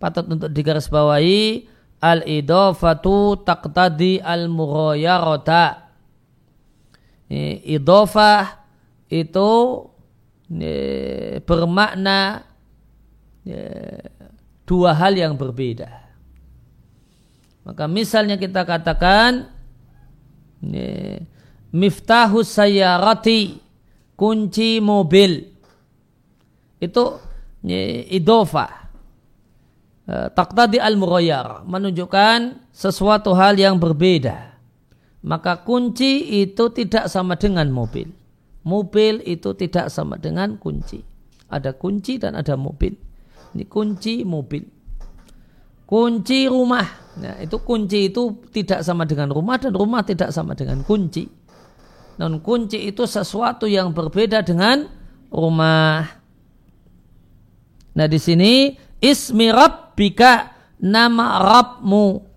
patut 0.00 0.24
untuk 0.24 0.48
digarisbawahi 0.48 1.68
al-idofatu 2.00 3.44
taqtadi 3.44 4.24
al-mughayarata 4.24 5.89
idofah 7.30 8.58
itu 9.06 9.50
bermakna 11.46 12.42
dua 14.66 14.90
hal 14.98 15.14
yang 15.14 15.38
berbeda. 15.38 16.10
Maka 17.62 17.86
misalnya 17.86 18.34
kita 18.34 18.66
katakan 18.66 19.46
miftahus 21.70 22.50
sayyarati 22.50 23.62
kunci 24.18 24.82
mobil. 24.82 25.54
Itu 26.82 27.22
idofah 28.10 28.90
taktadi 30.34 30.82
al 30.82 30.98
mughayyar 30.98 31.62
menunjukkan 31.62 32.66
sesuatu 32.74 33.30
hal 33.38 33.54
yang 33.54 33.78
berbeda 33.78 34.49
maka 35.20 35.60
kunci 35.60 36.44
itu 36.44 36.72
tidak 36.72 37.12
sama 37.12 37.36
dengan 37.36 37.68
mobil. 37.68 38.08
Mobil 38.64 39.20
itu 39.24 39.52
tidak 39.56 39.92
sama 39.92 40.16
dengan 40.16 40.56
kunci. 40.56 41.00
Ada 41.48 41.76
kunci 41.76 42.16
dan 42.20 42.36
ada 42.36 42.56
mobil. 42.56 42.96
Ini 43.52 43.64
kunci 43.68 44.24
mobil. 44.24 44.64
Kunci 45.84 46.46
rumah. 46.46 46.86
Nah, 47.18 47.36
itu 47.42 47.58
kunci 47.60 48.12
itu 48.12 48.46
tidak 48.54 48.86
sama 48.86 49.04
dengan 49.04 49.34
rumah 49.34 49.58
dan 49.58 49.74
rumah 49.74 50.06
tidak 50.06 50.30
sama 50.30 50.54
dengan 50.54 50.86
kunci. 50.86 51.26
Non 52.20 52.38
kunci 52.44 52.84
itu 52.84 53.08
sesuatu 53.08 53.64
yang 53.64 53.96
berbeda 53.96 54.44
dengan 54.44 54.86
rumah. 55.32 56.04
Nah, 57.96 58.06
di 58.06 58.20
sini 58.20 58.76
ismi 59.02 59.50
rabbika 59.50 60.52
nama 60.78 61.42
Rabbmu 61.42 62.29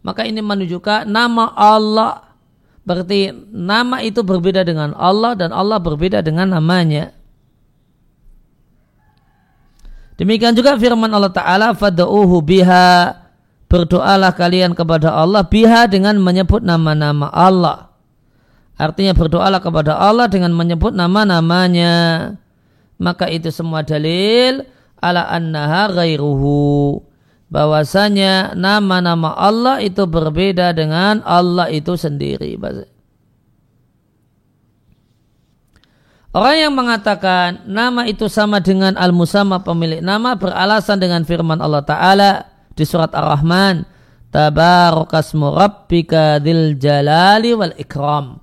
maka 0.00 0.24
ini 0.24 0.40
menunjukkan 0.40 1.08
nama 1.08 1.52
Allah. 1.52 2.32
Berarti 2.80 3.30
nama 3.52 4.00
itu 4.00 4.24
berbeda 4.24 4.64
dengan 4.64 4.96
Allah 4.96 5.36
dan 5.36 5.52
Allah 5.52 5.76
berbeda 5.76 6.24
dengan 6.24 6.56
namanya. 6.56 7.12
Demikian 10.16 10.52
juga 10.52 10.76
firman 10.76 11.08
Allah 11.08 11.32
Ta'ala, 11.32 11.72
Fada'uhu 11.72 12.44
biha, 12.44 13.16
berdoalah 13.72 14.36
kalian 14.36 14.76
kepada 14.76 15.16
Allah 15.16 15.48
biha 15.48 15.88
dengan 15.88 16.20
menyebut 16.20 16.60
nama-nama 16.60 17.32
Allah. 17.32 17.88
Artinya 18.76 19.12
berdoalah 19.12 19.60
kepada 19.60 19.96
Allah 19.96 20.28
dengan 20.28 20.52
menyebut 20.56 20.92
nama-namanya. 20.92 21.92
Maka 23.00 23.28
itu 23.32 23.48
semua 23.48 23.80
dalil 23.80 24.64
ala 25.00 25.24
annaha 25.28 25.88
ghairuhu 26.00 27.00
bahwasanya 27.50 28.54
nama-nama 28.54 29.34
Allah 29.34 29.82
itu 29.82 30.06
berbeda 30.06 30.70
dengan 30.70 31.20
Allah 31.26 31.66
itu 31.68 31.98
sendiri. 31.98 32.54
Orang 36.30 36.56
yang 36.56 36.72
mengatakan 36.78 37.66
nama 37.66 38.06
itu 38.06 38.30
sama 38.30 38.62
dengan 38.62 38.94
al-musamma 38.94 39.66
pemilik 39.66 39.98
nama 39.98 40.38
beralasan 40.38 41.02
dengan 41.02 41.26
firman 41.26 41.58
Allah 41.58 41.82
Ta'ala 41.82 42.30
di 42.78 42.86
surat 42.86 43.10
Ar-Rahman. 43.10 43.82
Tabarakasmu 44.30 45.58
rabbika 45.58 46.38
dil 46.38 46.78
jalali 46.78 47.50
wal 47.50 47.74
ikram. 47.74 48.38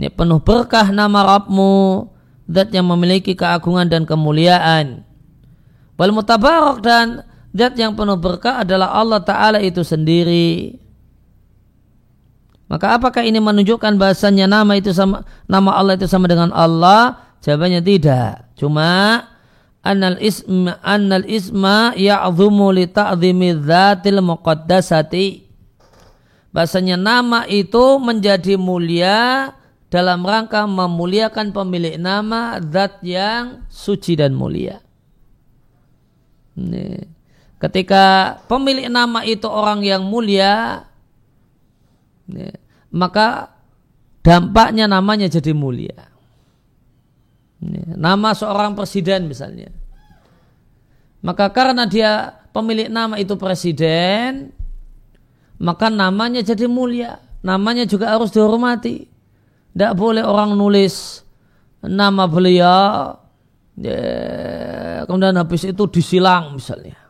Ini 0.00 0.08
penuh 0.08 0.40
berkah 0.40 0.88
nama 0.88 1.36
Rabbmu, 1.36 2.08
zat 2.48 2.72
yang 2.72 2.88
memiliki 2.88 3.36
keagungan 3.36 3.84
dan 3.84 4.08
kemuliaan. 4.08 5.04
Wal 6.00 6.14
mutabarak 6.16 6.80
dan 6.80 7.27
Zat 7.58 7.74
yang 7.74 7.98
penuh 7.98 8.14
berkah 8.14 8.62
adalah 8.62 8.94
Allah 8.94 9.18
Ta'ala 9.18 9.58
itu 9.58 9.82
sendiri. 9.82 10.78
Maka 12.70 13.00
apakah 13.00 13.26
ini 13.26 13.42
menunjukkan 13.42 13.98
bahasanya 13.98 14.46
nama 14.46 14.78
itu 14.78 14.94
sama 14.94 15.26
nama 15.50 15.74
Allah 15.74 15.98
itu 15.98 16.06
sama 16.06 16.30
dengan 16.30 16.54
Allah? 16.54 17.18
Jawabannya 17.42 17.82
tidak. 17.82 18.54
Cuma 18.54 19.24
annal 19.82 20.20
isma 20.22 20.78
annal 20.84 21.26
isma 21.26 21.96
ya'dhumu 21.98 22.70
li 22.76 22.86
ta'dhimi 22.86 23.58
dzatil 23.58 24.22
muqaddasati. 24.22 25.48
Bahasanya 26.54 26.94
nama 26.94 27.42
itu 27.50 27.98
menjadi 27.98 28.54
mulia 28.54 29.50
dalam 29.88 30.22
rangka 30.22 30.68
memuliakan 30.68 31.50
pemilik 31.50 31.96
nama 31.96 32.60
zat 32.60 33.00
yang 33.02 33.64
suci 33.72 34.14
dan 34.14 34.36
mulia. 34.36 34.78
Nih. 36.54 37.17
Ketika 37.58 38.38
pemilik 38.46 38.86
nama 38.86 39.26
itu 39.26 39.50
orang 39.50 39.82
yang 39.82 40.06
mulia, 40.06 40.86
ya, 42.30 42.54
maka 42.94 43.50
dampaknya 44.22 44.86
namanya 44.86 45.26
jadi 45.26 45.50
mulia. 45.50 46.06
Ya, 47.58 47.98
nama 47.98 48.30
seorang 48.38 48.78
presiden 48.78 49.26
misalnya. 49.26 49.74
Maka 51.18 51.50
karena 51.50 51.90
dia 51.90 52.30
pemilik 52.54 52.86
nama 52.86 53.18
itu 53.18 53.34
presiden, 53.34 54.54
maka 55.58 55.90
namanya 55.90 56.46
jadi 56.46 56.70
mulia. 56.70 57.18
Namanya 57.42 57.90
juga 57.90 58.14
harus 58.14 58.30
dihormati. 58.30 59.02
Tidak 59.74 59.92
boleh 59.98 60.22
orang 60.22 60.54
nulis 60.54 61.26
nama 61.82 62.30
beliau, 62.30 63.18
ya, 63.74 65.02
kemudian 65.10 65.34
habis 65.34 65.66
itu 65.66 65.82
disilang 65.90 66.54
misalnya 66.54 67.07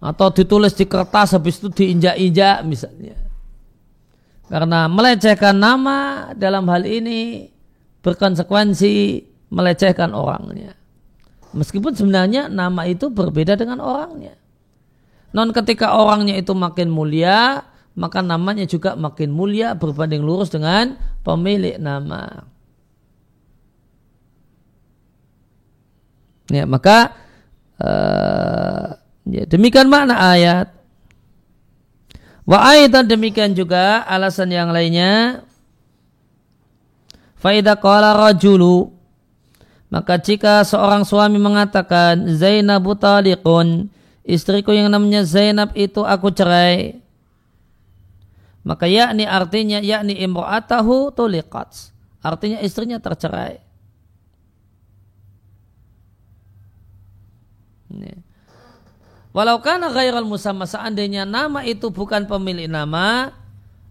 atau 0.00 0.28
ditulis 0.30 0.76
di 0.76 0.84
kertas 0.86 1.34
habis 1.34 1.58
itu 1.58 1.68
diinjak-injak 1.72 2.62
misalnya. 2.62 3.16
Karena 4.46 4.86
melecehkan 4.86 5.58
nama 5.58 6.30
dalam 6.38 6.70
hal 6.70 6.86
ini 6.86 7.50
berkonsekuensi 8.06 9.24
melecehkan 9.50 10.14
orangnya. 10.14 10.78
Meskipun 11.50 11.96
sebenarnya 11.96 12.46
nama 12.46 12.86
itu 12.86 13.10
berbeda 13.10 13.58
dengan 13.58 13.82
orangnya. 13.82 14.38
Non 15.34 15.50
ketika 15.50 15.98
orangnya 15.98 16.38
itu 16.38 16.54
makin 16.54 16.86
mulia, 16.92 17.66
maka 17.98 18.22
namanya 18.22 18.68
juga 18.68 18.94
makin 18.94 19.34
mulia 19.34 19.74
berbanding 19.74 20.22
lurus 20.22 20.52
dengan 20.52 20.94
pemilik 21.26 21.80
nama. 21.80 22.46
Ya, 26.46 26.62
maka 26.62 27.25
uh, 27.80 28.96
ya, 29.26 29.44
demikian 29.48 29.88
makna 29.90 30.16
ayat. 30.16 30.72
Wa 32.46 32.76
aidan 32.76 33.10
demikian 33.10 33.52
juga 33.58 34.06
alasan 34.06 34.54
yang 34.54 34.70
lainnya. 34.70 35.42
Faida 37.36 37.76
qala 37.76 38.16
rajulu 38.16 38.96
maka 39.86 40.18
jika 40.18 40.66
seorang 40.66 41.06
suami 41.06 41.38
mengatakan 41.38 42.26
Zainabu 42.34 42.98
taliqun 42.98 43.86
istriku 44.26 44.74
yang 44.74 44.90
namanya 44.90 45.22
Zainab 45.22 45.70
itu 45.78 46.02
aku 46.02 46.34
cerai 46.34 47.06
maka 48.66 48.90
yakni 48.90 49.22
artinya 49.22 49.78
yakni 49.78 50.18
imra'atahu 50.26 51.14
tuliqat. 51.14 51.94
Artinya 52.18 52.58
istrinya 52.58 52.98
tercerai. 52.98 53.62
Walau 59.36 59.60
karena 59.60 59.92
ghairal 59.92 60.24
musamma 60.24 60.64
seandainya 60.64 61.28
nama 61.28 61.60
itu 61.60 61.92
bukan 61.92 62.24
pemilik 62.24 62.72
nama, 62.72 63.36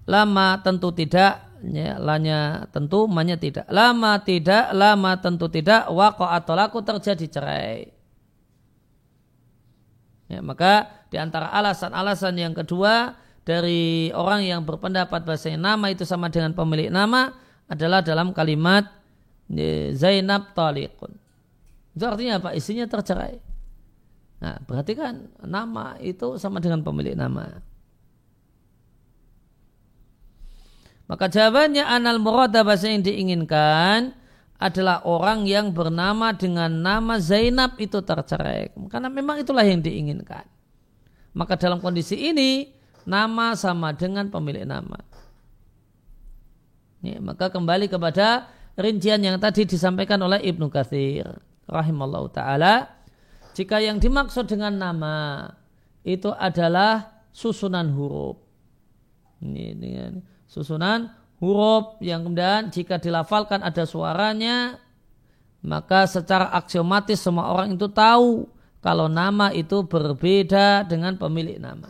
lama 0.09 0.47
tentu 0.65 0.89
tidak, 0.89 1.37
ya, 1.61 2.01
lanya 2.01 2.65
tentu, 2.73 3.05
manya 3.05 3.37
tidak. 3.37 3.69
Lama 3.69 4.17
tidak, 4.25 4.73
lama 4.73 5.21
tentu 5.21 5.45
tidak, 5.45 5.85
waqo 5.93 6.25
atau 6.25 6.53
laku 6.57 6.81
terjadi 6.81 7.25
cerai. 7.29 7.93
Ya, 10.25 10.41
maka 10.41 11.05
di 11.13 11.21
antara 11.21 11.53
alasan-alasan 11.53 12.33
yang 12.41 12.57
kedua, 12.57 13.13
dari 13.45 14.09
orang 14.17 14.41
yang 14.41 14.65
berpendapat 14.65 15.21
bahasa 15.21 15.53
nama 15.53 15.93
itu 15.93 16.01
sama 16.01 16.33
dengan 16.33 16.57
pemilik 16.57 16.89
nama 16.89 17.29
adalah 17.69 18.01
dalam 18.01 18.33
kalimat 18.33 18.89
Zainab 19.93 20.57
Taliqun. 20.57 21.13
Itu 21.93 22.03
artinya 22.09 22.41
apa? 22.41 22.57
Isinya 22.57 22.89
tercerai. 22.89 23.44
Nah, 24.45 24.61
berarti 24.61 24.93
kan 24.93 25.25
nama 25.41 25.97
itu 25.97 26.37
sama 26.37 26.61
dengan 26.61 26.85
pemilik 26.85 27.17
nama. 27.17 27.65
Maka 31.09 31.25
jawabannya 31.33 31.81
anal 31.81 32.21
murada 32.21 32.61
bahasa 32.61 32.93
yang 32.93 33.01
diinginkan 33.01 34.13
adalah 34.61 35.01
orang 35.01 35.49
yang 35.49 35.73
bernama 35.73 36.29
dengan 36.37 36.69
nama 36.69 37.17
Zainab 37.17 37.73
itu 37.81 38.05
tercerai. 38.05 38.69
Karena 38.85 39.09
memang 39.09 39.41
itulah 39.41 39.65
yang 39.65 39.81
diinginkan. 39.81 40.45
Maka 41.33 41.57
dalam 41.57 41.81
kondisi 41.81 42.13
ini 42.13 42.69
nama 43.01 43.57
sama 43.57 43.97
dengan 43.97 44.29
pemilik 44.29 44.61
nama. 44.61 45.01
Ya, 47.01 47.17
maka 47.17 47.49
kembali 47.49 47.89
kepada 47.89 48.45
rincian 48.77 49.25
yang 49.25 49.41
tadi 49.41 49.65
disampaikan 49.65 50.21
oleh 50.21 50.37
Ibnu 50.41 50.69
Katsir 50.69 51.33
rahimallahu 51.65 52.29
taala 52.29 53.04
jika 53.55 53.79
yang 53.79 54.03
dimaksud 54.03 54.51
dengan 54.51 54.75
nama 54.75 55.47
itu 56.03 56.29
adalah 56.35 57.23
susunan 57.31 57.87
huruf. 57.95 58.35
Ini 59.39 59.65
dengan 59.79 60.11
susunan 60.45 61.07
huruf 61.39 61.97
yang 62.03 62.27
kemudian 62.27 62.69
jika 62.69 62.99
dilafalkan 62.99 63.63
ada 63.63 63.87
suaranya 63.87 64.77
maka 65.65 66.05
secara 66.05 66.53
aksiomatis 66.53 67.17
semua 67.23 67.49
orang 67.49 67.73
itu 67.73 67.89
tahu 67.89 68.45
kalau 68.85 69.09
nama 69.09 69.49
itu 69.49 69.81
berbeda 69.81 70.85
dengan 70.85 71.17
pemilik 71.17 71.57
nama. 71.57 71.89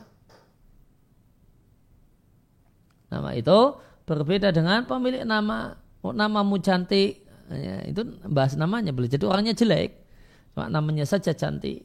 Nama 3.12 3.30
itu 3.36 3.76
berbeda 4.08 4.56
dengan 4.56 4.88
pemilik 4.88 5.28
nama. 5.28 5.76
Oh, 6.00 6.14
namamu 6.14 6.62
cantik, 6.62 7.26
ya, 7.50 7.82
itu 7.90 8.06
bahas 8.30 8.54
namanya 8.54 8.94
boleh 8.94 9.10
jadi 9.10 9.26
orangnya 9.26 9.58
jelek, 9.58 10.05
cuma 10.56 10.72
namanya 10.72 11.04
saja 11.04 11.36
cantik. 11.36 11.84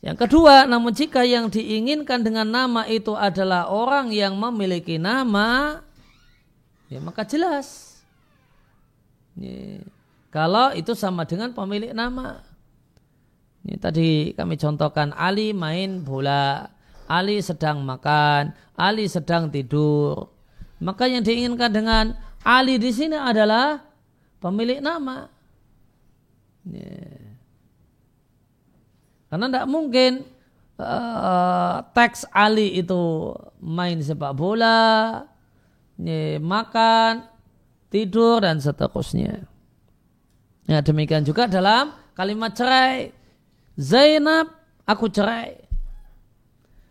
Yang 0.00 0.16
kedua, 0.24 0.64
namun 0.64 0.96
jika 0.96 1.28
yang 1.28 1.52
diinginkan 1.52 2.24
dengan 2.24 2.48
nama 2.48 2.88
itu 2.88 3.12
adalah 3.12 3.68
orang 3.68 4.08
yang 4.16 4.32
memiliki 4.32 4.96
nama, 4.96 5.84
ya 6.88 7.04
maka 7.04 7.28
jelas. 7.28 8.00
Ya, 9.36 9.84
kalau 10.32 10.72
itu 10.72 10.96
sama 10.96 11.28
dengan 11.28 11.52
pemilik 11.52 11.92
nama. 11.92 12.40
Ini 13.60 13.76
tadi 13.76 14.32
kami 14.32 14.56
contohkan 14.56 15.12
Ali 15.12 15.52
main 15.52 16.00
bola. 16.00 16.72
Ali 17.10 17.42
sedang 17.42 17.82
makan, 17.82 18.54
Ali 18.78 19.04
sedang 19.10 19.52
tidur. 19.52 20.30
Maka 20.80 21.10
yang 21.10 21.26
diinginkan 21.26 21.68
dengan 21.74 22.04
Ali 22.40 22.80
di 22.80 22.88
sini 22.88 23.18
adalah 23.18 23.84
pemilik 24.40 24.80
nama. 24.80 25.28
Yeah. 26.68 27.38
Karena 29.30 29.46
tidak 29.46 29.66
mungkin 29.70 30.26
uh, 30.76 31.86
teks 31.94 32.26
Ali 32.34 32.76
itu 32.80 33.32
main 33.62 34.02
sepak 34.02 34.34
bola, 34.34 35.22
yeah, 35.96 36.36
makan, 36.42 37.30
tidur 37.88 38.42
dan 38.42 38.58
seterusnya. 38.58 39.46
Ya 40.70 40.78
demikian 40.82 41.26
juga 41.26 41.50
dalam 41.50 41.94
kalimat 42.14 42.54
cerai. 42.54 43.10
Zainab, 43.74 44.50
aku 44.86 45.10
cerai. 45.10 45.56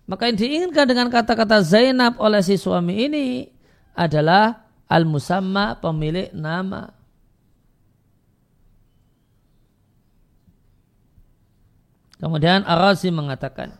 Maka 0.09 0.25
yang 0.25 0.37
diinginkan 0.41 0.89
dengan 0.89 1.07
kata-kata 1.13 1.61
Zainab 1.61 2.17
oleh 2.17 2.41
si 2.41 2.57
suami 2.57 3.05
ini 3.05 3.45
adalah 3.93 4.67
al-musamma 4.89 5.77
pemilik 5.77 6.33
nama. 6.33 6.98
Kemudian 12.19 12.67
Arazi 12.67 13.09
mengatakan, 13.15 13.71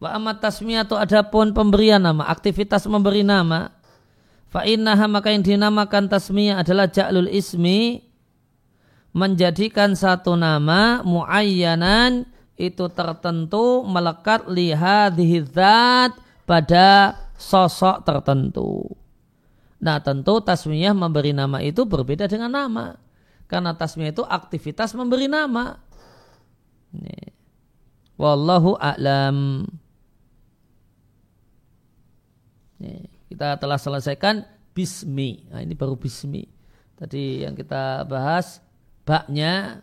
wa 0.00 0.08
amat 0.16 0.40
tasmiyatu 0.40 0.96
adapun 0.96 1.52
pemberian 1.52 2.00
nama, 2.00 2.24
aktivitas 2.32 2.88
memberi 2.88 3.20
nama, 3.20 3.68
fa 4.48 4.64
innaha 4.64 5.04
maka 5.04 5.28
yang 5.28 5.44
dinamakan 5.44 6.08
tasmiyah 6.08 6.64
adalah 6.64 6.88
ja'lul 6.88 7.28
ismi 7.28 8.00
menjadikan 9.14 9.92
satu 9.94 10.34
nama 10.34 11.04
muayyanan 11.04 12.26
itu 12.56 12.88
tertentu 12.90 13.84
melekat 13.84 14.48
zat 15.52 16.12
pada 16.48 16.88
sosok 17.36 18.02
tertentu. 18.02 18.96
Nah 19.84 20.00
tentu 20.00 20.40
tasmiyah 20.40 20.96
memberi 20.96 21.36
nama 21.36 21.60
itu 21.60 21.84
berbeda 21.84 22.24
dengan 22.24 22.48
nama. 22.48 22.96
Karena 23.44 23.76
tasmiyah 23.76 24.16
itu 24.16 24.24
aktivitas 24.24 24.96
memberi 24.96 25.28
nama. 25.28 25.76
Ini. 26.94 27.43
Wallahu 28.14 28.78
a'lam. 28.78 29.66
Kita 33.30 33.58
telah 33.58 33.78
selesaikan 33.80 34.46
bismi. 34.76 35.48
Nah, 35.50 35.64
ini 35.64 35.74
baru 35.74 35.98
bismi. 35.98 36.46
Tadi 36.94 37.42
yang 37.42 37.58
kita 37.58 38.06
bahas 38.06 38.62
baknya 39.02 39.82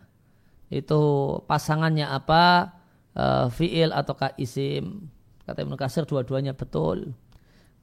itu 0.71 1.01
pasangannya 1.45 2.07
apa 2.07 2.73
uh, 3.15 3.47
fiil 3.51 3.91
ataukah 3.91 4.32
isim 4.39 5.11
kata 5.43 5.67
Ibnu 5.67 5.75
Kasir 5.75 6.07
dua-duanya 6.07 6.55
betul 6.55 7.11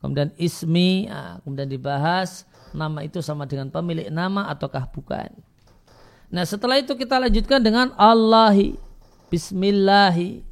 kemudian 0.00 0.32
ismi 0.40 1.04
uh, 1.06 1.36
kemudian 1.44 1.68
dibahas 1.68 2.48
nama 2.72 3.04
itu 3.04 3.20
sama 3.20 3.44
dengan 3.44 3.68
pemilik 3.68 4.08
nama 4.08 4.48
ataukah 4.48 4.88
bukan 4.88 5.28
nah 6.32 6.44
setelah 6.48 6.80
itu 6.80 6.96
kita 6.96 7.20
lanjutkan 7.20 7.60
dengan 7.60 7.92
Allahi 8.00 8.80
Bismillahi 9.28 10.44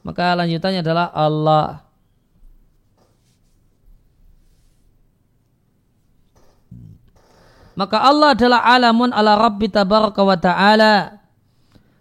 maka 0.00 0.32
lanjutannya 0.32 0.80
adalah 0.80 1.12
Allah 1.12 1.84
maka 7.76 7.96
Allah 8.00 8.32
adalah 8.32 8.60
alamun 8.64 9.12
ala 9.12 9.36
Rabbi 9.36 9.68
tabaraka 9.68 10.24
wa 10.24 10.38
ta'ala 10.38 11.20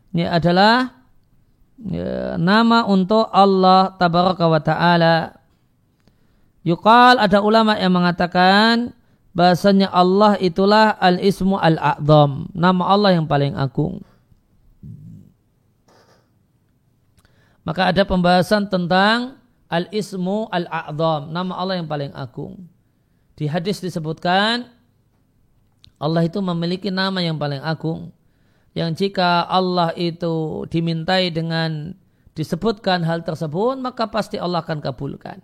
ini 0.09 0.25
adalah 0.25 1.05
ya, 1.86 2.36
nama 2.41 2.86
untuk 2.89 3.30
Allah 3.30 3.93
tabaraka 3.95 4.45
wa 4.49 4.61
taala. 4.61 5.38
Yuqal 6.65 7.21
ada 7.21 7.39
ulama 7.45 7.77
yang 7.77 7.93
mengatakan 7.93 8.91
bahasanya 9.32 9.88
Allah 9.93 10.36
itulah 10.41 10.97
al-ismu 10.97 11.55
al-a'zam, 11.55 12.49
nama 12.51 12.84
Allah 12.89 13.15
yang 13.15 13.30
paling 13.30 13.53
agung. 13.55 14.01
Maka 17.70 17.93
ada 17.93 18.01
pembahasan 18.01 18.65
tentang 18.65 19.38
al-ismu 19.70 20.49
al-a'zam, 20.49 21.30
nama 21.30 21.53
Allah 21.53 21.78
yang 21.78 21.86
paling 21.86 22.09
agung. 22.17 22.65
Di 23.38 23.45
hadis 23.45 23.78
disebutkan 23.78 24.65
Allah 26.01 26.26
itu 26.26 26.41
memiliki 26.41 26.89
nama 26.89 27.22
yang 27.22 27.38
paling 27.38 27.61
agung 27.61 28.09
yang 28.74 28.89
jika 28.97 29.45
Allah 29.45 29.93
itu 29.93 30.65
dimintai 30.65 31.30
dengan 31.30 31.93
disebutkan 32.34 33.05
hal 33.05 33.22
tersebut 33.22 33.78
maka 33.78 34.09
pasti 34.09 34.41
Allah 34.41 34.65
akan 34.65 34.82
kabulkan. 34.82 35.38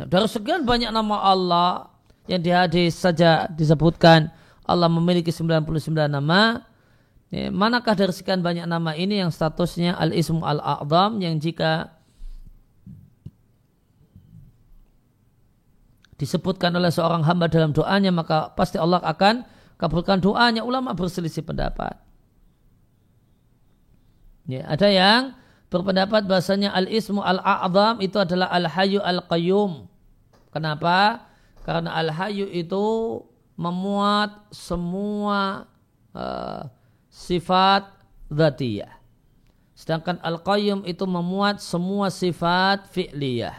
Nah, 0.00 0.08
dari 0.08 0.24
sekian 0.24 0.64
banyak 0.64 0.88
nama 0.88 1.20
Allah 1.20 1.92
yang 2.28 2.40
di 2.40 2.48
hadis 2.48 2.96
saja 2.96 3.44
disebutkan 3.52 4.32
Allah 4.64 4.88
memiliki 4.88 5.28
99 5.28 6.08
nama. 6.08 6.64
Ya, 7.34 7.50
manakah 7.50 7.98
dari 7.98 8.14
sekian 8.14 8.38
banyak 8.38 8.70
nama 8.70 8.94
ini 8.94 9.18
yang 9.18 9.34
statusnya 9.34 9.98
al-ismu 9.98 10.46
al-a'zam 10.46 11.18
yang 11.18 11.42
jika 11.42 11.90
disebutkan 16.16 16.70
oleh 16.78 16.88
seorang 16.88 17.26
hamba 17.26 17.50
dalam 17.50 17.74
doanya 17.74 18.14
maka 18.14 18.54
pasti 18.54 18.78
Allah 18.78 19.02
akan 19.02 19.42
kabulkan 19.74 20.22
doanya. 20.22 20.62
Ulama 20.62 20.94
berselisih 20.94 21.42
pendapat. 21.42 21.98
Ya, 24.46 24.62
ada 24.70 24.86
yang 24.86 25.34
berpendapat 25.66 26.30
bahasanya 26.30 26.70
al-ismu 26.70 27.26
al-a'zam 27.26 27.98
itu 27.98 28.22
adalah 28.22 28.46
al-hayu 28.54 29.02
al-qayyum. 29.02 29.90
Kenapa? 30.54 31.26
karena 31.66 31.98
al-hayu 31.98 32.46
itu 32.46 32.86
memuat 33.58 34.46
semua 34.54 35.66
uh, 36.14 36.70
sifat 37.16 37.88
zatiyah. 38.28 38.92
Sedangkan 39.72 40.20
al-qayyum 40.20 40.84
itu 40.84 41.08
memuat 41.08 41.64
semua 41.64 42.12
sifat 42.12 42.92
fi'liyah. 42.92 43.56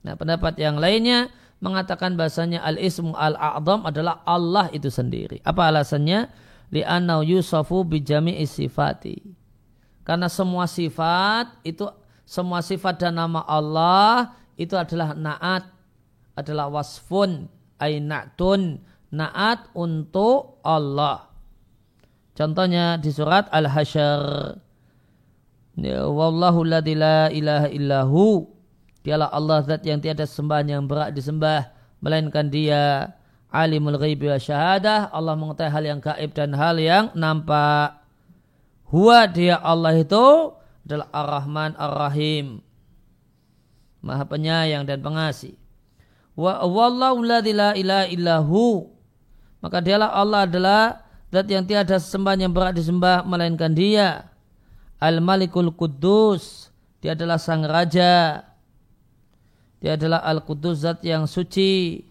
Nah 0.00 0.16
pendapat 0.16 0.56
yang 0.56 0.80
lainnya 0.80 1.28
mengatakan 1.60 2.16
bahasanya 2.16 2.64
al-ismu 2.64 3.12
al-a'zam 3.12 3.84
adalah 3.84 4.24
Allah 4.24 4.72
itu 4.72 4.88
sendiri. 4.88 5.44
Apa 5.44 5.68
alasannya? 5.68 6.32
Li'annau 6.72 7.20
yusafu 7.20 7.84
bijami'i 7.84 8.44
sifati. 8.48 9.36
Karena 10.02 10.26
semua 10.32 10.66
sifat 10.66 11.52
itu 11.62 11.86
semua 12.26 12.58
sifat 12.58 12.98
dan 13.00 13.16
nama 13.16 13.44
Allah 13.46 14.34
itu 14.58 14.74
adalah 14.74 15.14
naat, 15.14 15.68
adalah 16.34 16.66
wasfun, 16.68 17.46
ainatun 17.78 18.82
naat 19.14 19.70
untuk 19.72 20.58
Allah. 20.66 21.35
Contohnya 22.36 23.00
di 23.00 23.08
surat 23.08 23.48
Al-Hasyr. 23.48 24.54
Ya, 25.80 26.04
wallahu 26.04 26.68
la 26.68 26.84
ilaha 27.32 27.68
illahu. 27.72 28.44
Dialah 29.00 29.32
Allah 29.32 29.64
zat 29.64 29.82
yang 29.88 30.04
tiada 30.04 30.28
sembah 30.28 30.60
yang 30.68 30.84
berat 30.84 31.16
disembah. 31.16 31.72
Melainkan 32.04 32.52
dia 32.52 33.16
alimul 33.48 33.96
ghaibi 33.96 34.28
wa 34.28 34.36
syahadah. 34.36 35.08
Allah 35.08 35.32
mengetahui 35.32 35.72
hal 35.72 35.84
yang 35.88 36.00
gaib 36.04 36.30
dan 36.36 36.52
hal 36.52 36.76
yang 36.76 37.08
nampak. 37.16 38.04
Huwa 38.92 39.24
dia 39.32 39.56
Allah 39.58 39.96
itu 39.96 40.52
adalah 40.84 41.08
Ar-Rahman 41.10 41.72
Ar-Rahim. 41.80 42.60
Maha 44.04 44.28
penyayang 44.28 44.84
dan 44.84 45.00
pengasih 45.00 45.56
wa 46.36 46.60
wallahu 46.68 47.24
la 47.24 47.40
ilaha 47.40 48.06
illahu 48.12 48.92
maka 49.64 49.80
dialah 49.80 50.12
Allah 50.12 50.44
adalah 50.44 51.05
zat 51.32 51.46
yang 51.50 51.64
tiada 51.66 51.98
sembah 51.98 52.34
yang 52.38 52.52
berat 52.52 52.76
disembah 52.76 53.26
melainkan 53.26 53.72
dia. 53.72 54.30
Al 54.96 55.20
malikul 55.20 55.72
kudus 55.74 56.72
dia 57.04 57.14
adalah 57.14 57.38
sang 57.38 57.62
raja. 57.62 58.42
Dia 59.78 59.94
adalah 59.94 60.24
al 60.24 60.42
kudus 60.42 60.82
zat 60.82 61.04
yang 61.04 61.28
suci. 61.28 62.02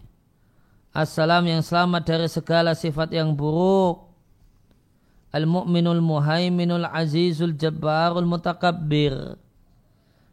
Assalam 0.96 1.44
yang 1.44 1.60
selamat 1.60 2.02
dari 2.08 2.28
segala 2.32 2.72
sifat 2.72 3.12
yang 3.12 3.36
buruk. 3.36 4.08
Al 5.34 5.44
mu'minul 5.44 6.00
muhaiminul 6.00 6.88
azizul 6.88 7.52
jabbarul 7.52 8.24
mutakabbir. 8.24 9.36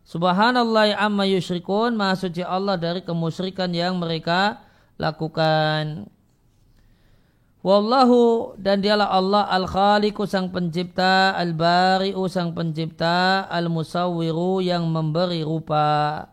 Subhanallah 0.03 0.99
amma 0.99 1.23
yusyrikun, 1.27 1.95
maha 1.95 2.15
suci 2.19 2.43
Allah 2.43 2.75
dari 2.75 3.03
kemusyrikan 3.03 3.71
yang 3.71 3.99
mereka 3.99 4.63
lakukan. 4.99 6.07
Wallahu 7.64 8.59
dan 8.59 8.84
dialah 8.84 9.07
Allah 9.07 9.47
al-khaliqu 9.47 10.28
sang 10.28 10.51
pencipta, 10.51 11.32
al-bari'u 11.32 12.28
sang 12.28 12.51
pencipta, 12.51 13.47
al-musawwiru 13.47 14.59
yang 14.59 14.84
memberi 14.91 15.47
rupa. 15.47 16.28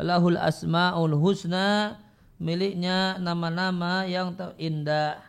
Lahul 0.00 0.40
asma'ul 0.40 1.12
husna, 1.20 2.00
miliknya 2.40 3.20
nama-nama 3.20 4.08
yang 4.08 4.32
terindah. 4.32 5.20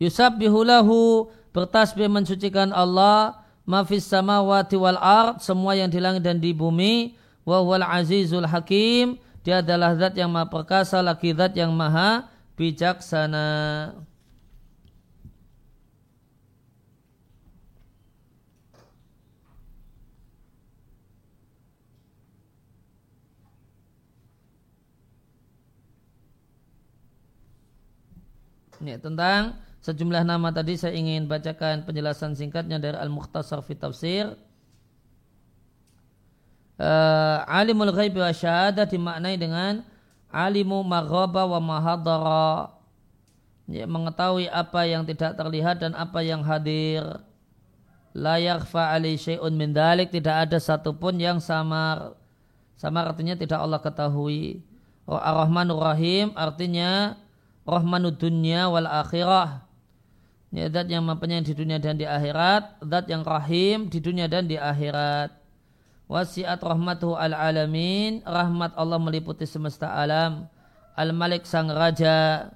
Yusabbihu 0.00 0.66
lahu 0.66 1.30
bertasbih 1.52 2.08
mensucikan 2.08 2.72
Allah 2.72 3.44
mafis 3.68 4.08
samawati 4.08 4.74
wal 4.74 4.98
ard 4.98 5.38
semua 5.44 5.78
yang 5.78 5.92
di 5.92 6.00
langit 6.02 6.24
dan 6.24 6.40
di 6.40 6.50
bumi 6.50 7.14
wa 7.46 7.62
huwal 7.62 7.84
azizul 7.84 8.48
hakim 8.48 9.20
dia 9.42 9.58
adalah 9.58 9.94
zat 9.98 10.14
yang 10.14 10.30
maha 10.30 10.46
perkasa 10.46 11.02
lagi 11.02 11.34
zat 11.34 11.58
yang 11.58 11.74
maha 11.74 12.30
bijaksana. 12.54 13.46
Ini 28.82 28.98
tentang 28.98 29.61
sejumlah 29.82 30.22
nama 30.22 30.54
tadi 30.54 30.78
saya 30.78 30.94
ingin 30.94 31.26
bacakan 31.26 31.82
penjelasan 31.82 32.38
singkatnya 32.38 32.78
dari 32.78 32.94
Al-Mukhtasar 32.94 33.60
fi 33.66 33.74
Tafsir. 33.74 34.32
Uh, 36.78 37.44
alimul 37.46 37.92
ghaibi 37.94 38.18
wa 38.18 38.32
syahadah 38.32 38.88
dimaknai 38.88 39.36
dengan 39.38 39.86
alimu 40.30 40.80
maghaba 40.86 41.44
wa 41.46 41.60
mahadara. 41.60 42.78
Ya, 43.70 43.86
mengetahui 43.86 44.50
apa 44.50 44.86
yang 44.86 45.06
tidak 45.06 45.38
terlihat 45.38 45.82
dan 45.82 45.94
apa 45.94 46.22
yang 46.22 46.42
hadir. 46.42 47.22
La 48.12 48.36
yakhfa 48.36 48.92
alai 48.92 49.16
syai'un 49.16 49.54
min 49.54 49.72
dalik 49.72 50.10
tidak 50.10 50.48
ada 50.48 50.58
satupun 50.58 51.16
yang 51.18 51.38
samar. 51.38 52.14
Samar 52.76 53.14
artinya 53.14 53.38
tidak 53.38 53.62
Allah 53.62 53.80
ketahui. 53.80 54.62
Ar-Rahmanur 55.06 55.82
Rahim 55.82 56.30
artinya 56.38 57.18
Rahmanud 57.62 58.18
dunya 58.18 58.66
wal 58.66 58.86
akhirah 58.86 59.61
Ya, 60.52 60.68
zat 60.68 60.84
yang 60.92 61.08
mempunyai 61.08 61.40
di 61.40 61.56
dunia 61.56 61.80
dan 61.80 61.96
di 61.96 62.04
akhirat, 62.04 62.84
zat 62.84 63.08
yang 63.08 63.24
rahim 63.24 63.88
di 63.88 64.04
dunia 64.04 64.28
dan 64.28 64.44
di 64.44 64.60
akhirat. 64.60 65.32
Wasiat 66.12 66.60
rahmatuhu 66.60 67.16
al 67.16 67.32
alamin, 67.32 68.20
rahmat 68.20 68.76
Allah 68.76 69.00
meliputi 69.00 69.48
semesta 69.48 69.96
alam. 69.96 70.44
Al 70.92 71.16
Malik 71.16 71.48
sang 71.48 71.72
raja. 71.72 72.52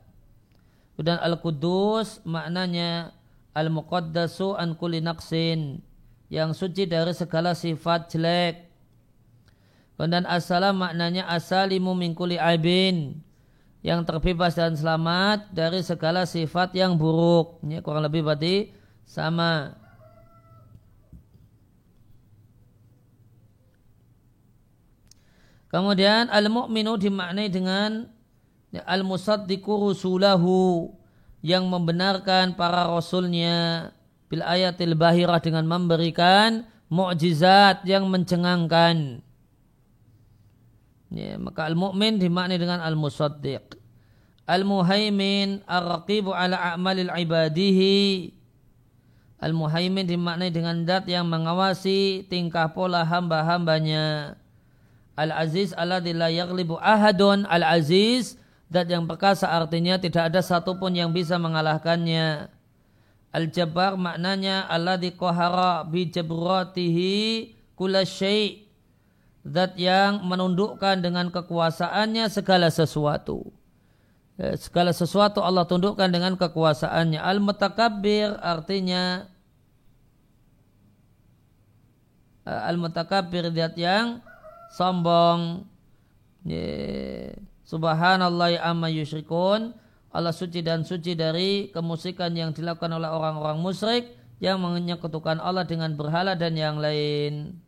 Dan 1.00 1.16
Al 1.24 1.40
Kudus 1.40 2.20
maknanya 2.28 3.16
Al 3.56 3.72
Muqaddasu 3.72 4.52
an 4.60 4.76
kulli 4.76 5.00
naqsin, 5.00 5.80
yang 6.28 6.52
suci 6.52 6.84
dari 6.84 7.16
segala 7.16 7.56
sifat 7.56 8.12
jelek. 8.12 8.68
Dan 9.96 10.28
Assalam 10.28 10.76
maknanya 10.84 11.24
asalimu 11.32 11.96
min 11.96 12.12
kulli 12.12 12.36
aibin, 12.36 13.24
yang 13.86 14.02
terbebas 14.02 14.58
dan 14.58 14.74
selamat 14.74 15.54
dari 15.54 15.78
segala 15.78 16.26
sifat 16.26 16.74
yang 16.74 16.98
buruk. 16.98 17.62
Ini 17.62 17.78
kurang 17.86 18.02
lebih 18.02 18.26
berarti 18.26 18.74
sama. 19.06 19.78
Kemudian 25.70 26.26
al-mu'minu 26.34 26.98
dimaknai 26.98 27.46
dengan 27.46 28.10
al-musaddiqu 28.74 29.70
rusulahu 29.70 30.90
yang 31.46 31.70
membenarkan 31.70 32.58
para 32.58 32.90
rasulnya 32.90 33.94
bil 34.26 34.42
ayatil 34.42 34.98
bahirah 34.98 35.38
dengan 35.38 35.62
memberikan 35.62 36.66
mukjizat 36.90 37.86
yang 37.86 38.10
mencengangkan. 38.10 39.25
Ya, 41.10 41.38
maka 41.38 41.70
al-mu'min 41.70 42.18
dimaknai 42.18 42.58
dengan 42.58 42.82
al-musaddiq. 42.82 43.78
Al-muhaimin 44.46 45.62
ar-raqibu 45.66 46.34
ala 46.34 46.74
a'malil 46.74 47.10
ibadihi. 47.10 48.34
Al-muhaimin 49.38 50.06
dimaknai 50.06 50.50
dengan 50.50 50.82
dat 50.82 51.06
yang 51.06 51.30
mengawasi 51.30 52.26
tingkah 52.26 52.74
pola 52.74 53.06
hamba-hambanya. 53.06 54.34
Al-aziz 55.14 55.70
alladhi 55.78 56.10
la 56.10 56.30
yaglibu 56.30 56.78
ahadun. 56.82 57.46
Al-aziz 57.46 58.38
dat 58.66 58.90
yang 58.90 59.06
perkasa 59.06 59.46
artinya 59.46 59.98
tidak 60.02 60.34
ada 60.34 60.42
satupun 60.42 60.94
yang 60.94 61.14
bisa 61.14 61.38
mengalahkannya. 61.38 62.50
Al-jabbar 63.30 63.94
maknanya 63.94 64.66
alladhi 64.66 65.14
qahara 65.14 65.86
bi 65.86 66.08
jabratihi 66.10 67.14
kula 67.78 68.02
syai' 68.02 68.65
Zat 69.46 69.78
yang 69.78 70.26
menundukkan 70.26 70.98
dengan 70.98 71.30
kekuasaannya 71.30 72.26
segala 72.26 72.66
sesuatu. 72.66 73.46
Eh, 74.36 74.58
segala 74.58 74.90
sesuatu 74.90 75.38
Allah 75.38 75.62
tundukkan 75.62 76.10
dengan 76.10 76.34
kekuasaannya. 76.34 77.22
Al-mutakabbir 77.22 78.34
artinya 78.42 79.30
eh, 82.42 82.62
al-mutakabbir 82.66 83.54
lihat 83.54 83.78
yang 83.78 84.18
sombong. 84.74 85.62
Subhanallah 87.66 88.62
amma 88.62 88.90
yusyrikun. 88.90 89.74
Allah 90.16 90.32
suci 90.32 90.64
dan 90.64 90.80
suci 90.82 91.12
dari 91.12 91.68
kemusikan 91.70 92.32
yang 92.32 92.50
dilakukan 92.50 92.88
oleh 92.88 93.10
orang-orang 93.10 93.60
musyrik 93.60 94.16
yang 94.40 94.60
menyekutukan 94.60 95.40
Allah 95.40 95.68
dengan 95.68 95.92
berhala 95.92 96.32
dan 96.32 96.56
yang 96.56 96.80
lain. 96.80 97.65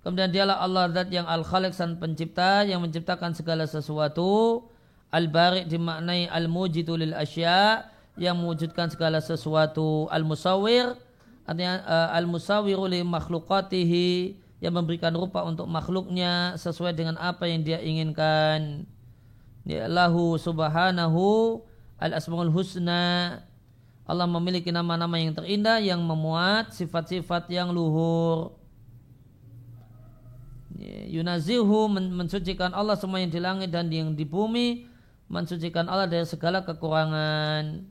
Kemudian 0.00 0.32
dialah 0.32 0.64
Allah 0.64 0.88
zat 0.96 1.12
yang 1.12 1.28
al-khaliq 1.28 1.76
san 1.76 2.00
pencipta 2.00 2.64
yang 2.64 2.80
menciptakan 2.80 3.36
segala 3.36 3.68
sesuatu. 3.68 4.64
Al-bari' 5.12 5.66
dimaknai 5.68 6.30
al-mujidu 6.30 6.96
lil 6.96 7.12
asya 7.12 7.84
yang 8.16 8.40
mewujudkan 8.40 8.88
segala 8.88 9.20
sesuatu. 9.20 10.08
Al-musawir 10.08 10.96
artinya 11.44 11.82
uh, 11.82 12.08
al-musawiru 12.16 12.86
li 12.86 13.02
makhlukatihi 13.02 14.38
yang 14.62 14.76
memberikan 14.76 15.10
rupa 15.16 15.42
untuk 15.42 15.66
makhluknya 15.66 16.54
sesuai 16.56 16.94
dengan 16.94 17.16
apa 17.18 17.48
yang 17.48 17.60
dia 17.64 17.80
inginkan. 17.80 18.86
Ya 19.68 19.84
lahu 19.90 20.40
subhanahu 20.40 21.60
al-asmaul 22.00 22.52
husna. 22.52 23.42
Allah 24.08 24.26
memiliki 24.26 24.72
nama-nama 24.72 25.20
yang 25.20 25.36
terindah 25.36 25.78
yang 25.78 26.00
memuat 26.00 26.72
sifat-sifat 26.72 27.50
yang 27.52 27.68
luhur. 27.70 28.59
Yunazihu 31.10 31.90
mensucikan 31.90 32.70
Allah 32.70 32.94
semua 32.94 33.18
yang 33.18 33.32
di 33.32 33.42
langit 33.42 33.74
dan 33.74 33.90
yang 33.90 34.14
di 34.14 34.22
bumi. 34.22 34.86
Mensucikan 35.30 35.86
Allah 35.90 36.06
dari 36.06 36.26
segala 36.26 36.62
kekurangan. 36.62 37.86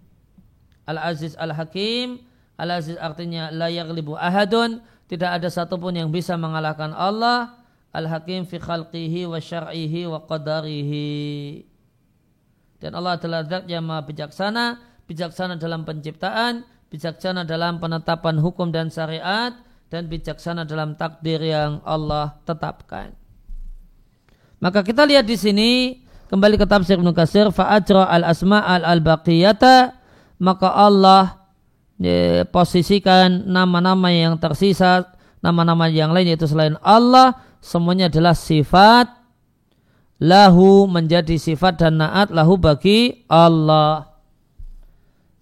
Al-Aziz 0.88 1.36
Al-Hakim. 1.36 2.24
Al-Aziz 2.60 2.96
artinya 3.00 3.52
la 3.52 3.68
yaglibu 3.68 4.16
ahadun. 4.16 4.80
Tidak 5.12 5.28
ada 5.28 5.48
satupun 5.52 5.96
yang 5.96 6.10
bisa 6.12 6.40
mengalahkan 6.40 6.96
Allah. 6.96 7.60
Al-Hakim 7.92 8.46
fi 8.48 8.62
khalqihi 8.62 9.28
wa 9.28 9.40
syar'ihi 9.40 10.08
wa 10.08 10.24
qadarihi. 10.24 11.64
Dan 12.80 12.96
Allah 12.96 13.20
adalah 13.20 13.44
zat 13.44 13.68
yang 13.68 13.84
maha 13.84 14.08
bijaksana. 14.08 14.80
Bijaksana 15.08 15.60
dalam 15.60 15.84
penciptaan. 15.84 16.64
Bijaksana 16.88 17.44
dalam 17.44 17.78
penetapan 17.84 18.40
hukum 18.40 18.72
dan 18.72 18.88
syariat 18.88 19.54
dan 19.90 20.06
bijaksana 20.06 20.64
dalam 20.64 20.94
takdir 20.94 21.42
yang 21.42 21.82
Allah 21.82 22.38
tetapkan. 22.46 23.14
Maka 24.62 24.86
kita 24.86 25.04
lihat 25.10 25.26
di 25.26 25.36
sini 25.36 25.72
kembali 26.30 26.62
ke 26.62 26.66
tafsir 26.70 27.02
Ibnu 27.02 27.12
Katsir 27.12 27.50
fa'ajra 27.50 28.06
al-asma 28.06 28.62
al-baqiyata 28.62 29.98
maka 30.40 30.70
Allah 30.72 31.50
ya, 31.98 32.46
posisikan 32.48 33.50
nama-nama 33.50 34.14
yang 34.14 34.38
tersisa 34.38 35.10
nama-nama 35.42 35.90
yang 35.90 36.14
lain 36.14 36.36
yaitu 36.36 36.46
selain 36.46 36.78
Allah 36.86 37.34
semuanya 37.64 38.12
adalah 38.12 38.36
sifat 38.36 39.10
lahu 40.20 40.86
menjadi 40.86 41.40
sifat 41.40 41.80
dan 41.80 42.04
naat 42.04 42.28
lahu 42.30 42.60
bagi 42.60 43.24
Allah. 43.32 44.12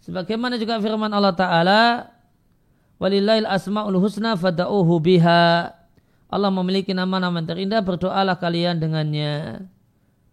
Sebagaimana 0.06 0.56
juga 0.56 0.80
firman 0.80 1.10
Allah 1.12 1.34
Ta'ala 1.34 1.82
Walillahil 2.98 3.46
asma'ul 3.46 3.98
husna 4.02 4.34
fada'uhu 4.34 4.98
biha. 5.02 5.74
Allah 6.28 6.52
memiliki 6.52 6.92
nama-nama 6.92 7.40
terindah, 7.40 7.80
berdoalah 7.86 8.36
kalian 8.36 8.82
dengannya. 8.82 9.64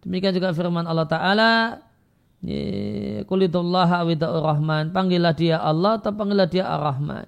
Demikian 0.03 0.35
juga 0.35 0.51
firman 0.51 0.85
Allah 0.85 1.07
Ta'ala, 1.07 1.51
Kulidullaha 3.25 4.05
awida'ur 4.05 4.43
rahman. 4.43 4.93
Panggillah 4.93 5.33
dia 5.33 5.57
Allah 5.57 5.97
atau 5.97 6.13
panggillah 6.13 6.45
dia 6.45 6.69
ar-Rahman. 6.69 7.25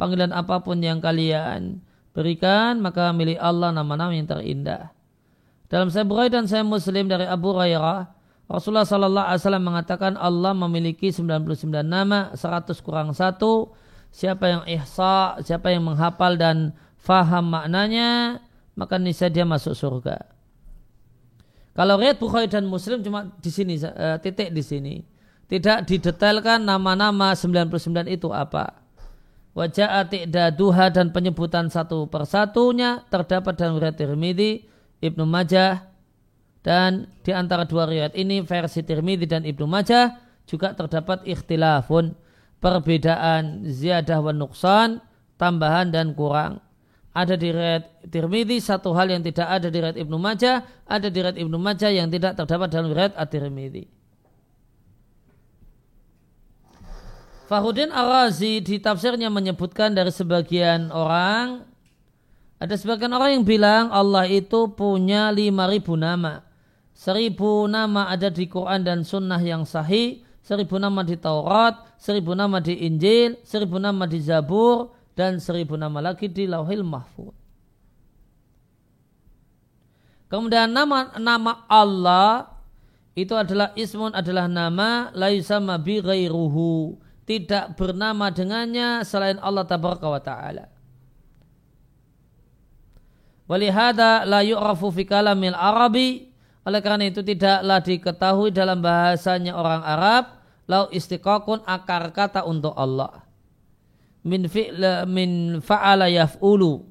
Panggilan 0.00 0.32
apa 0.32 0.64
pun 0.64 0.80
yang 0.80 1.04
kalian 1.04 1.84
berikan, 2.16 2.80
maka 2.80 3.12
milik 3.12 3.36
Allah 3.38 3.70
nama-nama 3.70 4.14
yang 4.16 4.26
terindah. 4.26 4.90
Dalam 5.68 5.90
saya 5.90 6.06
Bukhari 6.06 6.30
dan 6.32 6.48
saya 6.48 6.64
Muslim 6.64 7.10
dari 7.10 7.26
Abu 7.28 7.52
Hurairah, 7.52 8.08
Rasulullah 8.48 8.86
Sallallahu 8.86 9.26
Alaihi 9.26 9.40
Wasallam 9.40 9.64
mengatakan 9.64 10.12
Allah 10.20 10.52
memiliki 10.52 11.08
99 11.08 11.82
nama, 11.82 12.32
100 12.36 12.72
kurang 12.84 13.12
satu 13.16 13.72
siapa 14.14 14.44
yang 14.46 14.62
ihsa, 14.70 15.42
siapa 15.42 15.74
yang 15.74 15.90
menghafal 15.90 16.38
dan 16.38 16.70
faham 16.94 17.50
maknanya, 17.50 18.38
maka 18.78 18.94
niscaya 18.94 19.26
dia 19.26 19.42
masuk 19.42 19.74
surga. 19.74 20.30
Kalau 21.74 21.98
riwayat 21.98 22.22
Bukhari 22.22 22.46
dan 22.46 22.70
Muslim 22.70 23.02
cuma 23.02 23.34
di 23.42 23.50
sini 23.50 23.74
uh, 23.82 24.14
titik 24.22 24.54
di 24.54 24.62
sini. 24.62 24.94
Tidak 25.50 25.84
didetailkan 25.84 26.62
nama-nama 26.62 27.34
99 27.34 28.06
itu 28.08 28.30
apa. 28.30 28.80
Wajah 29.54 30.06
duha 30.54 30.86
dan 30.90 31.10
penyebutan 31.10 31.68
satu 31.68 32.06
persatunya 32.06 33.06
terdapat 33.10 33.54
dalam 33.58 33.78
riwayat 33.78 33.98
Tirmidzi, 33.98 34.66
Ibnu 35.02 35.26
Majah 35.26 35.90
dan 36.64 37.10
di 37.22 37.30
antara 37.34 37.68
dua 37.68 37.86
riwayat 37.86 38.16
ini 38.16 38.42
versi 38.42 38.82
Tirmidzi 38.82 39.26
dan 39.28 39.42
Ibnu 39.44 39.66
Majah 39.68 40.16
juga 40.48 40.72
terdapat 40.72 41.22
ikhtilafun 41.26 42.23
perbedaan 42.64 43.68
ziyadah 43.68 44.24
wa 44.24 44.32
nuksan, 44.32 45.04
tambahan 45.36 45.92
dan 45.92 46.16
kurang. 46.16 46.64
Ada 47.12 47.36
di 47.36 47.52
riwayat 47.52 48.08
Tirmidzi 48.08 48.58
satu 48.64 48.96
hal 48.96 49.12
yang 49.12 49.20
tidak 49.20 49.46
ada 49.46 49.68
di 49.68 49.78
riwayat 49.78 50.00
Ibnu 50.00 50.16
Majah, 50.16 50.64
ada 50.88 51.12
di 51.12 51.18
riwayat 51.20 51.36
Ibnu 51.36 51.56
Majah 51.60 51.92
yang 51.92 52.08
tidak 52.08 52.40
terdapat 52.40 52.72
dalam 52.72 52.88
riwayat 52.88 53.12
At-Tirmidzi. 53.14 53.84
Fahruddin 57.44 57.92
Ar-Razi 57.92 58.64
di 58.64 58.80
tafsirnya 58.80 59.28
menyebutkan 59.28 59.92
dari 59.92 60.08
sebagian 60.08 60.88
orang 60.88 61.68
ada 62.56 62.80
sebagian 62.80 63.12
orang 63.12 63.36
yang 63.36 63.44
bilang 63.44 63.92
Allah 63.92 64.24
itu 64.24 64.72
punya 64.72 65.28
5000 65.28 66.00
nama. 66.00 66.40
Seribu 66.96 67.68
nama 67.68 68.08
ada 68.08 68.32
di 68.32 68.48
Quran 68.48 68.80
dan 68.80 69.04
sunnah 69.04 69.42
yang 69.42 69.68
sahih 69.68 70.24
seribu 70.44 70.76
nama 70.76 71.00
di 71.00 71.16
Taurat, 71.16 71.96
seribu 71.96 72.36
nama 72.36 72.60
di 72.60 72.84
Injil, 72.84 73.40
seribu 73.42 73.80
nama 73.80 74.04
di 74.04 74.20
Zabur, 74.20 74.92
dan 75.16 75.40
seribu 75.40 75.80
nama 75.80 76.04
lagi 76.04 76.28
di 76.28 76.44
Lauhil 76.44 76.84
Mahfud. 76.84 77.32
Kemudian 80.28 80.68
nama 80.68 81.16
nama 81.16 81.64
Allah 81.70 82.50
itu 83.14 83.32
adalah 83.32 83.70
ismun 83.78 84.10
adalah 84.12 84.50
nama 84.50 85.14
la 85.14 85.30
yusama 85.30 85.78
bi 85.78 86.02
ghairuhu 86.02 86.98
tidak 87.24 87.78
bernama 87.78 88.28
dengannya 88.34 89.06
selain 89.06 89.38
Allah 89.38 89.64
tabaraka 89.64 90.06
wa 90.10 90.20
taala. 90.20 90.66
Walihada 93.46 94.26
la 94.26 94.42
yu'rafu 94.42 94.90
fi 94.90 95.06
kalamil 95.06 95.54
arabi 95.54 96.33
oleh 96.64 96.80
karena 96.80 97.04
itu 97.12 97.20
tidaklah 97.20 97.78
diketahui 97.84 98.48
dalam 98.48 98.80
bahasanya 98.80 99.52
orang 99.52 99.84
Arab 99.84 100.24
lau 100.64 100.88
istiqaqun 100.88 101.60
akar 101.68 102.08
kata 102.16 102.48
untuk 102.48 102.72
Allah. 102.72 103.20
Min 104.24 104.48
fi'la 104.48 105.04
min 105.04 105.60
fa'ala 105.60 106.08
yaf'ulu. 106.08 106.88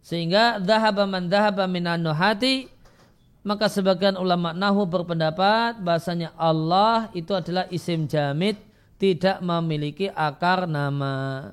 Sehingga 0.00 0.56
dhahaba 0.56 1.04
man 1.04 1.28
dhahaba 1.28 1.68
minan 1.68 2.00
nuhati 2.00 2.72
maka 3.44 3.68
sebagian 3.68 4.16
ulama 4.16 4.52
nahu 4.52 4.84
berpendapat 4.88 5.80
bahasanya 5.80 6.32
Allah 6.36 7.08
itu 7.12 7.32
adalah 7.32 7.68
isim 7.68 8.04
jamid 8.08 8.56
tidak 9.00 9.40
memiliki 9.44 10.08
akar 10.12 10.64
nama. 10.64 11.48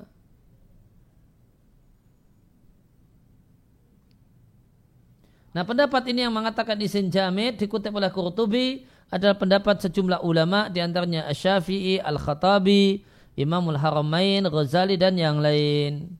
Nah 5.58 5.66
pendapat 5.66 6.06
ini 6.14 6.22
yang 6.22 6.30
mengatakan 6.30 6.78
isim 6.78 7.10
jamid 7.10 7.58
dikutip 7.58 7.90
oleh 7.90 8.06
Qurtubi 8.14 8.86
adalah 9.10 9.34
pendapat 9.34 9.82
sejumlah 9.82 10.22
ulama 10.22 10.70
di 10.70 10.78
antaranya 10.78 11.26
Asy-Syafi'i, 11.26 11.98
Al-Khattabi, 11.98 13.02
Imamul 13.34 13.74
Haramain, 13.74 14.46
Ghazali 14.46 14.94
dan 14.94 15.18
yang 15.18 15.42
lain. 15.42 16.14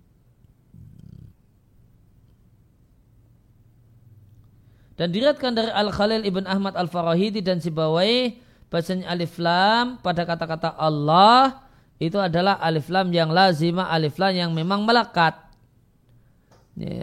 Dan 4.99 5.15
diriatkan 5.15 5.55
dari 5.55 5.71
Al-Khalil 5.71 6.27
Ibn 6.27 6.43
Ahmad 6.43 6.75
Al-Farahidi 6.75 7.39
dan 7.39 7.63
Sibawai 7.63 8.35
bahasanya 8.67 9.07
alif 9.07 9.39
lam 9.39 10.03
pada 10.03 10.27
kata-kata 10.27 10.75
Allah 10.75 11.63
itu 12.03 12.19
adalah 12.19 12.59
alif 12.59 12.91
lam 12.91 13.07
yang 13.15 13.31
lazimah 13.31 13.87
alif 13.87 14.19
lam 14.19 14.35
yang 14.35 14.51
memang 14.51 14.83
melekat. 14.83 15.39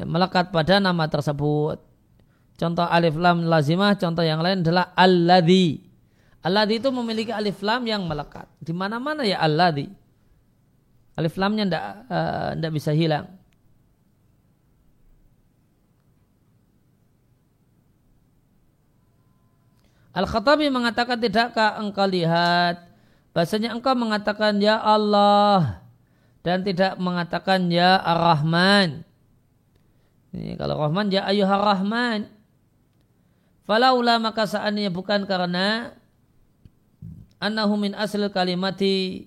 melekat 0.04 0.52
pada 0.52 0.84
nama 0.84 1.08
tersebut. 1.08 1.95
Contoh 2.56 2.88
alif 2.88 3.20
lam 3.20 3.43
lazimah, 3.43 3.99
contoh 3.99 4.24
yang 4.24 4.39
lain 4.39 4.64
adalah 4.64 4.95
alladhi. 4.95 5.84
Alladhi 6.39 6.80
itu 6.80 6.88
memiliki 6.88 7.36
alif 7.36 7.60
lam 7.60 7.84
yang 7.84 8.08
melekat. 8.08 8.47
Di 8.64 8.72
mana-mana 8.72 9.28
ya 9.28 9.43
alladhi. 9.43 9.91
Alif 11.20 11.36
lamnya 11.36 11.68
tidak 11.68 11.86
uh, 12.64 12.72
bisa 12.72 12.91
hilang. 12.95 13.28
Al-Khattabi 20.16 20.72
mengatakan 20.72 21.20
tidakkah 21.20 21.76
engkau 21.76 22.08
lihat 22.08 22.88
bahasanya 23.36 23.76
engkau 23.76 23.91
mengatakan 23.99 24.64
ya 24.64 24.80
Allah 24.80 25.84
dan 26.39 26.64
tidak 26.64 26.95
mengatakan 26.95 27.68
ya 27.68 27.99
Ar-Rahman. 27.99 29.03
Ini 30.32 30.56
kalau 30.56 30.80
Rahman 30.80 31.12
ya 31.12 31.28
ayuhar 31.28 31.60
Rahman. 31.60 32.35
Falaula 33.66 34.22
maka 34.22 34.45
seandainya 34.45 34.93
bukan 34.93 35.26
karena 35.26 35.97
annahu 37.41 37.82
min 37.82 37.97
asal 37.97 38.30
kalimati 38.30 39.26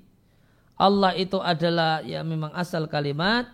Allah 0.79 1.11
itu 1.19 1.43
adalah 1.43 2.07
ya 2.07 2.23
memang 2.23 2.55
asal 2.55 2.87
kalimat 2.87 3.51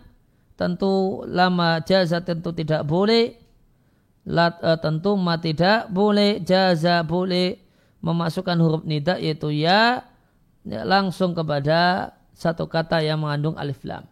tentu 0.53 1.25
lama 1.25 1.81
jaza 1.81 2.21
tentu 2.21 2.53
tidak 2.53 2.85
boleh 2.85 3.33
lat, 4.29 4.61
uh, 4.61 4.77
tentu 4.77 5.17
ma 5.17 5.41
tidak 5.41 5.89
boleh 5.89 6.37
jaza 6.45 7.01
boleh 7.01 7.57
memasukkan 8.05 8.57
huruf 8.61 8.85
nida 8.85 9.17
yaitu 9.17 9.49
ya, 9.49 10.05
ya 10.61 10.81
langsung 10.85 11.33
kepada 11.33 12.13
satu 12.37 12.69
kata 12.69 13.01
yang 13.01 13.25
mengandung 13.25 13.57
alif 13.57 13.81
lam. 13.81 14.05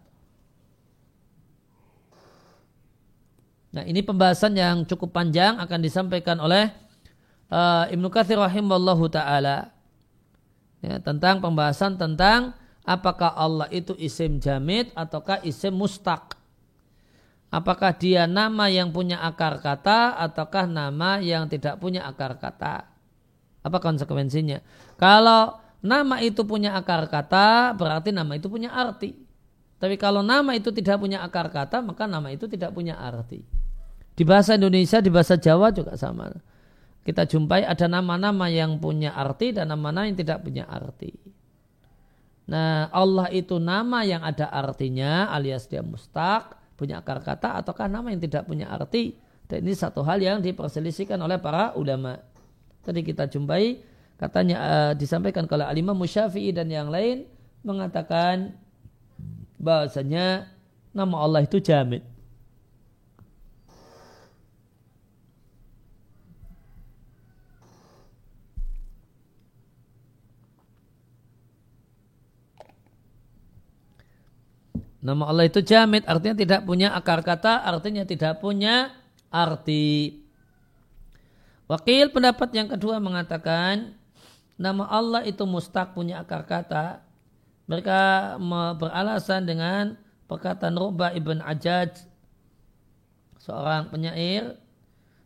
Nah 3.74 3.84
ini 3.90 4.06
pembahasan 4.06 4.54
yang 4.54 4.86
cukup 4.86 5.18
panjang 5.18 5.58
akan 5.58 5.80
disampaikan 5.82 6.38
oleh 6.38 6.70
uh, 7.50 7.90
Ibnu 7.90 8.06
Katsir 8.14 8.38
rahimallahu 8.38 9.10
taala 9.10 9.74
ya, 10.86 11.02
tentang 11.02 11.42
pembahasan 11.42 11.98
tentang 11.98 12.54
apakah 12.86 13.34
Allah 13.34 13.66
itu 13.74 13.98
isim 13.98 14.38
jamid 14.38 14.94
ataukah 14.94 15.42
isim 15.42 15.74
mustaq. 15.74 16.38
Apakah 17.54 17.94
dia 17.94 18.26
nama 18.26 18.66
yang 18.66 18.90
punya 18.90 19.22
akar 19.22 19.62
kata 19.62 20.18
ataukah 20.22 20.66
nama 20.66 21.22
yang 21.22 21.46
tidak 21.46 21.78
punya 21.78 22.06
akar 22.06 22.38
kata? 22.38 22.90
Apa 23.62 23.78
konsekuensinya? 23.78 24.58
Kalau 24.98 25.62
nama 25.82 26.18
itu 26.22 26.42
punya 26.50 26.74
akar 26.74 27.06
kata, 27.10 27.78
berarti 27.78 28.10
nama 28.10 28.34
itu 28.34 28.50
punya 28.50 28.74
arti. 28.74 29.14
Tapi 29.78 30.02
kalau 30.02 30.26
nama 30.26 30.58
itu 30.58 30.74
tidak 30.74 30.98
punya 30.98 31.22
akar 31.22 31.54
kata, 31.54 31.86
maka 31.86 32.10
nama 32.10 32.34
itu 32.34 32.50
tidak 32.50 32.74
punya 32.74 32.98
arti. 32.98 33.53
Di 34.14 34.24
bahasa 34.24 34.54
Indonesia, 34.54 35.02
di 35.02 35.10
bahasa 35.10 35.36
Jawa 35.38 35.74
juga 35.74 35.98
sama. 35.98 36.30
Kita 37.04 37.28
jumpai 37.28 37.68
ada 37.68 37.90
nama-nama 37.90 38.48
yang 38.48 38.80
punya 38.80 39.12
arti 39.12 39.52
dan 39.52 39.74
nama-nama 39.74 40.08
yang 40.08 40.16
tidak 40.16 40.40
punya 40.46 40.64
arti. 40.70 41.12
Nah, 42.48 42.88
Allah 42.92 43.28
itu 43.32 43.60
nama 43.60 44.04
yang 44.08 44.24
ada 44.24 44.48
artinya 44.52 45.32
alias 45.32 45.68
dia 45.68 45.80
mustaq 45.80 46.60
punya 46.76 47.00
akar 47.00 47.24
kata 47.24 47.60
ataukah 47.60 47.88
nama 47.88 48.12
yang 48.12 48.22
tidak 48.24 48.48
punya 48.48 48.72
arti. 48.72 49.20
Dan 49.48 49.68
ini 49.68 49.76
satu 49.76 50.00
hal 50.08 50.24
yang 50.24 50.40
diperselisihkan 50.40 51.20
oleh 51.20 51.36
para 51.40 51.76
ulama. 51.76 52.20
Tadi 52.84 53.04
kita 53.04 53.28
jumpai 53.28 53.84
katanya 54.16 54.58
uh, 54.60 54.92
disampaikan 54.96 55.44
oleh 55.48 55.68
Alimah 55.68 55.96
Musyafi'i 55.96 56.56
dan 56.56 56.72
yang 56.72 56.88
lain 56.88 57.28
mengatakan 57.64 58.56
bahasanya 59.60 60.48
nama 60.96 61.16
Allah 61.20 61.44
itu 61.44 61.60
jamid. 61.60 62.13
Nama 75.04 75.24
Allah 75.28 75.52
itu 75.52 75.60
jamid 75.60 76.08
artinya 76.08 76.40
tidak 76.40 76.62
punya 76.64 76.96
akar 76.96 77.20
kata, 77.20 77.68
artinya 77.68 78.08
tidak 78.08 78.40
punya 78.40 78.96
arti. 79.28 80.24
Wakil 81.68 82.08
pendapat 82.16 82.56
yang 82.56 82.72
kedua 82.72 83.04
mengatakan 83.04 84.00
nama 84.56 84.88
Allah 84.88 85.28
itu 85.28 85.44
mustaq 85.44 85.92
punya 85.92 86.24
akar 86.24 86.48
kata. 86.48 87.04
Mereka 87.68 88.00
beralasan 88.80 89.44
dengan 89.44 90.00
perkataan 90.32 90.76
Rubah 90.80 91.12
ibn 91.16 91.44
Ajaj 91.44 92.08
seorang 93.44 93.92
penyair 93.92 94.56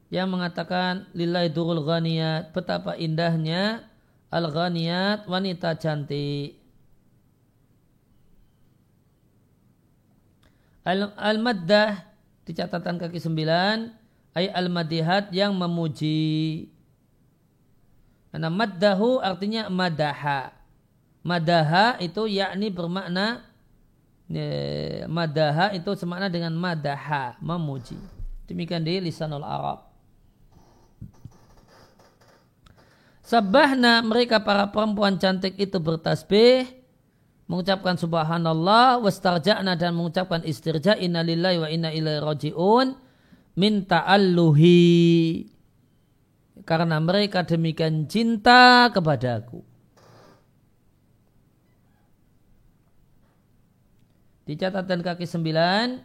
yang 0.10 0.34
mengatakan 0.34 1.06
lillahi 1.14 1.54
durul 1.54 1.86
ghaniyat 1.86 2.50
betapa 2.50 2.98
indahnya 2.98 3.86
al 4.34 4.50
ghaniyat 4.50 5.30
wanita 5.30 5.78
cantik 5.78 6.58
Al-maddah 10.88 12.08
di 12.48 12.56
catatan 12.56 12.96
kaki 12.96 13.20
sembilan 13.20 13.92
ay 14.32 14.48
al-madihat 14.48 15.28
yang 15.36 15.52
memuji. 15.52 16.72
Karena 18.32 18.48
maddahu 18.48 19.20
artinya 19.20 19.68
madaha. 19.68 20.56
Madaha 21.28 22.00
itu 22.00 22.32
yakni 22.32 22.72
bermakna 22.72 23.44
madaha 25.12 25.76
itu 25.76 25.92
semakna 26.00 26.32
dengan 26.32 26.56
madaha, 26.56 27.36
memuji. 27.44 28.00
Demikian 28.48 28.80
di 28.80 29.04
lisanul 29.04 29.44
Arab. 29.44 29.84
Sabahna 33.28 34.00
mereka 34.08 34.40
para 34.40 34.72
perempuan 34.72 35.20
cantik 35.20 35.60
itu 35.60 35.76
bertasbih 35.84 36.77
mengucapkan 37.48 37.96
subhanallah 37.96 39.00
wastarja'na 39.00 39.80
dan 39.80 39.96
mengucapkan 39.96 40.44
istirja 40.44 41.00
inna 41.00 41.24
lillahi 41.24 41.58
wa 41.64 41.70
inna 41.72 41.90
ilaihi 41.96 42.20
rajiun 42.20 42.88
minta 43.56 44.04
alluhi 44.04 45.48
karena 46.68 47.00
mereka 47.00 47.48
demikian 47.48 48.06
cinta 48.12 48.92
kepadaku. 48.92 49.64
Di 54.48 54.56
catatan 54.56 55.04
kaki 55.04 55.28
sembilan, 55.28 56.00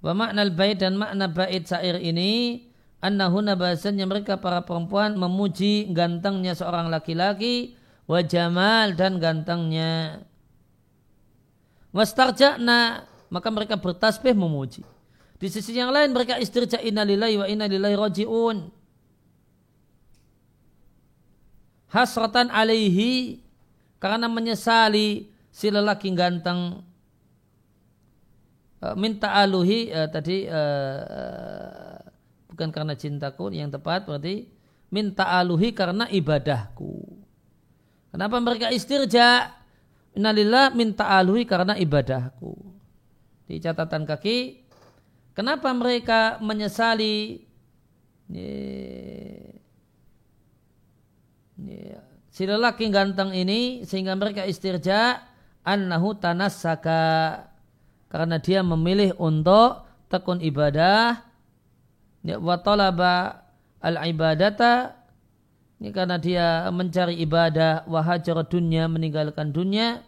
wa 0.00 0.12
makna 0.16 0.48
bait 0.48 0.76
dan 0.80 0.96
makna 0.96 1.28
bait 1.28 1.64
syair 1.68 2.00
ini 2.00 2.64
annahuna 3.04 3.56
bahasanya 3.56 4.08
mereka 4.08 4.40
para 4.40 4.64
perempuan 4.64 5.20
memuji 5.20 5.92
gantengnya 5.92 6.56
seorang 6.56 6.88
laki-laki 6.88 7.76
wa 8.08 8.24
jamal 8.24 8.96
dan 8.96 9.20
gantengnya 9.20 10.24
Wastarja'na 11.92 13.04
maka 13.28 13.48
mereka 13.48 13.76
bertasbih 13.76 14.32
memuji. 14.36 14.84
Di 15.36 15.48
sisi 15.48 15.76
yang 15.76 15.92
lain 15.92 16.12
mereka 16.12 16.40
istirja 16.40 16.80
innalillahi 16.80 17.36
wa 17.40 17.46
inna 17.48 17.68
ilaihi 17.68 17.96
rajiun. 17.96 18.56
Hasratan 21.92 22.48
alaihi 22.48 23.40
karena 24.00 24.28
menyesali 24.28 25.28
si 25.52 25.68
lelaki 25.68 26.08
ganteng 26.16 26.80
e, 28.80 28.86
minta 28.96 29.36
aluhi 29.36 29.92
uh, 29.92 30.08
tadi 30.08 30.48
uh, 30.48 32.00
bukan 32.48 32.72
karena 32.72 32.96
cintaku 32.96 33.52
yang 33.52 33.68
tepat 33.68 34.08
berarti 34.08 34.48
minta 34.88 35.28
aluhi 35.28 35.76
karena 35.76 36.08
ibadahku. 36.08 37.04
Kenapa 38.08 38.36
mereka 38.40 38.72
istirja? 38.72 39.61
Innalillah 40.12 40.76
minta 40.76 41.08
alui 41.08 41.48
karena 41.48 41.72
ibadahku. 41.72 42.52
Di 43.48 43.56
catatan 43.60 44.04
kaki, 44.04 44.60
kenapa 45.32 45.72
mereka 45.72 46.36
menyesali? 46.40 47.48
Si 52.32 52.42
lelaki 52.48 52.88
ganteng 52.88 53.32
ini 53.36 53.84
sehingga 53.84 54.16
mereka 54.16 54.44
istirja 54.44 55.20
annahu 55.64 56.16
tanassaka. 56.16 57.44
Karena 58.12 58.36
dia 58.36 58.60
memilih 58.60 59.16
untuk 59.16 59.88
tekun 60.12 60.44
ibadah. 60.44 61.24
Wa 62.24 62.60
talaba 62.60 63.48
al 63.80 63.96
ibadata 64.04 65.01
ini 65.82 65.90
karena 65.90 66.14
dia 66.14 66.70
mencari 66.70 67.18
ibadah 67.26 67.82
wahajar 67.90 68.38
dunia 68.46 68.86
meninggalkan 68.86 69.50
dunia 69.50 70.06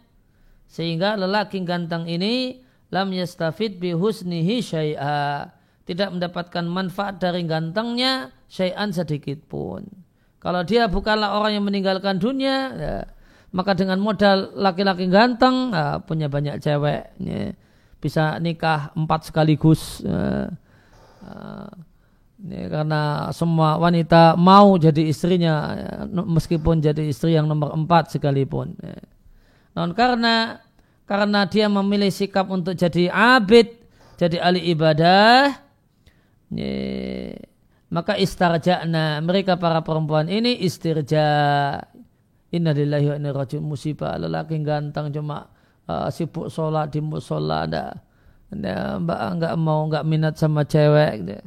sehingga 0.71 1.19
lelaki 1.19 1.59
ganteng 1.67 2.07
ini 2.07 2.63
lam 2.95 3.11
yastafid 3.11 3.75
bi 3.75 3.91
husnihi 3.91 4.63
syai'a 4.63 5.51
tidak 5.83 6.15
mendapatkan 6.15 6.63
manfaat 6.63 7.19
dari 7.19 7.43
gantengnya 7.43 8.31
syai'an 8.47 8.95
sedikit 8.95 9.43
pun. 9.51 9.83
Kalau 10.39 10.63
dia 10.63 10.87
bukanlah 10.87 11.35
orang 11.35 11.59
yang 11.59 11.65
meninggalkan 11.67 12.23
dunia, 12.23 12.57
ya, 12.71 12.95
maka 13.51 13.75
dengan 13.75 13.99
modal 13.99 14.55
laki-laki 14.55 15.11
ganteng 15.11 15.75
ya, 15.75 15.99
punya 15.99 16.31
banyak 16.31 16.63
cewek, 16.63 17.19
ya, 17.19 17.51
bisa 17.99 18.39
nikah 18.39 18.95
empat 18.95 19.27
sekaligus. 19.27 19.99
Ya, 20.07 20.55
ya 21.19 21.85
Ya, 22.35 22.67
karena 22.67 23.31
semua 23.31 23.79
wanita 23.79 24.35
mau 24.35 24.75
jadi 24.75 25.07
istrinya 25.07 25.53
ya, 25.71 25.91
meskipun 26.11 26.83
jadi 26.83 27.07
istri 27.07 27.31
yang 27.31 27.47
nomor 27.47 27.71
empat 27.71 28.11
sekalipun. 28.11 28.75
Ya. 28.83 28.99
Non 29.71 29.95
karena 29.95 30.59
karena 31.07 31.47
dia 31.47 31.71
memilih 31.71 32.11
sikap 32.11 32.51
untuk 32.51 32.75
jadi 32.75 33.07
abid, 33.07 33.71
jadi 34.19 34.43
ahli 34.43 34.67
ibadah, 34.67 35.55
ya, 36.51 36.75
maka 37.87 38.19
istarja'na 38.19 39.23
mereka 39.23 39.55
para 39.55 39.79
perempuan 39.79 40.27
ini 40.27 40.59
istirja 40.59 41.23
innalillahi 42.51 43.15
wa 43.15 43.15
inna 43.15 43.31
musibah 43.63 44.19
lelaki 44.19 44.59
ganteng 44.59 45.07
cuma 45.15 45.47
uh, 45.87 46.11
sibuk 46.11 46.51
sholat 46.51 46.91
di 46.91 46.99
musola 46.99 47.63
ada 47.63 47.95
mbak 48.99 49.19
nggak 49.39 49.53
mau 49.55 49.87
nggak 49.87 50.03
minat 50.03 50.35
sama 50.35 50.67
cewek 50.67 51.13
gitu. 51.23 51.39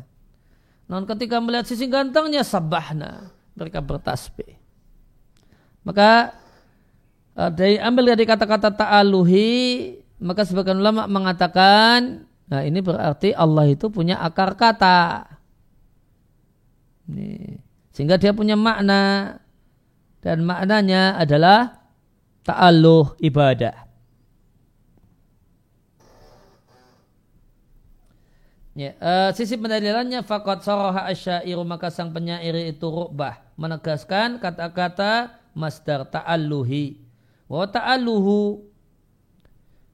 Non 0.88 1.04
ketika 1.04 1.36
melihat 1.38 1.68
sisi 1.68 1.84
gantengnya 1.84 2.40
sabahna 2.40 3.28
mereka 3.52 3.84
bertasbih. 3.84 4.56
Maka 5.84 6.32
uh, 7.36 7.52
dari 7.52 7.76
ambil 7.76 8.16
dari 8.16 8.24
kata-kata 8.24 8.72
ta'aluhi 8.72 9.94
maka 10.18 10.42
sebagian 10.48 10.80
ulama 10.80 11.06
mengatakan 11.06 12.26
nah 12.48 12.64
ini 12.64 12.80
berarti 12.80 13.36
Allah 13.36 13.68
itu 13.68 13.92
punya 13.92 14.16
akar 14.16 14.56
kata. 14.56 15.28
Ini. 17.08 17.60
Sehingga 17.92 18.16
dia 18.16 18.32
punya 18.32 18.56
makna 18.56 19.36
dan 20.24 20.44
maknanya 20.44 21.20
adalah 21.20 21.84
ta'alluh 22.48 23.20
ibadah. 23.20 23.87
Ya, 28.78 28.94
uh, 29.02 29.34
sisi 29.34 29.58
pendalilannya 29.58 30.22
fakot 30.22 30.62
soroha 30.62 31.10
asyairu 31.10 31.66
maka 31.66 31.90
sang 31.90 32.14
penyair 32.14 32.54
itu 32.62 32.86
rubah 32.86 33.42
menegaskan 33.58 34.38
kata-kata 34.38 35.34
masdar 35.50 36.06
ta'alluhi. 36.06 37.02
Wa 37.50 37.66
ta'alluhu 37.66 38.62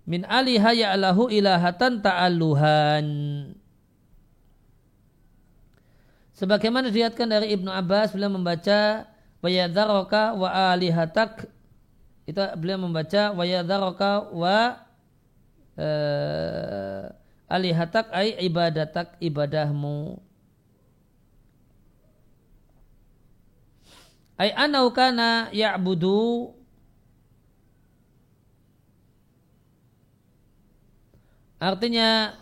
min 0.05 0.29
aliha 0.29 0.77
ya'lahu 0.77 1.33
ilahatan 1.33 2.05
ta'alluhan. 2.05 3.07
Sebagaimana 6.37 6.93
dilihatkan 6.93 7.25
dari 7.25 7.57
Ibnu 7.57 7.73
Abbas 7.73 8.13
beliau 8.13 8.37
membaca 8.37 9.09
wa 9.41 9.49
yadharaka 9.49 10.37
wa 10.37 10.77
alihatak. 10.77 11.49
Itu 12.29 12.45
beliau 12.61 12.85
membaca 12.85 13.33
wa 13.33 13.49
yadharaka 13.49 14.29
wa 14.29 14.77
uh, 15.81 17.24
alihatak 17.49 18.09
ay 18.11 18.37
ibadatak 18.45 19.17
ibadahmu. 19.21 20.19
Ay 24.35 24.51
anau 24.59 24.91
kana 24.91 25.49
ya'budu. 25.55 26.51
Artinya 31.63 32.37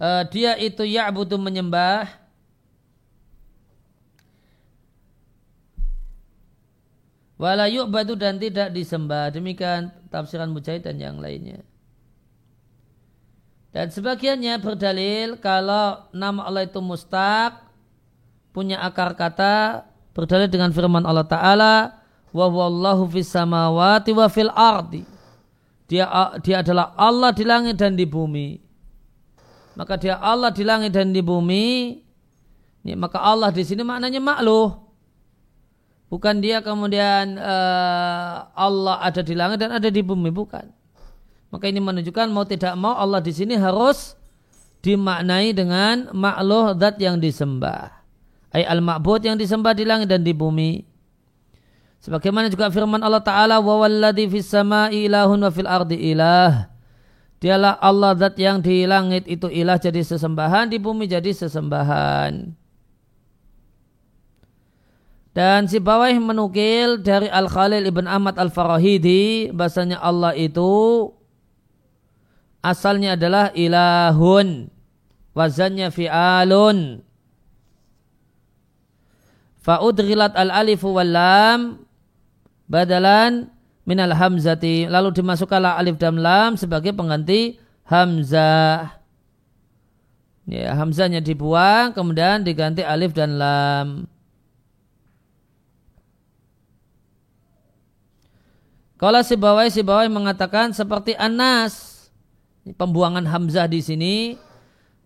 uh, 0.00 0.22
dia 0.30 0.56
itu 0.56 0.86
ya'budu 0.86 1.36
menyembah 1.36 2.25
Wala 7.36 7.68
yu'badu 7.68 8.16
dan 8.16 8.40
tidak 8.40 8.72
disembah. 8.72 9.28
Demikian 9.28 9.92
tafsiran 10.08 10.48
Mujahid 10.48 10.88
dan 10.88 10.96
yang 10.96 11.20
lainnya. 11.20 11.60
Dan 13.76 13.92
sebagiannya 13.92 14.56
berdalil 14.56 15.36
kalau 15.36 16.08
nama 16.16 16.48
Allah 16.48 16.64
itu 16.64 16.80
mustaq, 16.80 17.60
punya 18.56 18.80
akar 18.80 19.12
kata, 19.12 19.84
berdalil 20.16 20.48
dengan 20.48 20.72
firman 20.72 21.04
Allah 21.04 21.28
Ta'ala, 21.28 21.74
wa 22.32 22.46
wallahu 22.48 23.04
fis 23.12 23.28
samawati 23.28 24.16
wa 24.16 24.32
fil 24.32 24.48
ardi. 24.48 25.04
Dia, 25.92 26.08
dia 26.40 26.64
adalah 26.64 26.96
Allah 26.96 27.36
di 27.36 27.44
langit 27.44 27.76
dan 27.76 27.92
di 27.92 28.08
bumi. 28.08 28.56
Maka 29.76 30.00
dia 30.00 30.16
Allah 30.16 30.48
di 30.48 30.64
langit 30.64 30.96
dan 30.96 31.12
di 31.12 31.20
bumi. 31.20 32.00
Maka 32.96 33.20
Allah 33.20 33.52
di 33.52 33.60
sini 33.60 33.84
maknanya 33.84 34.24
makhluk. 34.24 34.85
Bukan 36.06 36.38
dia 36.38 36.62
kemudian 36.62 37.34
uh, 37.34 38.46
Allah 38.54 39.02
ada 39.02 39.26
di 39.26 39.34
langit 39.34 39.58
dan 39.58 39.74
ada 39.74 39.90
di 39.90 40.02
bumi, 40.06 40.30
bukan. 40.30 40.70
Maka 41.50 41.66
ini 41.66 41.82
menunjukkan 41.82 42.30
mau 42.30 42.46
tidak 42.46 42.78
mau 42.78 42.94
Allah 42.94 43.18
di 43.18 43.34
sini 43.34 43.58
harus 43.58 44.14
dimaknai 44.86 45.50
dengan 45.50 46.14
makhluk 46.14 46.78
zat 46.78 46.98
yang 47.02 47.18
disembah. 47.18 47.90
Ay 48.54 48.62
al-ma'bud 48.62 49.26
yang 49.26 49.34
disembah 49.34 49.74
di 49.74 49.82
langit 49.82 50.06
dan 50.06 50.22
di 50.22 50.30
bumi. 50.30 50.86
Sebagaimana 52.06 52.46
juga 52.54 52.70
firman 52.70 53.02
Allah 53.02 53.24
Ta'ala 53.24 53.58
wa 53.58 53.82
walladhi 53.82 54.30
fis 54.30 54.46
sama'i 54.46 55.10
ilahun 55.10 55.42
wa 55.42 55.50
fil 55.50 55.66
ardi 55.66 56.14
ilah. 56.14 56.70
Dialah 57.42 57.82
Allah 57.82 58.14
zat 58.14 58.38
yang 58.38 58.62
di 58.62 58.86
langit 58.86 59.26
itu 59.26 59.50
ilah 59.50 59.76
jadi 59.76 60.00
sesembahan, 60.06 60.70
di 60.70 60.78
bumi 60.78 61.10
jadi 61.10 61.34
sesembahan. 61.34 62.65
Dan 65.36 65.68
si 65.68 65.76
Bawai 65.76 66.16
menukil 66.16 67.04
dari 67.04 67.28
Al-Khalil 67.28 67.84
Ibn 67.92 68.08
Ahmad 68.08 68.40
Al-Farahidi 68.40 69.52
bahasanya 69.52 70.00
Allah 70.00 70.32
itu 70.32 71.12
asalnya 72.64 73.20
adalah 73.20 73.52
ilahun 73.52 74.72
wazannya 75.36 75.92
fi'alun. 75.92 77.04
Fa'udrilat 79.60 80.32
al-alifu 80.40 80.96
wal 80.96 81.12
lam 81.12 81.60
badalan 82.64 83.52
minal 83.84 84.16
hamzati. 84.16 84.88
Lalu 84.88 85.20
dimasukkanlah 85.20 85.76
alif 85.76 86.00
dan 86.00 86.16
lam 86.16 86.56
sebagai 86.56 86.96
pengganti 86.96 87.60
hamzah. 87.84 89.04
Ya 90.48 90.72
hamzahnya 90.72 91.20
dibuang 91.20 91.92
kemudian 91.92 92.40
diganti 92.40 92.80
alif 92.80 93.12
dan 93.12 93.36
lam 93.36 94.15
Kalau 98.96 99.20
si 99.20 99.36
bawai 99.36 99.68
si 99.68 99.84
bawai 99.84 100.08
mengatakan 100.08 100.72
seperti 100.72 101.12
anas. 101.16 101.96
Pembuangan 102.66 103.22
hamzah 103.30 103.70
di 103.70 103.78
sini 103.78 104.14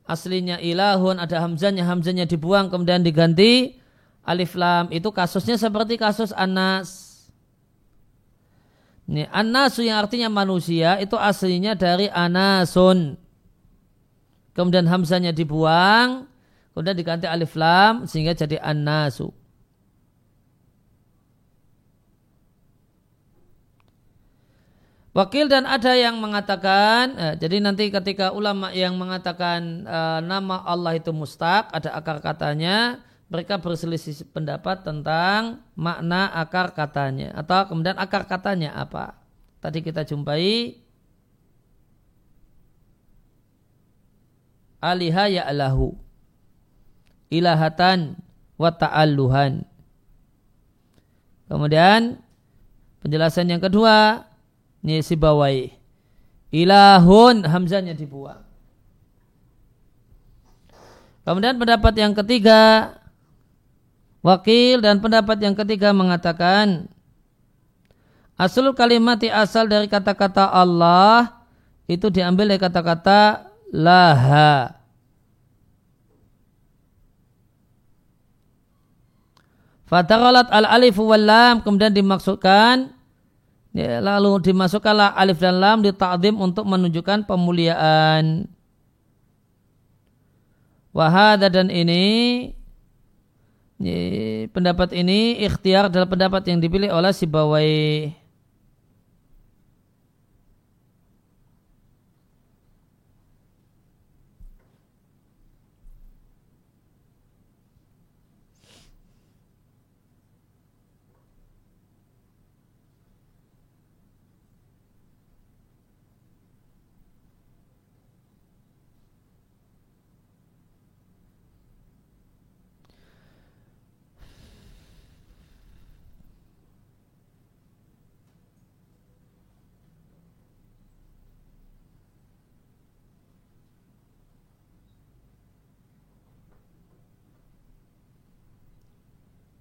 aslinya 0.09 0.57
ilahun 0.59 1.21
ada 1.21 1.45
hamzahnya 1.45 1.85
hamzahnya 1.85 2.25
dibuang 2.25 2.73
kemudian 2.73 3.05
diganti 3.05 3.79
alif 4.27 4.59
lam 4.59 4.91
itu 4.91 5.13
kasusnya 5.13 5.61
seperti 5.61 6.01
kasus 6.01 6.33
anas. 6.33 7.11
Ini 9.11 9.27
anasu 9.29 9.83
yang 9.83 10.07
artinya 10.07 10.31
manusia 10.31 10.97
itu 11.03 11.19
aslinya 11.19 11.75
dari 11.75 12.07
anasun. 12.07 13.19
Kemudian 14.55 14.87
hamzahnya 14.87 15.35
dibuang, 15.35 16.31
kemudian 16.71 16.95
diganti 16.95 17.27
alif 17.27 17.59
lam 17.59 18.07
sehingga 18.07 18.39
jadi 18.39 18.63
anasu. 18.63 19.35
Wakil 25.11 25.51
dan 25.51 25.67
ada 25.67 25.91
yang 25.99 26.23
mengatakan, 26.23 27.19
eh, 27.19 27.35
jadi 27.35 27.59
nanti 27.59 27.91
ketika 27.91 28.31
ulama 28.31 28.71
yang 28.71 28.95
mengatakan 28.95 29.83
eh, 29.83 30.21
nama 30.23 30.63
Allah 30.63 30.95
itu 30.95 31.11
mustaq, 31.11 31.67
ada 31.75 31.91
akar 31.99 32.23
katanya, 32.23 33.03
mereka 33.31 33.59
berselisih 33.59 34.27
pendapat 34.31 34.83
tentang 34.83 35.63
makna 35.79 36.31
akar 36.35 36.75
katanya 36.75 37.31
atau 37.39 37.71
kemudian 37.71 37.95
akar 37.99 38.27
katanya 38.27 38.75
apa. 38.75 39.19
Tadi 39.63 39.87
kita 39.87 40.03
jumpai 40.03 40.79
aliha 44.83 45.31
ya'lahu 45.31 45.95
ilahatan 47.31 48.19
wa 48.59 48.71
ta'alluhan. 48.75 49.63
Kemudian 51.47 52.19
penjelasan 53.03 53.47
yang 53.47 53.63
kedua 53.63 54.27
ini 54.81 55.05
si 55.05 55.17
bawai. 55.17 55.69
Ilahun 56.51 57.47
hamzanya 57.47 57.95
dibuang. 57.95 58.43
Kemudian 61.23 61.61
pendapat 61.61 61.95
yang 62.01 62.17
ketiga 62.17 62.97
wakil 64.25 64.83
dan 64.83 64.99
pendapat 64.99 65.39
yang 65.39 65.55
ketiga 65.55 65.95
mengatakan 65.95 66.91
asal 68.35 68.73
kalimat 68.73 69.21
asal 69.29 69.69
dari 69.69 69.87
kata-kata 69.87 70.49
Allah 70.49 71.45
itu 71.87 72.09
diambil 72.09 72.51
dari 72.51 72.59
kata-kata 72.59 73.53
laha. 73.71 74.81
Fataralat 79.87 80.47
al 80.55 80.67
alif 80.71 80.99
wal 81.03 81.19
lam 81.19 81.55
kemudian 81.67 81.91
dimaksudkan 81.91 82.95
Ya, 83.71 84.03
lalu 84.03 84.51
dimasukkanlah 84.51 85.15
alif 85.15 85.39
dan 85.39 85.63
lam 85.63 85.79
di 85.79 85.95
ta'zim 85.95 86.35
untuk 86.43 86.67
menunjukkan 86.67 87.23
pemuliaan. 87.23 88.51
Wahada 90.91 91.47
dan 91.47 91.71
ini 91.71 92.51
ya, 93.79 93.99
pendapat 94.51 94.91
ini 94.91 95.39
ikhtiar 95.47 95.87
adalah 95.87 96.11
pendapat 96.11 96.51
yang 96.51 96.59
dipilih 96.59 96.91
oleh 96.91 97.15
si 97.15 97.31
Bawai. 97.31 98.11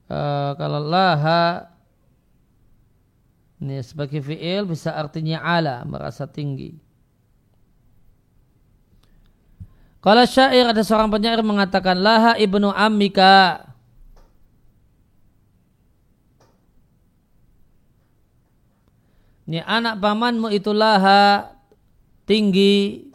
Uh, 0.09 0.51
kalau 0.57 0.81
laha 0.81 1.69
ini 3.59 3.79
sebagai 3.83 4.23
fi'il 4.23 4.63
bisa 4.63 4.95
artinya 4.95 5.43
ala, 5.43 5.83
merasa 5.83 6.23
tinggi. 6.23 6.79
Kalau 9.99 10.23
syair 10.23 10.63
ada 10.63 10.79
seorang 10.79 11.11
penyair 11.11 11.43
mengatakan 11.43 11.99
laha 11.99 12.39
ibnu 12.39 12.71
ammika 12.71 13.67
Ini 19.49 19.65
anak 19.65 19.97
pamanmu 19.97 20.53
itu 20.53 20.69
laha 20.69 21.49
tinggi 22.29 23.09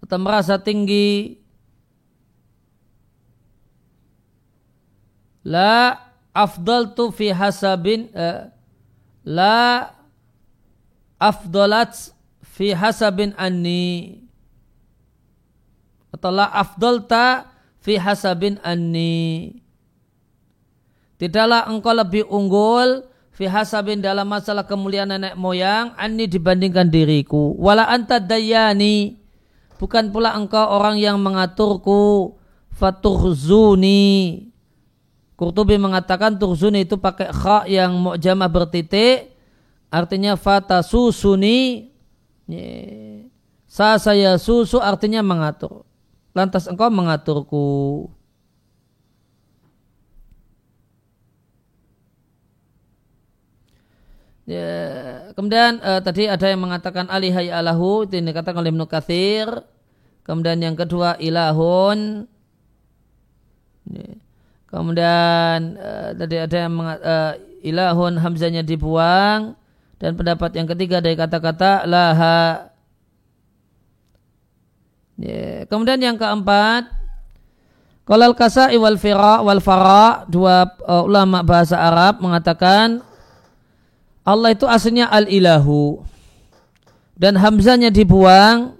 atau 0.00 0.16
merasa 0.16 0.56
tinggi 0.56 1.41
la 5.42 5.98
afdal 6.32 6.96
tu 6.96 7.12
fi 7.12 7.30
hasabin 7.34 8.08
uh, 8.14 8.48
la 9.26 9.90
afdalat 11.22 11.94
fi 12.42 12.74
hasabin 12.74 13.30
anni. 13.38 14.22
Atau 16.12 16.34
la 16.34 16.50
afdalta 16.50 17.46
fi 17.78 17.96
hasabin 17.96 18.58
anni. 18.66 19.58
Tidaklah 21.16 21.70
engkau 21.70 21.94
lebih 21.94 22.26
unggul 22.26 23.06
fi 23.30 23.46
hasabin 23.46 24.02
dalam 24.02 24.26
masalah 24.26 24.66
kemuliaan 24.66 25.14
nenek 25.14 25.38
moyang 25.38 25.94
anni 25.94 26.26
dibandingkan 26.26 26.90
diriku. 26.90 27.54
Wala 27.56 27.86
anta 27.86 28.18
dayani. 28.18 29.22
Bukan 29.78 30.14
pula 30.14 30.34
engkau 30.34 30.62
orang 30.62 30.98
yang 30.98 31.18
mengaturku. 31.22 32.34
Fatuhzuni 32.72 34.51
Qurtubi 35.42 35.74
mengatakan 35.74 36.38
turzuni 36.38 36.86
itu 36.86 36.94
pakai 36.94 37.34
kha 37.34 37.66
yang 37.66 37.98
mu'jamah 37.98 38.46
bertitik 38.46 39.34
artinya 39.90 40.38
fata 40.38 40.86
susuni 40.86 41.90
sa 43.66 43.98
saya 43.98 44.38
susu 44.38 44.78
artinya 44.78 45.18
mengatur 45.18 45.82
lantas 46.30 46.70
engkau 46.70 46.86
mengaturku 46.94 48.06
Ya, 54.42 55.30
kemudian 55.38 55.78
uh, 55.86 56.02
tadi 56.02 56.26
ada 56.26 56.50
yang 56.50 56.66
mengatakan 56.66 57.06
alihai 57.06 57.46
alahu 57.46 58.02
itu 58.02 58.18
ini 58.18 58.34
dikatakan 58.34 58.58
oleh 58.58 58.74
Ibnu 58.74 58.90
Katsir. 58.90 59.46
Kemudian 60.26 60.58
yang 60.58 60.74
kedua 60.74 61.14
ilahun. 61.22 62.26
Ya. 63.86 64.21
Kemudian 64.72 65.76
uh, 65.76 66.16
tadi 66.16 66.36
ada 66.40 66.56
yang 66.56 66.74
uh, 66.80 67.32
ilahun 67.60 68.16
hamzanya 68.16 68.64
dibuang 68.64 69.52
dan 70.00 70.16
pendapat 70.16 70.56
yang 70.56 70.64
ketiga 70.64 71.04
dari 71.04 71.12
kata-kata 71.12 71.84
laha. 71.84 72.72
Yeah. 75.20 75.68
Kemudian 75.68 76.00
yang 76.00 76.16
keempat 76.16 77.02
Kolal 78.02 78.34
kasa 78.34 78.74
wal 78.74 78.98
fira 78.98 79.38
wal 79.46 79.62
fara 79.62 80.26
dua 80.26 80.66
uh, 80.82 81.06
ulama 81.06 81.46
bahasa 81.46 81.78
Arab 81.78 82.18
mengatakan 82.18 82.98
Allah 84.26 84.50
itu 84.50 84.66
aslinya 84.66 85.06
al 85.06 85.30
ilahu 85.30 86.02
dan 87.14 87.38
hamzanya 87.38 87.94
dibuang 87.94 88.74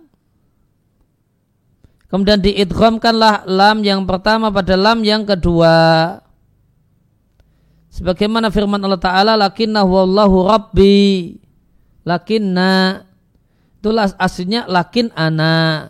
Kemudian 2.12 2.44
diidghamkanlah 2.44 3.48
lam 3.48 3.80
yang 3.80 4.04
pertama 4.04 4.52
pada 4.52 4.76
lam 4.76 5.00
yang 5.00 5.24
kedua. 5.24 6.20
Sebagaimana 7.88 8.52
firman 8.52 8.76
Allah 8.84 9.00
Ta'ala, 9.00 9.32
lakinna 9.40 9.80
wallahu 9.80 10.44
rabbi. 10.44 11.40
Lakinna. 12.04 13.00
Itulah 13.80 14.12
aslinya 14.20 14.68
lakin 14.68 15.08
ana. 15.16 15.88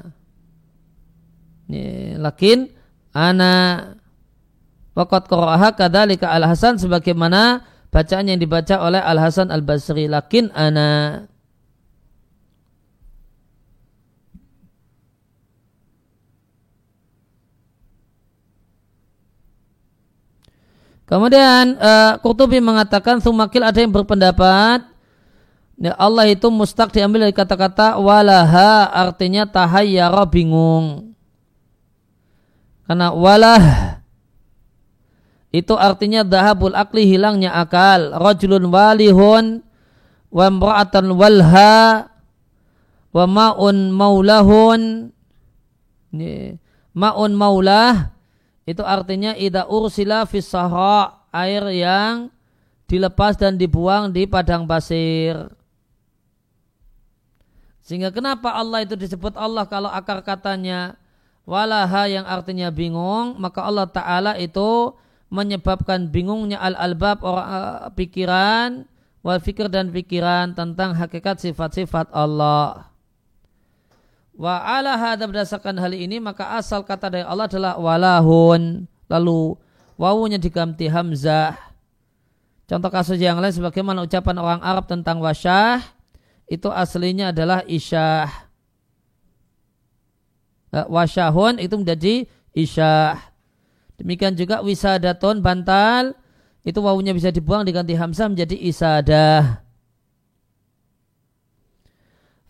Ini, 1.66 2.14
lakin 2.22 2.70
ana. 3.10 3.82
Waqat 4.94 5.26
qura'aha 5.26 5.74
kadalika 5.74 6.30
al-Hasan 6.30 6.78
sebagaimana 6.78 7.66
bacaan 7.90 8.30
yang 8.30 8.38
dibaca 8.38 8.78
oleh 8.78 9.02
Al-Hasan 9.02 9.50
Al-Basri. 9.50 10.06
Lakin 10.06 10.54
ana. 10.54 11.26
Kemudian 21.12 21.76
uh, 21.76 22.16
Qurtubi 22.24 22.56
mengatakan 22.64 23.20
sumakil 23.20 23.60
ada 23.60 23.76
yang 23.76 23.92
berpendapat 23.92 24.80
ya 25.76 25.92
Allah 26.00 26.24
itu 26.24 26.48
mustaq 26.48 26.88
diambil 26.88 27.28
dari 27.28 27.36
kata-kata 27.36 28.00
walaha 28.00 28.88
artinya 28.88 29.44
tahayyara 29.44 30.24
bingung. 30.24 31.12
Karena 32.88 33.12
walah 33.12 34.00
itu 35.52 35.76
artinya 35.76 36.24
dahabul 36.24 36.72
akli 36.72 37.04
hilangnya 37.04 37.52
akal. 37.60 38.16
Rajulun 38.16 38.72
walihun 38.72 39.60
wa 40.32 40.46
mra'atan 40.48 41.12
walha 41.12 42.08
wa 43.12 43.24
ma'un 43.28 43.92
maulahun 43.92 45.12
ma'un 46.96 47.32
maulah 47.36 48.11
itu 48.62 48.82
artinya 48.86 49.34
ida 49.34 49.66
ursila 49.66 50.22
fis 50.28 50.50
air 51.32 51.64
yang 51.74 52.30
dilepas 52.86 53.34
dan 53.40 53.56
dibuang 53.56 54.12
di 54.12 54.28
padang 54.28 54.68
pasir. 54.68 55.50
Sehingga 57.82 58.14
kenapa 58.14 58.54
Allah 58.54 58.86
itu 58.86 58.94
disebut 58.94 59.34
Allah 59.34 59.66
kalau 59.66 59.90
akar 59.90 60.22
katanya 60.22 60.94
walaha 61.42 62.06
yang 62.06 62.22
artinya 62.22 62.70
bingung, 62.70 63.34
maka 63.42 63.66
Allah 63.66 63.90
Ta'ala 63.90 64.32
itu 64.38 64.94
menyebabkan 65.32 66.12
bingungnya 66.12 66.60
al-albab 66.60 67.24
orang 67.24 67.48
uh, 67.48 67.90
pikiran, 67.96 68.86
wal 69.24 69.40
fikir 69.40 69.66
dan 69.72 69.90
pikiran 69.90 70.52
tentang 70.52 70.94
hakikat 70.94 71.40
sifat-sifat 71.40 72.12
Allah. 72.12 72.91
Wa 74.42 74.58
ala 74.58 74.98
hadha 74.98 75.22
berdasarkan 75.30 75.78
hal 75.78 75.94
ini 75.94 76.18
maka 76.18 76.58
asal 76.58 76.82
kata 76.82 77.06
dari 77.14 77.22
Allah 77.22 77.46
adalah 77.46 77.78
walahun. 77.78 78.90
Lalu 79.06 79.54
wawunya 79.94 80.42
diganti 80.42 80.90
hamzah. 80.90 81.54
Contoh 82.66 82.90
kasus 82.90 83.22
yang 83.22 83.38
lain 83.38 83.54
sebagaimana 83.54 84.02
ucapan 84.02 84.42
orang 84.42 84.58
Arab 84.66 84.90
tentang 84.90 85.22
wasyah 85.22 85.78
itu 86.50 86.66
aslinya 86.74 87.30
adalah 87.30 87.62
isyah. 87.70 88.50
Eh, 90.74 90.86
wasyahun 90.90 91.62
itu 91.62 91.78
menjadi 91.78 92.26
isyah. 92.50 93.22
Demikian 93.94 94.34
juga 94.34 94.58
wisadaton 94.58 95.38
bantal 95.38 96.18
itu 96.66 96.82
wawunya 96.82 97.14
bisa 97.14 97.30
dibuang 97.30 97.62
diganti 97.62 97.94
hamzah 97.94 98.26
menjadi 98.26 98.58
isadah. 98.58 99.62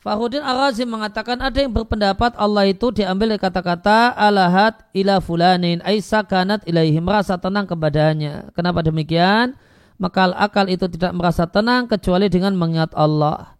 Fahudin 0.02 0.42
Ar-Razi 0.42 0.82
mengatakan 0.82 1.38
ada 1.38 1.62
yang 1.62 1.70
berpendapat 1.70 2.34
Allah 2.34 2.66
itu 2.66 2.90
diambil 2.90 3.30
dari 3.30 3.38
kata-kata 3.38 4.10
alahat 4.18 4.82
ila 4.98 5.22
fulanin 5.22 5.78
aisa 5.86 6.26
kanat 6.26 6.66
ilaihi 6.66 6.98
merasa 6.98 7.38
tenang 7.38 7.70
kepadanya. 7.70 8.50
Kenapa 8.50 8.82
demikian? 8.82 9.54
Maka 10.02 10.34
akal 10.34 10.66
itu 10.66 10.90
tidak 10.90 11.14
merasa 11.14 11.46
tenang 11.46 11.86
kecuali 11.86 12.26
dengan 12.26 12.58
mengingat 12.58 12.90
Allah. 12.98 13.54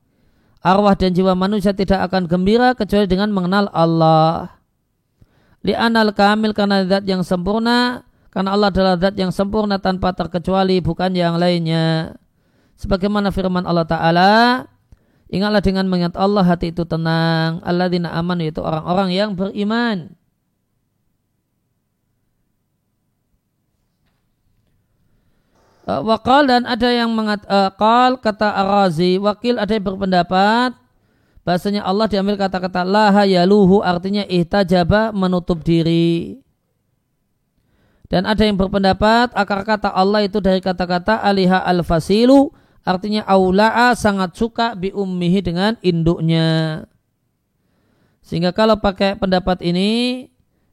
Arwah 0.59 0.99
dan 0.99 1.14
jiwa 1.14 1.38
manusia 1.38 1.70
tidak 1.70 2.11
akan 2.11 2.26
gembira 2.26 2.74
kecuali 2.74 3.07
dengan 3.07 3.30
mengenal 3.30 3.70
Allah. 3.70 4.59
Li'anal 5.62 6.11
kamil 6.11 6.59
karena 6.59 6.82
zat 6.82 7.07
yang 7.07 7.22
sempurna, 7.22 8.03
karena 8.34 8.51
Allah 8.51 8.74
adalah 8.74 8.99
zat 8.99 9.14
yang 9.14 9.30
sempurna 9.30 9.78
tanpa 9.78 10.11
terkecuali 10.11 10.82
bukan 10.82 11.14
yang 11.14 11.38
lainnya. 11.38 12.18
Sebagaimana 12.82 13.30
firman 13.30 13.62
Allah 13.62 13.86
Ta'ala, 13.86 14.30
Ingatlah 15.33 15.64
dengan 15.64 15.89
mengingat 15.89 16.12
Allah 16.12 16.45
hati 16.45 16.76
itu 16.76 16.85
tenang. 16.85 17.64
Alladzina 17.64 18.12
aman 18.12 18.37
yaitu 18.45 18.61
orang-orang 18.61 19.16
yang 19.16 19.30
beriman. 19.33 20.12
Uh, 25.83 25.99
wakal 26.05 26.47
dan 26.47 26.62
ada 26.62 26.87
yang 26.95 27.11
mengat 27.11 27.43
uh, 27.51 27.74
kata 28.22 28.55
Arazi 28.55 29.18
wakil 29.18 29.59
ada 29.59 29.74
yang 29.74 29.83
berpendapat 29.83 30.78
bahasanya 31.43 31.83
Allah 31.83 32.07
diambil 32.07 32.39
kata-kata 32.39 32.87
laha 32.87 33.26
yaluhu 33.26 33.83
artinya 33.83 34.22
ihtajaba 34.30 35.11
menutup 35.11 35.59
diri 35.66 36.39
dan 38.07 38.30
ada 38.30 38.47
yang 38.47 38.55
berpendapat 38.55 39.35
akar 39.35 39.66
kata 39.66 39.91
Allah 39.91 40.22
itu 40.22 40.39
dari 40.39 40.62
kata-kata 40.62 41.18
aliha 41.18 41.66
al-fasilu 41.66 42.55
Artinya 42.83 43.22
aula'a 43.26 43.95
sangat 43.95 44.35
suka 44.35 44.74
bi 44.74 44.91
ummihi 44.91 45.41
dengan 45.43 45.78
induknya. 45.87 46.83
Sehingga 48.22 48.51
kalau 48.55 48.78
pakai 48.78 49.14
pendapat 49.18 49.62
ini 49.62 50.26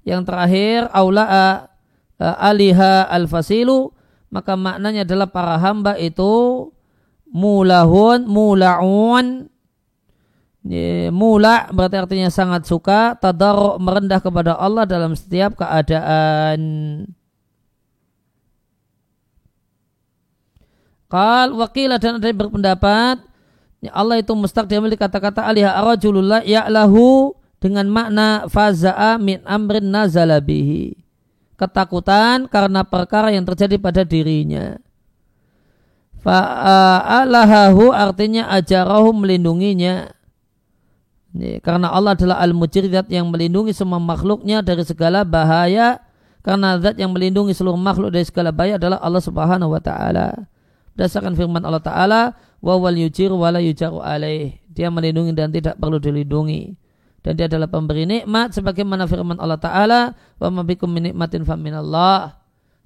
yang 0.05 0.25
terakhir 0.25 0.89
aula'a 0.89 1.69
uh, 2.17 2.35
aliha 2.49 3.05
al-fasilu 3.09 3.93
maka 4.29 4.53
maknanya 4.53 5.05
adalah 5.05 5.29
para 5.29 5.57
hamba 5.57 5.97
itu 5.97 6.69
mulahun, 7.29 8.25
mulaun, 8.29 9.49
mula 11.09 11.55
berarti 11.73 11.97
artinya 11.97 12.29
sangat 12.29 12.69
suka, 12.69 13.17
tadaruk 13.17 13.81
merendah 13.81 14.21
kepada 14.21 14.53
Allah 14.57 14.85
dalam 14.85 15.17
setiap 15.17 15.57
keadaan. 15.57 16.59
Kal 21.09 21.57
wakilah 21.57 21.97
dan 21.97 22.21
ada 22.21 22.29
yang 22.29 22.37
berpendapat 22.37 23.17
ya 23.81 23.91
Allah 23.97 24.21
itu 24.21 24.29
mustaq 24.37 24.69
diambil 24.69 24.93
kata-kata 24.93 25.41
alihah 25.41 25.73
arajulullah 25.81 26.45
ya'lahu 26.45 27.33
dengan 27.57 27.89
makna 27.89 28.45
faza'a 28.45 29.17
min 29.17 29.41
amrin 29.41 29.89
nazalabihi 29.89 31.09
ketakutan 31.59 32.47
karena 32.47 32.87
perkara 32.87 33.35
yang 33.35 33.43
terjadi 33.43 33.75
pada 33.75 34.07
dirinya. 34.07 34.79
Fa'alahahu 36.23 37.91
artinya 37.91 38.47
ajarahu 38.55 39.11
melindunginya. 39.11 40.15
Ini, 41.35 41.59
karena 41.61 41.91
Allah 41.91 42.15
adalah 42.15 42.39
al-mujridat 42.41 43.11
yang 43.11 43.27
melindungi 43.27 43.75
semua 43.75 43.99
makhluknya 43.99 44.63
dari 44.63 44.87
segala 44.87 45.27
bahaya. 45.27 45.99
Karena 46.39 46.79
zat 46.79 46.95
yang 46.95 47.11
melindungi 47.11 47.51
seluruh 47.51 47.75
makhluk 47.75 48.15
dari 48.15 48.23
segala 48.23 48.55
bahaya 48.55 48.79
adalah 48.79 49.03
Allah 49.03 49.19
subhanahu 49.19 49.75
wa 49.75 49.83
ta'ala. 49.83 50.47
Berdasarkan 50.99 51.39
firman 51.39 51.63
Allah 51.63 51.79
ta'ala, 51.79 52.21
wa 52.59 52.75
wal 52.75 52.99
yujir 52.99 53.31
wa 53.31 53.47
la 53.55 53.63
yujaru 53.63 54.03
alaih. 54.03 54.59
Dia 54.67 54.91
melindungi 54.91 55.31
dan 55.31 55.55
tidak 55.55 55.79
perlu 55.79 55.95
dilindungi. 55.95 56.75
Dan 57.23 57.39
dia 57.39 57.47
adalah 57.47 57.71
pemberi 57.71 58.03
nikmat 58.03 58.51
sebagaimana 58.51 59.07
firman 59.07 59.39
Allah 59.39 59.59
taala 59.59 60.01
wa 60.39 60.63
mabikum 60.63 60.87
min 60.87 61.11
nikmatin 61.11 61.43
faminallah 61.43 62.39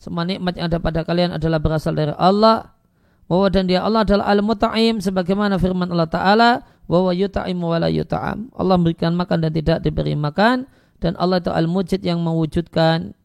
semua 0.04 0.28
nikmat 0.28 0.60
yang 0.60 0.68
ada 0.68 0.84
pada 0.84 1.08
kalian 1.08 1.40
adalah 1.40 1.64
berasal 1.64 1.96
dari 1.96 2.12
Allah. 2.20 2.76
Bahwa 3.24 3.48
dan 3.48 3.72
dia 3.72 3.80
Allah 3.80 4.04
adalah 4.04 4.36
al-muta'im 4.36 5.00
sebagaimana 5.00 5.56
firman 5.56 5.88
Allah 5.96 6.12
taala 6.12 6.50
bahwa 6.92 7.16
yuta'im 7.16 7.56
wa 7.56 7.80
la 7.80 7.88
yuta'am 7.88 8.52
Allah 8.52 8.76
memberikan 8.76 9.16
makan 9.16 9.48
dan 9.48 9.56
tidak 9.56 9.80
diberi 9.80 10.12
makan 10.12 10.68
dan 11.00 11.16
Allah 11.16 11.40
itu 11.40 11.48
al-mujid 11.56 12.04
yang 12.04 12.20
mewujudkan. 12.20 13.16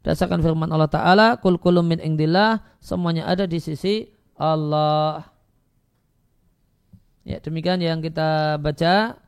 Berdasarkan 0.00 0.40
firman 0.40 0.72
Allah 0.72 0.88
taala 0.88 1.26
kul 1.36 1.60
kulum 1.60 1.84
min 1.84 2.00
indillah. 2.00 2.64
Semuanya 2.80 3.28
ada 3.28 3.44
di 3.44 3.60
sisi 3.60 4.08
Allah 4.42 5.30
ya 7.22 7.38
demikian 7.38 7.78
yang 7.78 8.02
kita 8.02 8.58
baca 8.58 9.22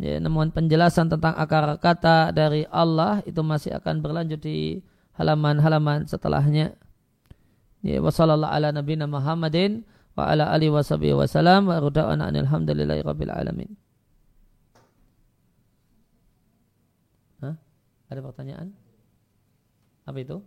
Ya, 0.00 0.16
namun 0.16 0.48
penjelasan 0.48 1.12
tentang 1.12 1.36
akar 1.36 1.76
kata 1.76 2.32
dari 2.32 2.64
Allah 2.72 3.20
itu 3.28 3.44
masih 3.44 3.76
akan 3.76 4.00
berlanjut 4.00 4.40
di 4.40 4.80
halaman-halaman 5.20 6.08
setelahnya. 6.08 6.72
Ya, 7.84 8.00
wasallallahu 8.00 8.48
ala 8.48 8.72
nabiyina 8.72 9.04
Muhammadin 9.04 9.84
wa 10.16 10.32
ala 10.32 10.48
alihi 10.48 10.72
washabihi 10.72 11.12
wasallam 11.12 11.68
wa 11.68 11.76
ruda'ana 11.76 12.32
alhamdulillahi 12.32 13.04
rabbil 13.04 13.32
alamin. 13.32 13.70
Hah? 17.44 17.56
Ada 18.08 18.20
pertanyaan? 18.24 18.72
Apa 20.08 20.18
itu? 20.24 20.40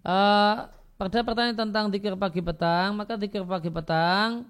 Uh, 0.00 0.66
pada 0.96 1.20
pertanyaan 1.20 1.56
tentang 1.56 1.92
zikir 1.92 2.16
pagi 2.16 2.40
petang, 2.40 2.96
maka 2.96 3.20
zikir 3.20 3.44
pagi 3.44 3.68
petang 3.68 4.48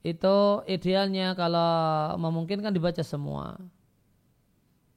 itu 0.00 0.64
idealnya 0.64 1.36
kalau 1.36 2.16
memungkinkan 2.16 2.72
dibaca 2.72 3.00
semua. 3.04 3.56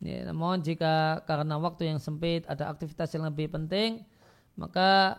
Ya, 0.04 0.28
namun 0.28 0.60
jika 0.60 1.24
karena 1.24 1.56
waktu 1.56 1.88
yang 1.96 2.00
sempit 2.00 2.44
ada 2.52 2.68
aktivitas 2.68 3.16
yang 3.16 3.24
lebih 3.24 3.48
penting, 3.48 4.04
maka 4.54 5.18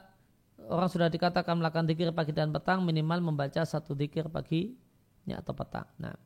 orang 0.71 0.89
sudah 0.89 1.11
dikatakan 1.11 1.59
melakukan 1.59 1.87
dikir 1.91 2.09
pagi 2.15 2.31
dan 2.31 2.55
petang 2.55 2.87
minimal 2.87 3.33
membaca 3.33 3.63
satu 3.67 3.93
dikir 3.93 4.31
paginya 4.31 5.41
atau 5.43 5.53
petang. 5.53 5.89
Nah. 5.99 6.17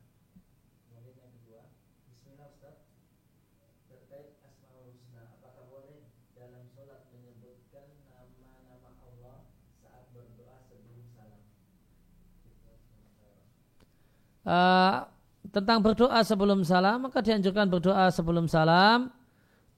Uh, 14.49 15.05
tentang 15.53 15.77
berdoa 15.77 16.25
sebelum 16.25 16.65
salam 16.65 17.05
maka 17.05 17.21
dianjurkan 17.21 17.69
berdoa 17.69 18.09
sebelum 18.09 18.49
salam 18.49 19.13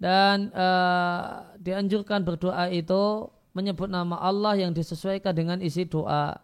dan 0.01 0.49
uh, 0.57 1.53
dianjurkan 1.61 2.25
berdoa 2.25 2.73
itu 2.73 3.29
menyebut 3.53 3.85
nama 3.85 4.17
Allah 4.17 4.57
yang 4.57 4.73
disesuaikan 4.73 5.37
dengan 5.37 5.61
isi 5.61 5.85
doa. 5.85 6.41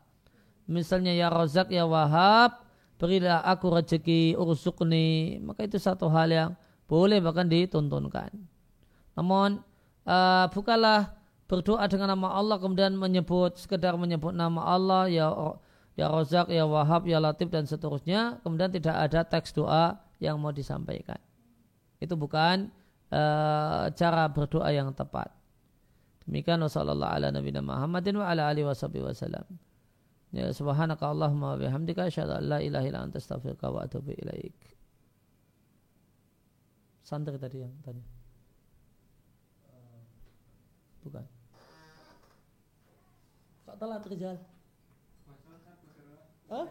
Misalnya 0.69 1.09
ya 1.17 1.33
Rozak 1.33 1.73
ya 1.73 1.89
Wahab, 1.89 2.61
berilah 3.01 3.41
aku 3.41 3.73
rezeki 3.73 4.37
ursukni, 4.37 5.41
maka 5.41 5.65
itu 5.65 5.81
satu 5.81 6.05
hal 6.13 6.29
yang 6.29 6.49
boleh 6.85 7.17
bahkan 7.17 7.49
dituntunkan. 7.49 8.29
Namun 9.17 9.65
uh, 10.05 10.45
bukalah 10.53 11.17
berdoa 11.49 11.89
dengan 11.89 12.13
nama 12.13 12.37
Allah 12.37 12.61
kemudian 12.61 12.93
menyebut 12.93 13.57
sekedar 13.57 13.97
menyebut 13.97 14.35
nama 14.37 14.61
Allah 14.69 15.09
ya 15.09 15.33
ya 15.97 16.13
Rozak 16.13 16.53
ya 16.53 16.67
Wahab 16.69 17.09
ya 17.09 17.17
Latif 17.17 17.49
dan 17.49 17.65
seterusnya 17.65 18.37
kemudian 18.45 18.69
tidak 18.69 18.93
ada 18.93 19.25
teks 19.25 19.49
doa 19.55 19.97
yang 20.21 20.37
mau 20.37 20.53
disampaikan. 20.53 21.17
Itu 21.97 22.13
bukan 22.13 22.69
uh, 23.11 23.91
cara 23.93 24.23
berdoa 24.31 24.69
yang 24.71 24.91
tepat. 24.91 25.31
Demikian 26.27 26.59
wasallallahu 26.59 27.07
ala 27.07 27.27
nabiyina 27.31 27.63
Muhammadin 27.63 28.19
wa 28.19 28.27
ala 28.27 28.51
alihi 28.51 28.67
wasallam. 28.67 29.47
Ya 30.35 30.51
subhanaka 30.51 31.07
Allahumma 31.07 31.55
wa 31.55 31.57
bihamdika 31.57 32.11
asyhadu 32.11 32.35
an 32.35 32.43
la 32.51 32.59
ilaha 32.59 32.83
illa 32.83 32.99
anta 33.07 33.15
astaghfiruka 33.15 33.71
wa 33.71 33.87
atubu 33.87 34.11
ilaik. 34.11 34.55
Santri 37.07 37.39
tadi 37.39 37.63
yang 37.63 37.71
tanya. 37.79 38.03
Bukan. 41.07 41.23
Kok 43.63 43.75
telat 43.79 44.03
Rizal? 44.11 44.37
Hah? 46.51 46.67